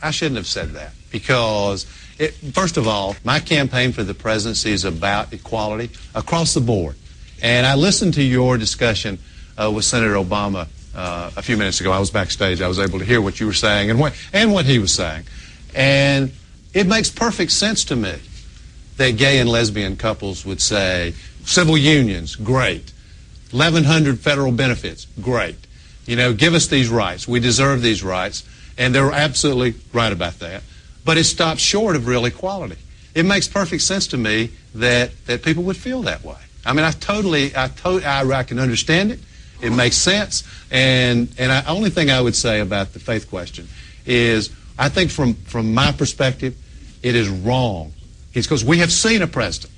I 0.00 0.12
shouldn't 0.12 0.36
have 0.36 0.46
said 0.46 0.70
that 0.70 0.92
because, 1.10 1.86
it, 2.18 2.30
first 2.52 2.76
of 2.76 2.86
all, 2.86 3.16
my 3.24 3.40
campaign 3.40 3.90
for 3.90 4.04
the 4.04 4.14
presidency 4.14 4.70
is 4.70 4.84
about 4.84 5.32
equality 5.32 5.90
across 6.14 6.54
the 6.54 6.60
board. 6.60 6.94
And 7.42 7.66
I 7.66 7.74
listened 7.74 8.14
to 8.14 8.22
your 8.22 8.56
discussion 8.56 9.18
uh, 9.60 9.70
with 9.72 9.84
Senator 9.84 10.14
Obama 10.14 10.68
uh, 10.94 11.30
a 11.36 11.42
few 11.42 11.56
minutes 11.56 11.80
ago. 11.80 11.92
I 11.92 11.98
was 11.98 12.10
backstage. 12.10 12.60
I 12.60 12.68
was 12.68 12.78
able 12.78 12.98
to 12.98 13.04
hear 13.04 13.20
what 13.20 13.40
you 13.40 13.46
were 13.46 13.52
saying 13.52 13.90
and 13.90 13.98
what, 13.98 14.14
and 14.32 14.52
what 14.52 14.64
he 14.64 14.78
was 14.78 14.92
saying. 14.92 15.24
And 15.74 16.32
it 16.74 16.86
makes 16.86 17.10
perfect 17.10 17.52
sense 17.52 17.84
to 17.84 17.96
me 17.96 18.14
that 18.96 19.16
gay 19.16 19.38
and 19.38 19.48
lesbian 19.48 19.96
couples 19.96 20.44
would 20.44 20.60
say, 20.60 21.14
civil 21.44 21.76
unions, 21.76 22.36
great. 22.36 22.92
1,100 23.50 24.18
federal 24.20 24.52
benefits, 24.52 25.06
great. 25.20 25.56
You 26.06 26.16
know, 26.16 26.32
give 26.32 26.54
us 26.54 26.66
these 26.66 26.88
rights. 26.88 27.26
We 27.26 27.40
deserve 27.40 27.82
these 27.82 28.02
rights. 28.02 28.44
And 28.78 28.94
they're 28.94 29.12
absolutely 29.12 29.74
right 29.92 30.12
about 30.12 30.38
that. 30.38 30.62
But 31.04 31.18
it 31.18 31.24
stops 31.24 31.60
short 31.60 31.96
of 31.96 32.06
real 32.06 32.24
equality. 32.24 32.76
It 33.14 33.24
makes 33.24 33.48
perfect 33.48 33.82
sense 33.82 34.06
to 34.08 34.16
me 34.16 34.50
that, 34.74 35.10
that 35.26 35.42
people 35.42 35.62
would 35.64 35.76
feel 35.76 36.02
that 36.02 36.24
way. 36.24 36.36
I 36.64 36.72
mean, 36.72 36.84
I 36.84 36.92
totally, 36.92 37.52
I, 37.56 37.68
to, 37.68 38.02
I, 38.04 38.28
I 38.30 38.42
can 38.42 38.58
understand 38.58 39.12
it. 39.12 39.18
It 39.62 39.70
makes 39.70 39.96
sense. 39.96 40.44
And 40.70 41.28
and 41.38 41.50
the 41.50 41.70
only 41.70 41.90
thing 41.90 42.10
I 42.10 42.20
would 42.20 42.36
say 42.36 42.60
about 42.60 42.92
the 42.92 43.00
faith 43.00 43.28
question 43.28 43.68
is 44.06 44.50
I 44.78 44.88
think 44.88 45.10
from 45.10 45.34
from 45.34 45.74
my 45.74 45.92
perspective, 45.92 46.56
it 47.02 47.14
is 47.14 47.28
wrong. 47.28 47.92
It's 48.32 48.46
because 48.46 48.64
we 48.64 48.78
have 48.78 48.92
seen 48.92 49.22
a 49.22 49.26
president 49.26 49.72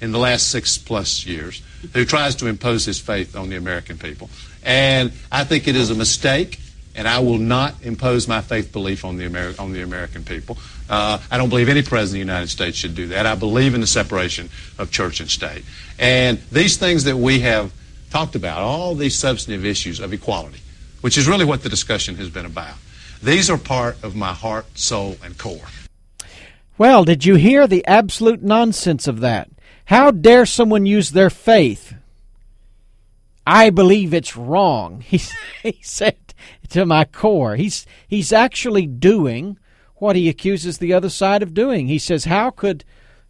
in 0.00 0.12
the 0.12 0.18
last 0.18 0.48
six 0.48 0.76
plus 0.76 1.24
years 1.24 1.62
who 1.94 2.04
tries 2.04 2.34
to 2.36 2.46
impose 2.46 2.84
his 2.84 3.00
faith 3.00 3.36
on 3.36 3.48
the 3.48 3.56
American 3.56 3.96
people. 3.96 4.28
And 4.62 5.12
I 5.30 5.44
think 5.44 5.68
it 5.68 5.76
is 5.76 5.90
a 5.90 5.94
mistake, 5.94 6.58
and 6.94 7.06
I 7.06 7.20
will 7.20 7.38
not 7.38 7.74
impose 7.82 8.26
my 8.26 8.40
faith 8.40 8.72
belief 8.72 9.04
on 9.04 9.16
the, 9.16 9.28
Ameri- 9.28 9.58
on 9.60 9.72
the 9.72 9.82
American 9.82 10.24
people. 10.24 10.58
Uh, 10.90 11.18
I 11.30 11.38
don't 11.38 11.48
believe 11.48 11.68
any 11.68 11.82
president 11.82 12.22
of 12.22 12.26
the 12.26 12.32
United 12.32 12.48
States 12.48 12.76
should 12.76 12.94
do 12.94 13.08
that. 13.08 13.26
I 13.26 13.36
believe 13.36 13.74
in 13.74 13.80
the 13.80 13.86
separation 13.86 14.50
of 14.78 14.90
church 14.90 15.20
and 15.20 15.30
state. 15.30 15.64
And 15.98 16.38
these 16.50 16.76
things 16.76 17.04
that 17.04 17.16
we 17.16 17.40
have 17.40 17.72
talked 18.10 18.34
about, 18.34 18.58
all 18.58 18.94
these 18.94 19.16
substantive 19.16 19.64
issues 19.64 20.00
of 20.00 20.12
equality, 20.12 20.60
which 21.00 21.18
is 21.18 21.28
really 21.28 21.44
what 21.44 21.62
the 21.62 21.68
discussion 21.68 22.16
has 22.16 22.30
been 22.30 22.46
about. 22.46 22.76
These 23.22 23.50
are 23.50 23.58
part 23.58 24.02
of 24.02 24.14
my 24.14 24.32
heart, 24.32 24.78
soul, 24.78 25.16
and 25.24 25.36
core. 25.38 25.68
Well, 26.78 27.04
did 27.04 27.24
you 27.24 27.36
hear 27.36 27.66
the 27.66 27.86
absolute 27.86 28.42
nonsense 28.42 29.08
of 29.08 29.20
that? 29.20 29.48
How 29.86 30.10
dare 30.10 30.46
someone 30.46 30.84
use 30.84 31.10
their 31.10 31.30
faith? 31.30 31.94
I 33.46 33.70
believe 33.70 34.12
it's 34.12 34.36
wrong. 34.36 35.02
He, 35.06 35.20
he 35.62 35.78
said 35.82 36.16
to 36.70 36.84
my 36.84 37.04
core. 37.04 37.56
He's 37.56 37.86
he's 38.08 38.32
actually 38.32 38.86
doing 38.86 39.58
what 39.96 40.16
he 40.16 40.28
accuses 40.28 40.78
the 40.78 40.92
other 40.92 41.08
side 41.08 41.42
of 41.42 41.54
doing. 41.54 41.86
He 41.86 41.98
says, 41.98 42.24
"How 42.24 42.50
could 42.50 42.84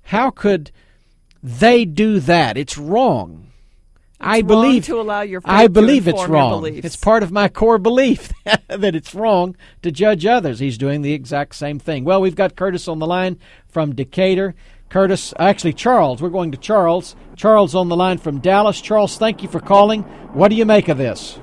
how 0.05 0.31
could 0.31 0.71
they 1.43 1.85
do 1.85 2.19
that? 2.21 2.57
It's 2.57 2.79
wrong." 2.79 3.46
I 4.21 4.43
believe 4.43 4.87
to 4.87 5.01
allow 5.01 5.21
your 5.21 5.43
I 5.45 5.67
believe 5.67 6.09
it's 6.09 6.27
wrong. 6.27 6.65
It's 6.67 6.97
part 6.97 7.23
of 7.23 7.31
my 7.31 7.49
core 7.49 7.79
belief 7.79 8.33
that 8.69 8.95
it's 8.95 9.15
wrong 9.15 9.57
to 9.83 9.93
judge 9.93 10.25
others. 10.25 10.59
He's 10.59 10.79
doing 10.79 11.03
the 11.03 11.13
exact 11.13 11.55
same 11.55 11.79
thing. 11.79 12.05
Well, 12.05 12.21
we've 12.21 12.35
got 12.35 12.57
Curtis 12.57 12.89
on 12.89 12.99
the 12.99 13.07
line 13.07 13.39
from 13.67 13.95
Decatur. 13.95 14.55
Curtis, 14.89 15.35
actually 15.39 15.75
Charles. 15.75 16.23
We're 16.23 16.31
going 16.31 16.53
to 16.53 16.59
Charles. 16.59 17.17
Charles 17.35 17.75
on 17.75 17.89
the 17.89 17.97
line 17.97 18.19
from 18.19 18.39
Dallas. 18.39 18.81
Charles, 18.81 19.19
thank 19.19 19.43
you 19.43 19.49
for 19.49 19.61
calling. 19.61 20.03
What 20.33 20.49
do 20.49 20.55
you 20.55 20.65
make 20.65 20.89
of 20.89 20.97
this? 20.97 21.39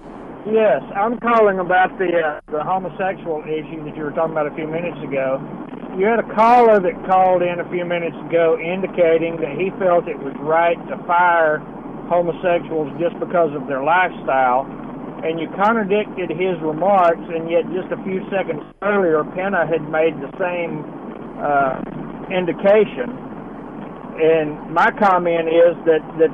Yes, 0.51 0.82
I'm 0.95 1.19
calling 1.19 1.59
about 1.59 1.97
the 1.97 2.19
uh, 2.19 2.39
the 2.51 2.63
homosexual 2.63 3.43
issue 3.43 3.84
that 3.86 3.95
you 3.95 4.03
were 4.03 4.11
talking 4.11 4.34
about 4.34 4.47
a 4.47 4.55
few 4.55 4.67
minutes 4.67 4.97
ago. 5.03 5.39
You 5.97 6.05
had 6.05 6.19
a 6.19 6.36
caller 6.36 6.82
that 6.82 7.05
called 7.05 7.43
in 7.43 7.59
a 7.59 7.69
few 7.69 7.86
minutes 7.86 8.17
ago 8.28 8.57
indicating 8.59 9.38
that 9.38 9.55
he 9.55 9.69
felt 9.80 10.07
it 10.07 10.19
was 10.19 10.34
right 10.39 10.76
to 10.89 10.97
fire 11.05 11.61
homosexuals 12.14 12.93
just 13.01 13.18
because 13.18 13.49
of 13.57 13.66
their 13.66 13.82
lifestyle, 13.82 14.70
and 15.26 15.39
you 15.39 15.49
contradicted 15.57 16.30
his 16.30 16.59
remarks, 16.61 17.26
and 17.34 17.49
yet 17.49 17.66
just 17.74 17.89
a 17.89 17.99
few 18.03 18.22
seconds 18.30 18.61
earlier, 18.84 19.24
Penna 19.34 19.66
had 19.66 19.82
made 19.89 20.14
the 20.22 20.30
same 20.38 20.86
uh, 21.41 21.82
indication. 22.30 23.09
And 24.14 24.70
my 24.70 24.91
comment 24.99 25.49
is 25.49 25.74
that 25.89 26.03
that 26.22 26.32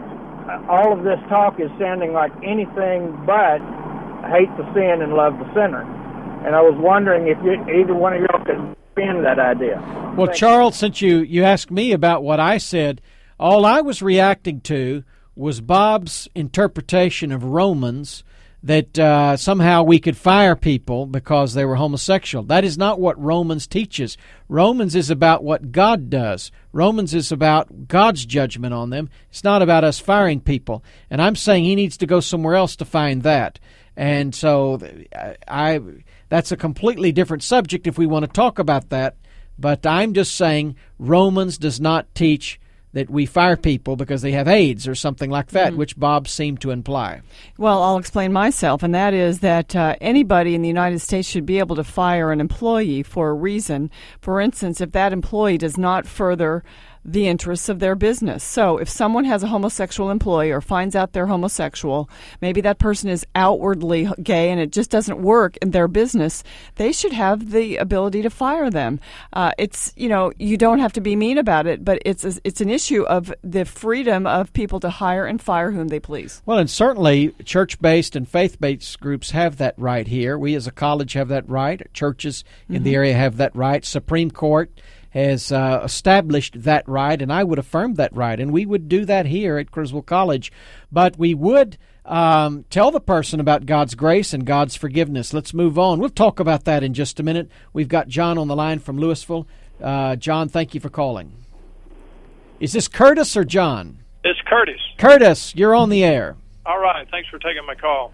all 0.67 0.91
of 0.91 1.03
this 1.03 1.19
talk 1.29 1.59
is 1.59 1.69
sounding 1.79 2.11
like 2.11 2.31
anything 2.43 3.15
but 3.25 3.61
hate 4.27 4.51
the 4.57 4.65
sin 4.73 5.01
and 5.01 5.13
love 5.13 5.37
the 5.39 5.47
sinner. 5.53 5.85
And 6.45 6.55
I 6.55 6.61
was 6.61 6.75
wondering 6.77 7.27
if 7.27 7.37
you, 7.43 7.53
either 7.71 7.93
one 7.93 8.13
of 8.13 8.21
y'all 8.21 8.43
could 8.43 8.75
spin 8.91 9.23
that 9.23 9.39
idea. 9.39 9.79
Well, 10.17 10.27
Thank 10.27 10.37
Charles, 10.37 10.75
you. 10.75 10.79
since 10.79 11.01
you 11.01 11.19
you 11.19 11.43
asked 11.43 11.71
me 11.71 11.91
about 11.91 12.23
what 12.23 12.39
I 12.39 12.57
said, 12.57 13.01
all 13.39 13.65
I 13.65 13.81
was 13.81 14.01
reacting 14.01 14.61
to 14.61 15.03
was 15.39 15.61
Bob's 15.61 16.27
interpretation 16.35 17.31
of 17.31 17.43
Romans 17.45 18.23
that 18.61 18.99
uh, 18.99 19.37
somehow 19.37 19.83
we 19.83 19.97
could 19.97 20.17
fire 20.17 20.55
people 20.55 21.05
because 21.05 21.53
they 21.53 21.63
were 21.63 21.77
homosexual. 21.77 22.43
That 22.43 22.65
is 22.65 22.77
not 22.77 22.99
what 22.99 23.17
Romans 23.17 23.65
teaches. 23.65 24.17
Romans 24.49 24.95
is 24.95 25.09
about 25.09 25.41
what 25.41 25.71
God 25.71 26.09
does. 26.09 26.51
Romans 26.73 27.13
is 27.13 27.31
about 27.31 27.87
God's 27.87 28.25
judgment 28.25 28.73
on 28.73 28.89
them. 28.89 29.09
It's 29.29 29.45
not 29.45 29.61
about 29.61 29.85
us 29.85 29.97
firing 29.97 30.41
people. 30.41 30.83
And 31.09 31.21
I'm 31.21 31.37
saying 31.37 31.63
he 31.63 31.75
needs 31.75 31.95
to 31.97 32.05
go 32.05 32.19
somewhere 32.19 32.55
else 32.55 32.75
to 32.75 32.83
find 32.85 33.23
that. 33.23 33.59
And 33.95 34.35
so 34.35 34.79
I, 35.15 35.37
I 35.47 35.79
that's 36.27 36.51
a 36.51 36.57
completely 36.57 37.13
different 37.13 37.43
subject 37.43 37.87
if 37.87 37.97
we 37.97 38.05
want 38.05 38.25
to 38.25 38.31
talk 38.31 38.59
about 38.59 38.89
that 38.89 39.15
But 39.59 39.85
I'm 39.85 40.13
just 40.13 40.35
saying 40.35 40.75
Romans 40.97 41.57
does 41.57 41.79
not 41.79 42.13
teach 42.15 42.59
that 42.93 43.09
we 43.09 43.25
fire 43.25 43.55
people 43.55 43.95
because 43.95 44.21
they 44.23 44.31
have 44.31 44.47
AIDS 44.47 44.87
or 44.87 44.95
something 44.95 45.29
like 45.29 45.47
that, 45.51 45.69
Mm-hmm. 45.69 45.77
which 45.77 45.97
Bob 45.99 46.27
seemed 46.27 46.59
to 46.61 46.71
imply. 46.71 47.21
Well, 47.57 47.83
I'll 47.83 47.97
explain 47.97 48.33
myself, 48.33 48.81
and 48.81 48.95
that 48.95 49.13
is 49.13 49.39
that 49.41 49.75
uh, 49.75 49.95
anybody 50.01 50.55
in 50.55 50.61
the 50.63 50.67
United 50.67 50.99
States 50.99 51.27
should 51.27 51.45
be 51.45 51.59
able 51.59 51.75
to 51.75 51.83
fire 51.83 52.31
an 52.31 52.39
employee 52.41 53.03
for 53.03 53.29
a 53.29 53.33
reason. 53.33 53.91
For 54.21 54.41
instance, 54.41 54.81
if 54.81 54.91
that 54.93 55.13
employee 55.13 55.57
does 55.59 55.77
not 55.77 56.07
further 56.07 56.63
the 57.11 57.27
interests 57.27 57.69
of 57.69 57.79
their 57.79 57.95
business. 57.95 58.43
So, 58.43 58.77
if 58.77 58.89
someone 58.89 59.25
has 59.25 59.43
a 59.43 59.47
homosexual 59.47 60.09
employee 60.09 60.51
or 60.51 60.61
finds 60.61 60.95
out 60.95 61.13
they're 61.13 61.27
homosexual, 61.27 62.09
maybe 62.41 62.61
that 62.61 62.79
person 62.79 63.09
is 63.09 63.25
outwardly 63.35 64.07
gay 64.21 64.51
and 64.51 64.59
it 64.59 64.71
just 64.71 64.89
doesn't 64.89 65.21
work 65.21 65.57
in 65.57 65.71
their 65.71 65.87
business, 65.87 66.43
they 66.75 66.91
should 66.91 67.13
have 67.13 67.51
the 67.51 67.77
ability 67.77 68.21
to 68.21 68.29
fire 68.29 68.69
them. 68.69 68.99
Uh, 69.33 69.51
it's, 69.57 69.91
you 69.95 70.09
know, 70.09 70.31
you 70.37 70.57
don't 70.57 70.79
have 70.79 70.93
to 70.93 71.01
be 71.01 71.15
mean 71.15 71.37
about 71.37 71.67
it, 71.67 71.83
but 71.83 72.01
it's, 72.05 72.23
a, 72.23 72.33
it's 72.43 72.61
an 72.61 72.69
issue 72.69 73.03
of 73.03 73.33
the 73.43 73.65
freedom 73.65 74.27
of 74.27 74.53
people 74.53 74.79
to 74.79 74.89
hire 74.89 75.25
and 75.25 75.41
fire 75.41 75.71
whom 75.71 75.87
they 75.87 75.99
please. 75.99 76.41
Well, 76.45 76.57
and 76.57 76.69
certainly 76.69 77.29
church 77.43 77.79
based 77.81 78.15
and 78.15 78.27
faith 78.27 78.59
based 78.59 78.99
groups 78.99 79.31
have 79.31 79.57
that 79.57 79.73
right 79.77 80.07
here. 80.07 80.37
We 80.37 80.55
as 80.55 80.67
a 80.67 80.71
college 80.71 81.13
have 81.13 81.29
that 81.29 81.49
right. 81.49 81.81
Churches 81.93 82.43
in 82.69 82.83
the 82.83 82.91
Mhm. 82.91 82.95
area 82.95 83.13
have 83.13 83.37
that 83.37 83.55
right. 83.55 83.83
Supreme 83.83 84.31
Court 84.31 84.69
has 85.11 85.51
uh, 85.51 85.81
established 85.83 86.63
that 86.63 86.87
right, 86.87 87.21
and 87.21 87.33
I 87.33 87.43
would 87.43 87.59
affirm 87.59 87.95
that 87.95 88.15
right. 88.15 88.39
And 88.39 88.51
we 88.51 88.65
would 88.65 88.87
do 88.87 89.05
that 89.05 89.25
here 89.25 89.57
at 89.57 89.71
Criswell 89.71 90.01
College. 90.01 90.51
But 90.91 91.17
we 91.17 91.33
would 91.33 91.77
um, 92.05 92.65
tell 92.69 92.91
the 92.91 92.99
person 92.99 93.39
about 93.39 93.65
God's 93.65 93.95
grace 93.95 94.33
and 94.33 94.45
God's 94.45 94.75
forgiveness. 94.75 95.33
Let's 95.33 95.53
move 95.53 95.79
on. 95.79 95.99
We'll 95.99 96.09
talk 96.09 96.39
about 96.39 96.65
that 96.65 96.83
in 96.83 96.93
just 96.93 97.19
a 97.19 97.23
minute. 97.23 97.49
We've 97.73 97.87
got 97.87 98.07
John 98.07 98.37
on 98.37 98.47
the 98.47 98.55
line 98.55 98.79
from 98.79 98.97
Louisville. 98.97 99.47
Uh, 99.81 100.15
John, 100.15 100.49
thank 100.49 100.73
you 100.73 100.79
for 100.79 100.89
calling. 100.89 101.31
Is 102.59 102.73
this 102.73 102.87
Curtis 102.87 103.37
or 103.37 103.45
John? 103.45 103.99
It's 104.23 104.39
Curtis. 104.45 104.81
Curtis, 104.97 105.55
you're 105.55 105.75
on 105.75 105.89
the 105.89 106.03
air. 106.03 106.35
All 106.65 106.79
right. 106.79 107.07
Thanks 107.09 107.29
for 107.29 107.39
taking 107.39 107.65
my 107.65 107.75
call. 107.75 108.11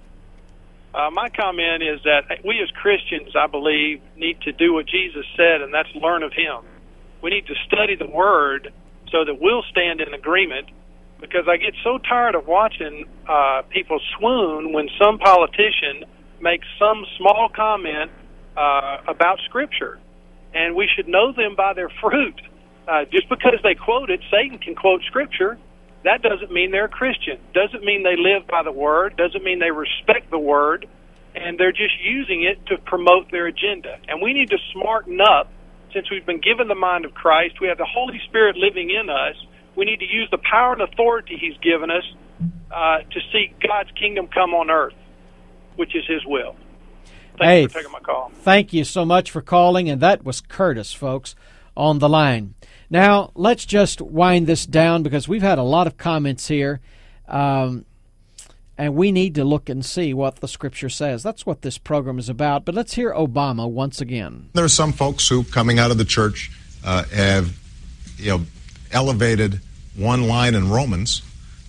Uh, 0.93 1.09
my 1.11 1.27
comment 1.29 1.83
is 1.83 1.99
that 2.05 2.45
we 2.45 2.61
as 2.61 2.69
Christians, 2.71 3.35
I 3.35 3.47
believe, 3.47 4.01
need 4.15 4.39
to 4.41 4.53
do 4.53 4.73
what 4.73 4.85
Jesus 4.85 5.25
said, 5.35 5.61
and 5.61 5.73
that's 5.73 5.89
learn 5.95 6.23
of 6.23 6.31
Him. 6.31 6.63
We 7.25 7.31
need 7.31 7.47
to 7.47 7.55
study 7.65 7.95
the 7.95 8.05
Word 8.05 8.71
so 9.11 9.25
that 9.25 9.41
we'll 9.41 9.63
stand 9.71 9.99
in 9.99 10.13
agreement. 10.13 10.67
Because 11.19 11.47
I 11.49 11.57
get 11.57 11.73
so 11.83 11.97
tired 11.97 12.35
of 12.35 12.45
watching 12.45 13.05
uh, 13.27 13.63
people 13.69 13.99
swoon 14.15 14.73
when 14.73 14.87
some 15.01 15.17
politician 15.17 16.05
makes 16.39 16.67
some 16.77 17.03
small 17.17 17.49
comment 17.49 18.11
uh, 18.55 18.97
about 19.07 19.39
Scripture, 19.45 19.97
and 20.53 20.75
we 20.75 20.87
should 20.95 21.07
know 21.07 21.33
them 21.33 21.55
by 21.55 21.73
their 21.73 21.89
fruit. 21.99 22.39
Uh, 22.87 23.05
just 23.05 23.27
because 23.27 23.57
they 23.63 23.73
quote 23.73 24.11
it, 24.11 24.19
Satan 24.29 24.59
can 24.59 24.75
quote 24.75 25.01
Scripture. 25.07 25.57
That 26.03 26.21
doesn't 26.21 26.51
mean 26.51 26.69
they're 26.69 26.85
a 26.85 26.89
Christian. 26.89 27.39
Doesn't 27.55 27.83
mean 27.83 28.03
they 28.03 28.17
live 28.17 28.45
by 28.45 28.61
the 28.61 28.71
Word. 28.71 29.17
Doesn't 29.17 29.43
mean 29.43 29.57
they 29.57 29.71
respect 29.71 30.29
the 30.29 30.37
Word. 30.37 30.87
And 31.33 31.59
they're 31.59 31.71
just 31.71 31.99
using 32.03 32.43
it 32.43 32.63
to 32.67 32.77
promote 32.77 33.31
their 33.31 33.47
agenda. 33.47 33.97
And 34.07 34.21
we 34.21 34.31
need 34.31 34.51
to 34.51 34.59
smarten 34.73 35.19
up 35.21 35.49
since 35.95 36.11
we've 36.11 36.25
been 36.25 36.41
given 36.41 36.67
the 36.67 36.75
mind 36.75 37.05
of 37.05 37.13
Christ. 37.13 37.61
We 37.61 37.69
have 37.69 37.77
the 37.77 37.87
Holy 37.89 38.19
Spirit 38.27 38.57
living 38.57 38.89
in 38.91 39.09
us. 39.09 39.35
We 39.75 39.85
need 39.85 39.99
to 39.99 40.05
use 40.05 40.27
the 40.29 40.37
power 40.37 40.73
and 40.73 40.81
authority 40.81 41.37
He's 41.39 41.57
given 41.63 41.89
us 41.89 42.03
uh, 42.69 42.97
to 42.99 43.19
see 43.31 43.53
God's 43.65 43.89
kingdom 43.91 44.27
come 44.27 44.53
on 44.53 44.69
earth, 44.69 44.93
which 45.77 45.95
is 45.95 46.03
His 46.05 46.23
will. 46.25 46.55
Thanks 47.37 47.43
Hey, 47.43 47.67
for 47.67 47.73
taking 47.73 47.91
my 47.91 47.99
call. 47.99 48.31
Thank 48.41 48.73
you 48.73 48.83
so 48.83 49.05
much 49.05 49.31
for 49.31 49.41
calling, 49.41 49.89
and 49.89 50.01
that 50.01 50.25
was 50.25 50.41
Curtis, 50.41 50.93
folks, 50.93 51.33
on 51.77 51.99
the 51.99 52.09
line. 52.09 52.55
Now, 52.89 53.31
let's 53.33 53.65
just 53.65 54.01
wind 54.01 54.47
this 54.47 54.65
down 54.65 55.01
because 55.01 55.27
we've 55.27 55.41
had 55.41 55.57
a 55.57 55.63
lot 55.63 55.87
of 55.87 55.97
comments 55.97 56.47
here, 56.47 56.81
um, 57.27 57.85
and 58.77 58.95
we 58.95 59.11
need 59.11 59.35
to 59.35 59.43
look 59.43 59.69
and 59.69 59.85
see 59.85 60.13
what 60.13 60.37
the 60.37 60.47
Scripture 60.47 60.89
says. 60.89 61.23
That's 61.23 61.45
what 61.45 61.61
this 61.61 61.77
program 61.77 62.19
is 62.19 62.29
about. 62.29 62.65
But 62.65 62.75
let's 62.75 62.93
hear 62.93 63.13
Obama 63.13 63.69
once 63.69 64.01
again. 64.01 64.49
There 64.53 64.65
are 64.65 64.69
some 64.69 64.91
folks 64.91 65.27
who, 65.27 65.43
coming 65.43 65.79
out 65.79 65.91
of 65.91 65.97
the 65.97 66.05
church, 66.05 66.51
uh, 66.83 67.03
have 67.05 67.57
you 68.17 68.31
know 68.31 68.45
elevated 68.91 69.61
one 69.95 70.27
line 70.27 70.55
in 70.55 70.69
Romans 70.69 71.21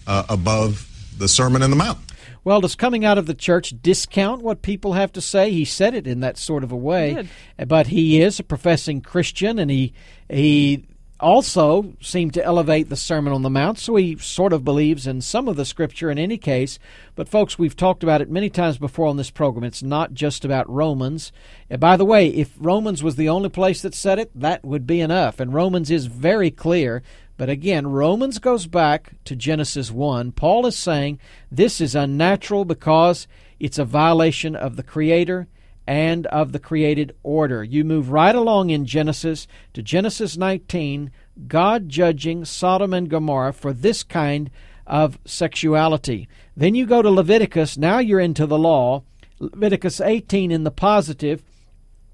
uh, 0.07 0.24
above 0.28 0.88
the 1.18 1.28
Sermon 1.28 1.62
in 1.62 1.70
the 1.70 1.76
Mount. 1.76 1.98
Well, 2.44 2.61
does 2.61 2.76
coming 2.76 3.04
out 3.04 3.18
of 3.18 3.26
the 3.26 3.34
church 3.34 3.74
discount 3.82 4.40
what 4.40 4.62
people 4.62 4.92
have 4.92 5.12
to 5.14 5.20
say? 5.20 5.50
He 5.50 5.64
said 5.64 5.94
it 5.94 6.07
in 6.07 6.20
that 6.20 6.38
sort 6.38 6.62
of 6.62 6.70
a 6.70 6.76
way, 6.76 7.28
but 7.66 7.88
he 7.88 8.20
is 8.20 8.38
a 8.38 8.44
professing 8.44 9.00
Christian, 9.00 9.59
and 9.59 9.68
he 9.68 9.92
he 10.28 10.84
also 11.18 11.94
seemed 12.00 12.34
to 12.34 12.44
elevate 12.44 12.88
the 12.88 12.96
Sermon 12.96 13.32
on 13.32 13.42
the 13.42 13.50
Mount. 13.50 13.78
So 13.78 13.96
he 13.96 14.16
sort 14.18 14.52
of 14.52 14.64
believes 14.64 15.06
in 15.06 15.20
some 15.20 15.48
of 15.48 15.56
the 15.56 15.64
Scripture 15.64 16.10
in 16.10 16.18
any 16.18 16.38
case. 16.38 16.78
But 17.14 17.28
folks, 17.28 17.58
we've 17.58 17.76
talked 17.76 18.02
about 18.02 18.20
it 18.20 18.30
many 18.30 18.50
times 18.50 18.78
before 18.78 19.06
on 19.06 19.16
this 19.16 19.30
program. 19.30 19.64
It's 19.64 19.82
not 19.82 20.14
just 20.14 20.44
about 20.44 20.68
Romans. 20.68 21.32
And 21.70 21.80
by 21.80 21.96
the 21.96 22.04
way, 22.04 22.28
if 22.28 22.54
Romans 22.58 23.02
was 23.02 23.16
the 23.16 23.28
only 23.28 23.48
place 23.48 23.82
that 23.82 23.94
said 23.94 24.18
it, 24.18 24.30
that 24.34 24.64
would 24.64 24.86
be 24.86 25.00
enough. 25.00 25.40
And 25.40 25.54
Romans 25.54 25.90
is 25.90 26.06
very 26.06 26.50
clear. 26.50 27.02
But 27.36 27.50
again, 27.50 27.86
Romans 27.86 28.38
goes 28.38 28.66
back 28.66 29.12
to 29.24 29.36
Genesis 29.36 29.90
1. 29.90 30.32
Paul 30.32 30.66
is 30.66 30.76
saying 30.76 31.18
this 31.50 31.80
is 31.80 31.94
unnatural 31.94 32.64
because 32.64 33.26
it's 33.58 33.78
a 33.78 33.84
violation 33.84 34.56
of 34.56 34.76
the 34.76 34.82
Creator 34.82 35.48
and 35.87 36.26
of 36.26 36.53
the 36.53 36.59
created 36.59 37.14
order. 37.22 37.62
You 37.62 37.84
move 37.84 38.11
right 38.11 38.34
along 38.34 38.70
in 38.70 38.87
Genesis 38.87 39.47
to 39.74 39.82
Genesis 39.82 40.37
19, 40.37 41.11
God 41.47 41.89
judging 41.89 42.45
Sodom 42.45 42.93
and 42.93 43.09
Gomorrah 43.09 43.53
for 43.53 43.72
this 43.72 44.03
kind 44.03 44.51
of 44.87 45.18
sexuality. 45.24 46.28
Then 46.57 46.74
you 46.74 46.87
go 46.87 47.03
to 47.03 47.11
Leviticus, 47.11 47.76
now 47.76 47.99
you're 47.99 48.20
into 48.20 48.47
the 48.47 48.59
law. 48.59 49.03
Leviticus 49.39 50.01
18 50.01 50.51
in 50.51 50.64
the 50.64 50.70
positive, 50.70 51.43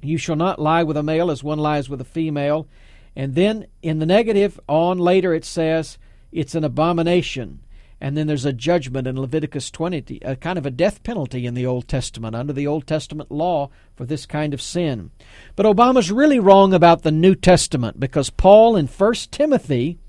you 0.03 0.19
shall 0.19 0.37
not 0.37 0.59
lie 0.59 0.83
with 0.83 0.97
a 0.97 1.03
male 1.03 1.31
as 1.31 1.45
one 1.45 1.59
lies 1.59 1.89
with 1.89 2.01
a 2.01 2.05
female. 2.05 2.67
And 3.15 3.35
then 3.35 3.67
in 3.83 3.99
the 4.01 4.07
negative, 4.07 4.59
on 4.67 4.99
later 4.99 5.33
it 5.33 5.45
says 5.45 5.99
it's 6.33 6.55
an 6.55 6.65
abomination. 6.65 7.61
And 8.03 8.17
then 8.17 8.27
there's 8.27 8.45
a 8.45 8.53
judgment 8.53 9.07
in 9.07 9.21
Leviticus 9.21 9.71
20, 9.71 10.19
a 10.23 10.35
kind 10.35 10.59
of 10.59 10.67
a 10.67 10.73
death 10.73 11.05
penalty 11.05 11.47
in 11.47 11.55
the 11.55 11.65
Old 11.65 11.87
Testament, 11.87 12.35
under 12.35 12.53
the 12.53 12.67
Old 12.67 12.85
Testament 12.85 13.31
law 13.31 13.71
for 13.95 14.05
this 14.05 14.27
kind 14.27 14.53
of 14.53 14.61
sin. 14.61 15.13
But 15.55 15.67
Obama's 15.67 16.11
really 16.11 16.41
wrong 16.41 16.75
about 16.75 17.03
the 17.03 17.13
New 17.13 17.37
Testament 17.37 18.01
because 18.01 18.29
Paul 18.29 18.75
in 18.75 18.89
1 18.89 19.15
Timothy 19.31 20.01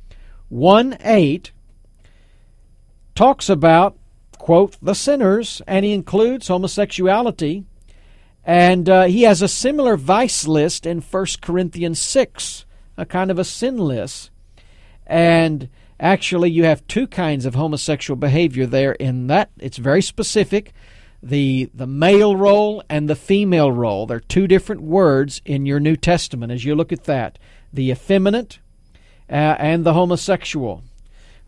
1 0.49 0.97
8 1.01 1.51
talks 3.13 3.47
about, 3.47 3.95
quote, 4.39 4.75
the 4.81 4.95
sinners, 4.95 5.61
and 5.67 5.85
he 5.85 5.93
includes 5.93 6.47
homosexuality. 6.47 7.63
And 8.43 8.89
uh, 8.89 9.03
he 9.03 9.21
has 9.21 9.43
a 9.43 9.47
similar 9.47 9.97
vice 9.97 10.47
list 10.47 10.87
in 10.87 10.99
1 10.99 11.25
Corinthians 11.43 12.01
6, 12.01 12.65
a 12.97 13.05
kind 13.05 13.29
of 13.29 13.37
a 13.37 13.43
sin 13.43 13.77
list. 13.77 14.31
And 15.05 15.69
actually, 16.03 16.51
you 16.51 16.65
have 16.65 16.85
two 16.87 17.07
kinds 17.07 17.45
of 17.45 17.55
homosexual 17.55 18.15
behavior 18.15 18.67
there 18.67 18.91
in 18.91 19.27
that. 19.27 19.49
It's 19.57 19.77
very 19.77 20.03
specific 20.03 20.73
the, 21.23 21.69
the 21.73 21.87
male 21.87 22.35
role 22.35 22.83
and 22.89 23.09
the 23.09 23.15
female 23.15 23.71
role. 23.71 24.05
They're 24.05 24.19
two 24.19 24.45
different 24.45 24.81
words 24.81 25.41
in 25.45 25.65
your 25.65 25.79
New 25.79 25.95
Testament 25.95 26.51
as 26.51 26.65
you 26.65 26.75
look 26.75 26.91
at 26.91 27.05
that 27.05 27.39
the 27.71 27.89
effeminate 27.89 28.59
uh, 29.29 29.55
and 29.57 29.83
the 29.83 29.93
homosexual. 29.93 30.83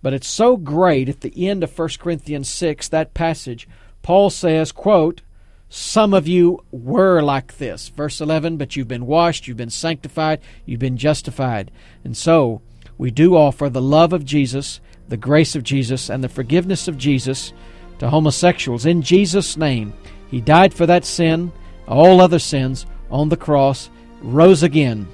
But 0.01 0.13
it's 0.13 0.27
so 0.27 0.57
great 0.57 1.07
at 1.07 1.21
the 1.21 1.47
end 1.47 1.63
of 1.63 1.77
1 1.77 1.89
Corinthians 1.99 2.49
6, 2.49 2.87
that 2.89 3.13
passage, 3.13 3.67
Paul 4.01 4.31
says, 4.31 4.71
quote, 4.71 5.21
some 5.69 6.13
of 6.13 6.27
you 6.27 6.63
were 6.71 7.21
like 7.21 7.57
this. 7.57 7.89
Verse 7.89 8.21
11, 8.21 8.57
but 8.57 8.75
you've 8.75 8.87
been 8.87 9.05
washed, 9.05 9.47
you've 9.47 9.57
been 9.57 9.69
sanctified, 9.69 10.39
you've 10.65 10.79
been 10.79 10.97
justified. 10.97 11.69
And 12.03 12.15
so 12.15 12.61
we 12.97 13.11
do 13.11 13.35
offer 13.35 13.69
the 13.69 13.81
love 13.81 14.13
of 14.13 14.25
Jesus, 14.25 14.79
the 15.09 15.17
grace 15.17 15.55
of 15.55 15.63
Jesus, 15.63 16.09
and 16.09 16.23
the 16.23 16.29
forgiveness 16.29 16.87
of 16.87 16.97
Jesus 16.97 17.53
to 17.99 18.09
homosexuals 18.09 18.85
in 18.85 19.01
Jesus' 19.01 19.57
name. 19.57 19.93
He 20.29 20.41
died 20.41 20.73
for 20.73 20.85
that 20.85 21.05
sin, 21.05 21.51
all 21.87 22.21
other 22.21 22.39
sins, 22.39 22.85
on 23.09 23.29
the 23.29 23.37
cross, 23.37 23.89
rose 24.21 24.63
again. 24.63 25.07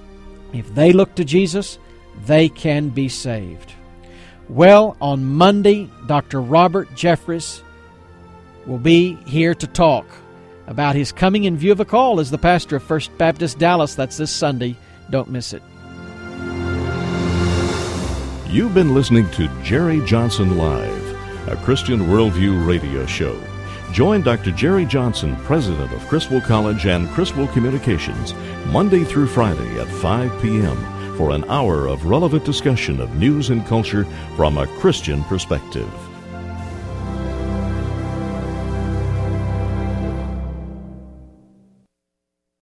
If 0.54 0.74
they 0.74 0.94
look 0.94 1.16
to 1.16 1.26
Jesus, 1.26 1.80
they 2.26 2.50
can 2.50 2.90
be 2.90 3.10
saved. 3.10 3.74
Well, 4.50 4.98
on 5.02 5.24
Monday, 5.24 5.90
Dr. 6.08 6.42
Robert 6.42 6.90
Jeffress 6.92 7.62
will 8.66 8.80
be 8.80 9.16
here 9.26 9.56
to 9.56 9.68
talk 9.68 10.06
about 10.68 10.96
his 10.96 11.12
coming 11.12 11.46
in 11.46 11.58
view 11.58 11.72
of 11.72 11.80
a 11.80 11.86
call 11.86 12.20
as 12.20 12.32
the 12.32 12.38
pastor 12.38 12.78
of 12.78 12.84
First 12.84 13.18
Baptist 13.18 13.60
Dallas. 13.60 13.96
That's 13.96 14.18
this 14.18 14.32
Sunday. 14.32 14.76
Don't 15.10 15.30
miss 15.30 15.54
it. 15.54 15.64
You've 18.52 18.74
been 18.74 18.94
listening 18.94 19.30
to 19.32 19.48
Jerry 19.64 20.02
Johnson 20.06 20.58
Live, 20.58 21.48
a 21.48 21.56
Christian 21.64 22.02
Worldview 22.02 22.68
radio 22.68 23.06
show. 23.06 23.42
Join 23.94 24.24
Dr. 24.24 24.52
Jerry 24.52 24.84
Johnson, 24.84 25.38
president 25.38 25.94
of 25.94 26.06
Criswell 26.10 26.42
College 26.42 26.86
and 26.86 27.08
Criswell 27.12 27.48
Communications, 27.48 28.34
Monday 28.66 29.06
through 29.06 29.28
Friday 29.28 29.80
at 29.80 29.88
5 29.88 30.42
p.m. 30.42 31.16
for 31.16 31.32
an 31.32 31.46
hour 31.46 31.88
of 31.88 32.04
relevant 32.08 32.44
discussion 32.44 33.00
of 33.00 33.16
news 33.16 33.52
and 33.52 33.66
culture 33.68 34.04
from 34.36 34.58
a 34.58 34.68
Christian 34.80 35.24
perspective. 35.24 36.11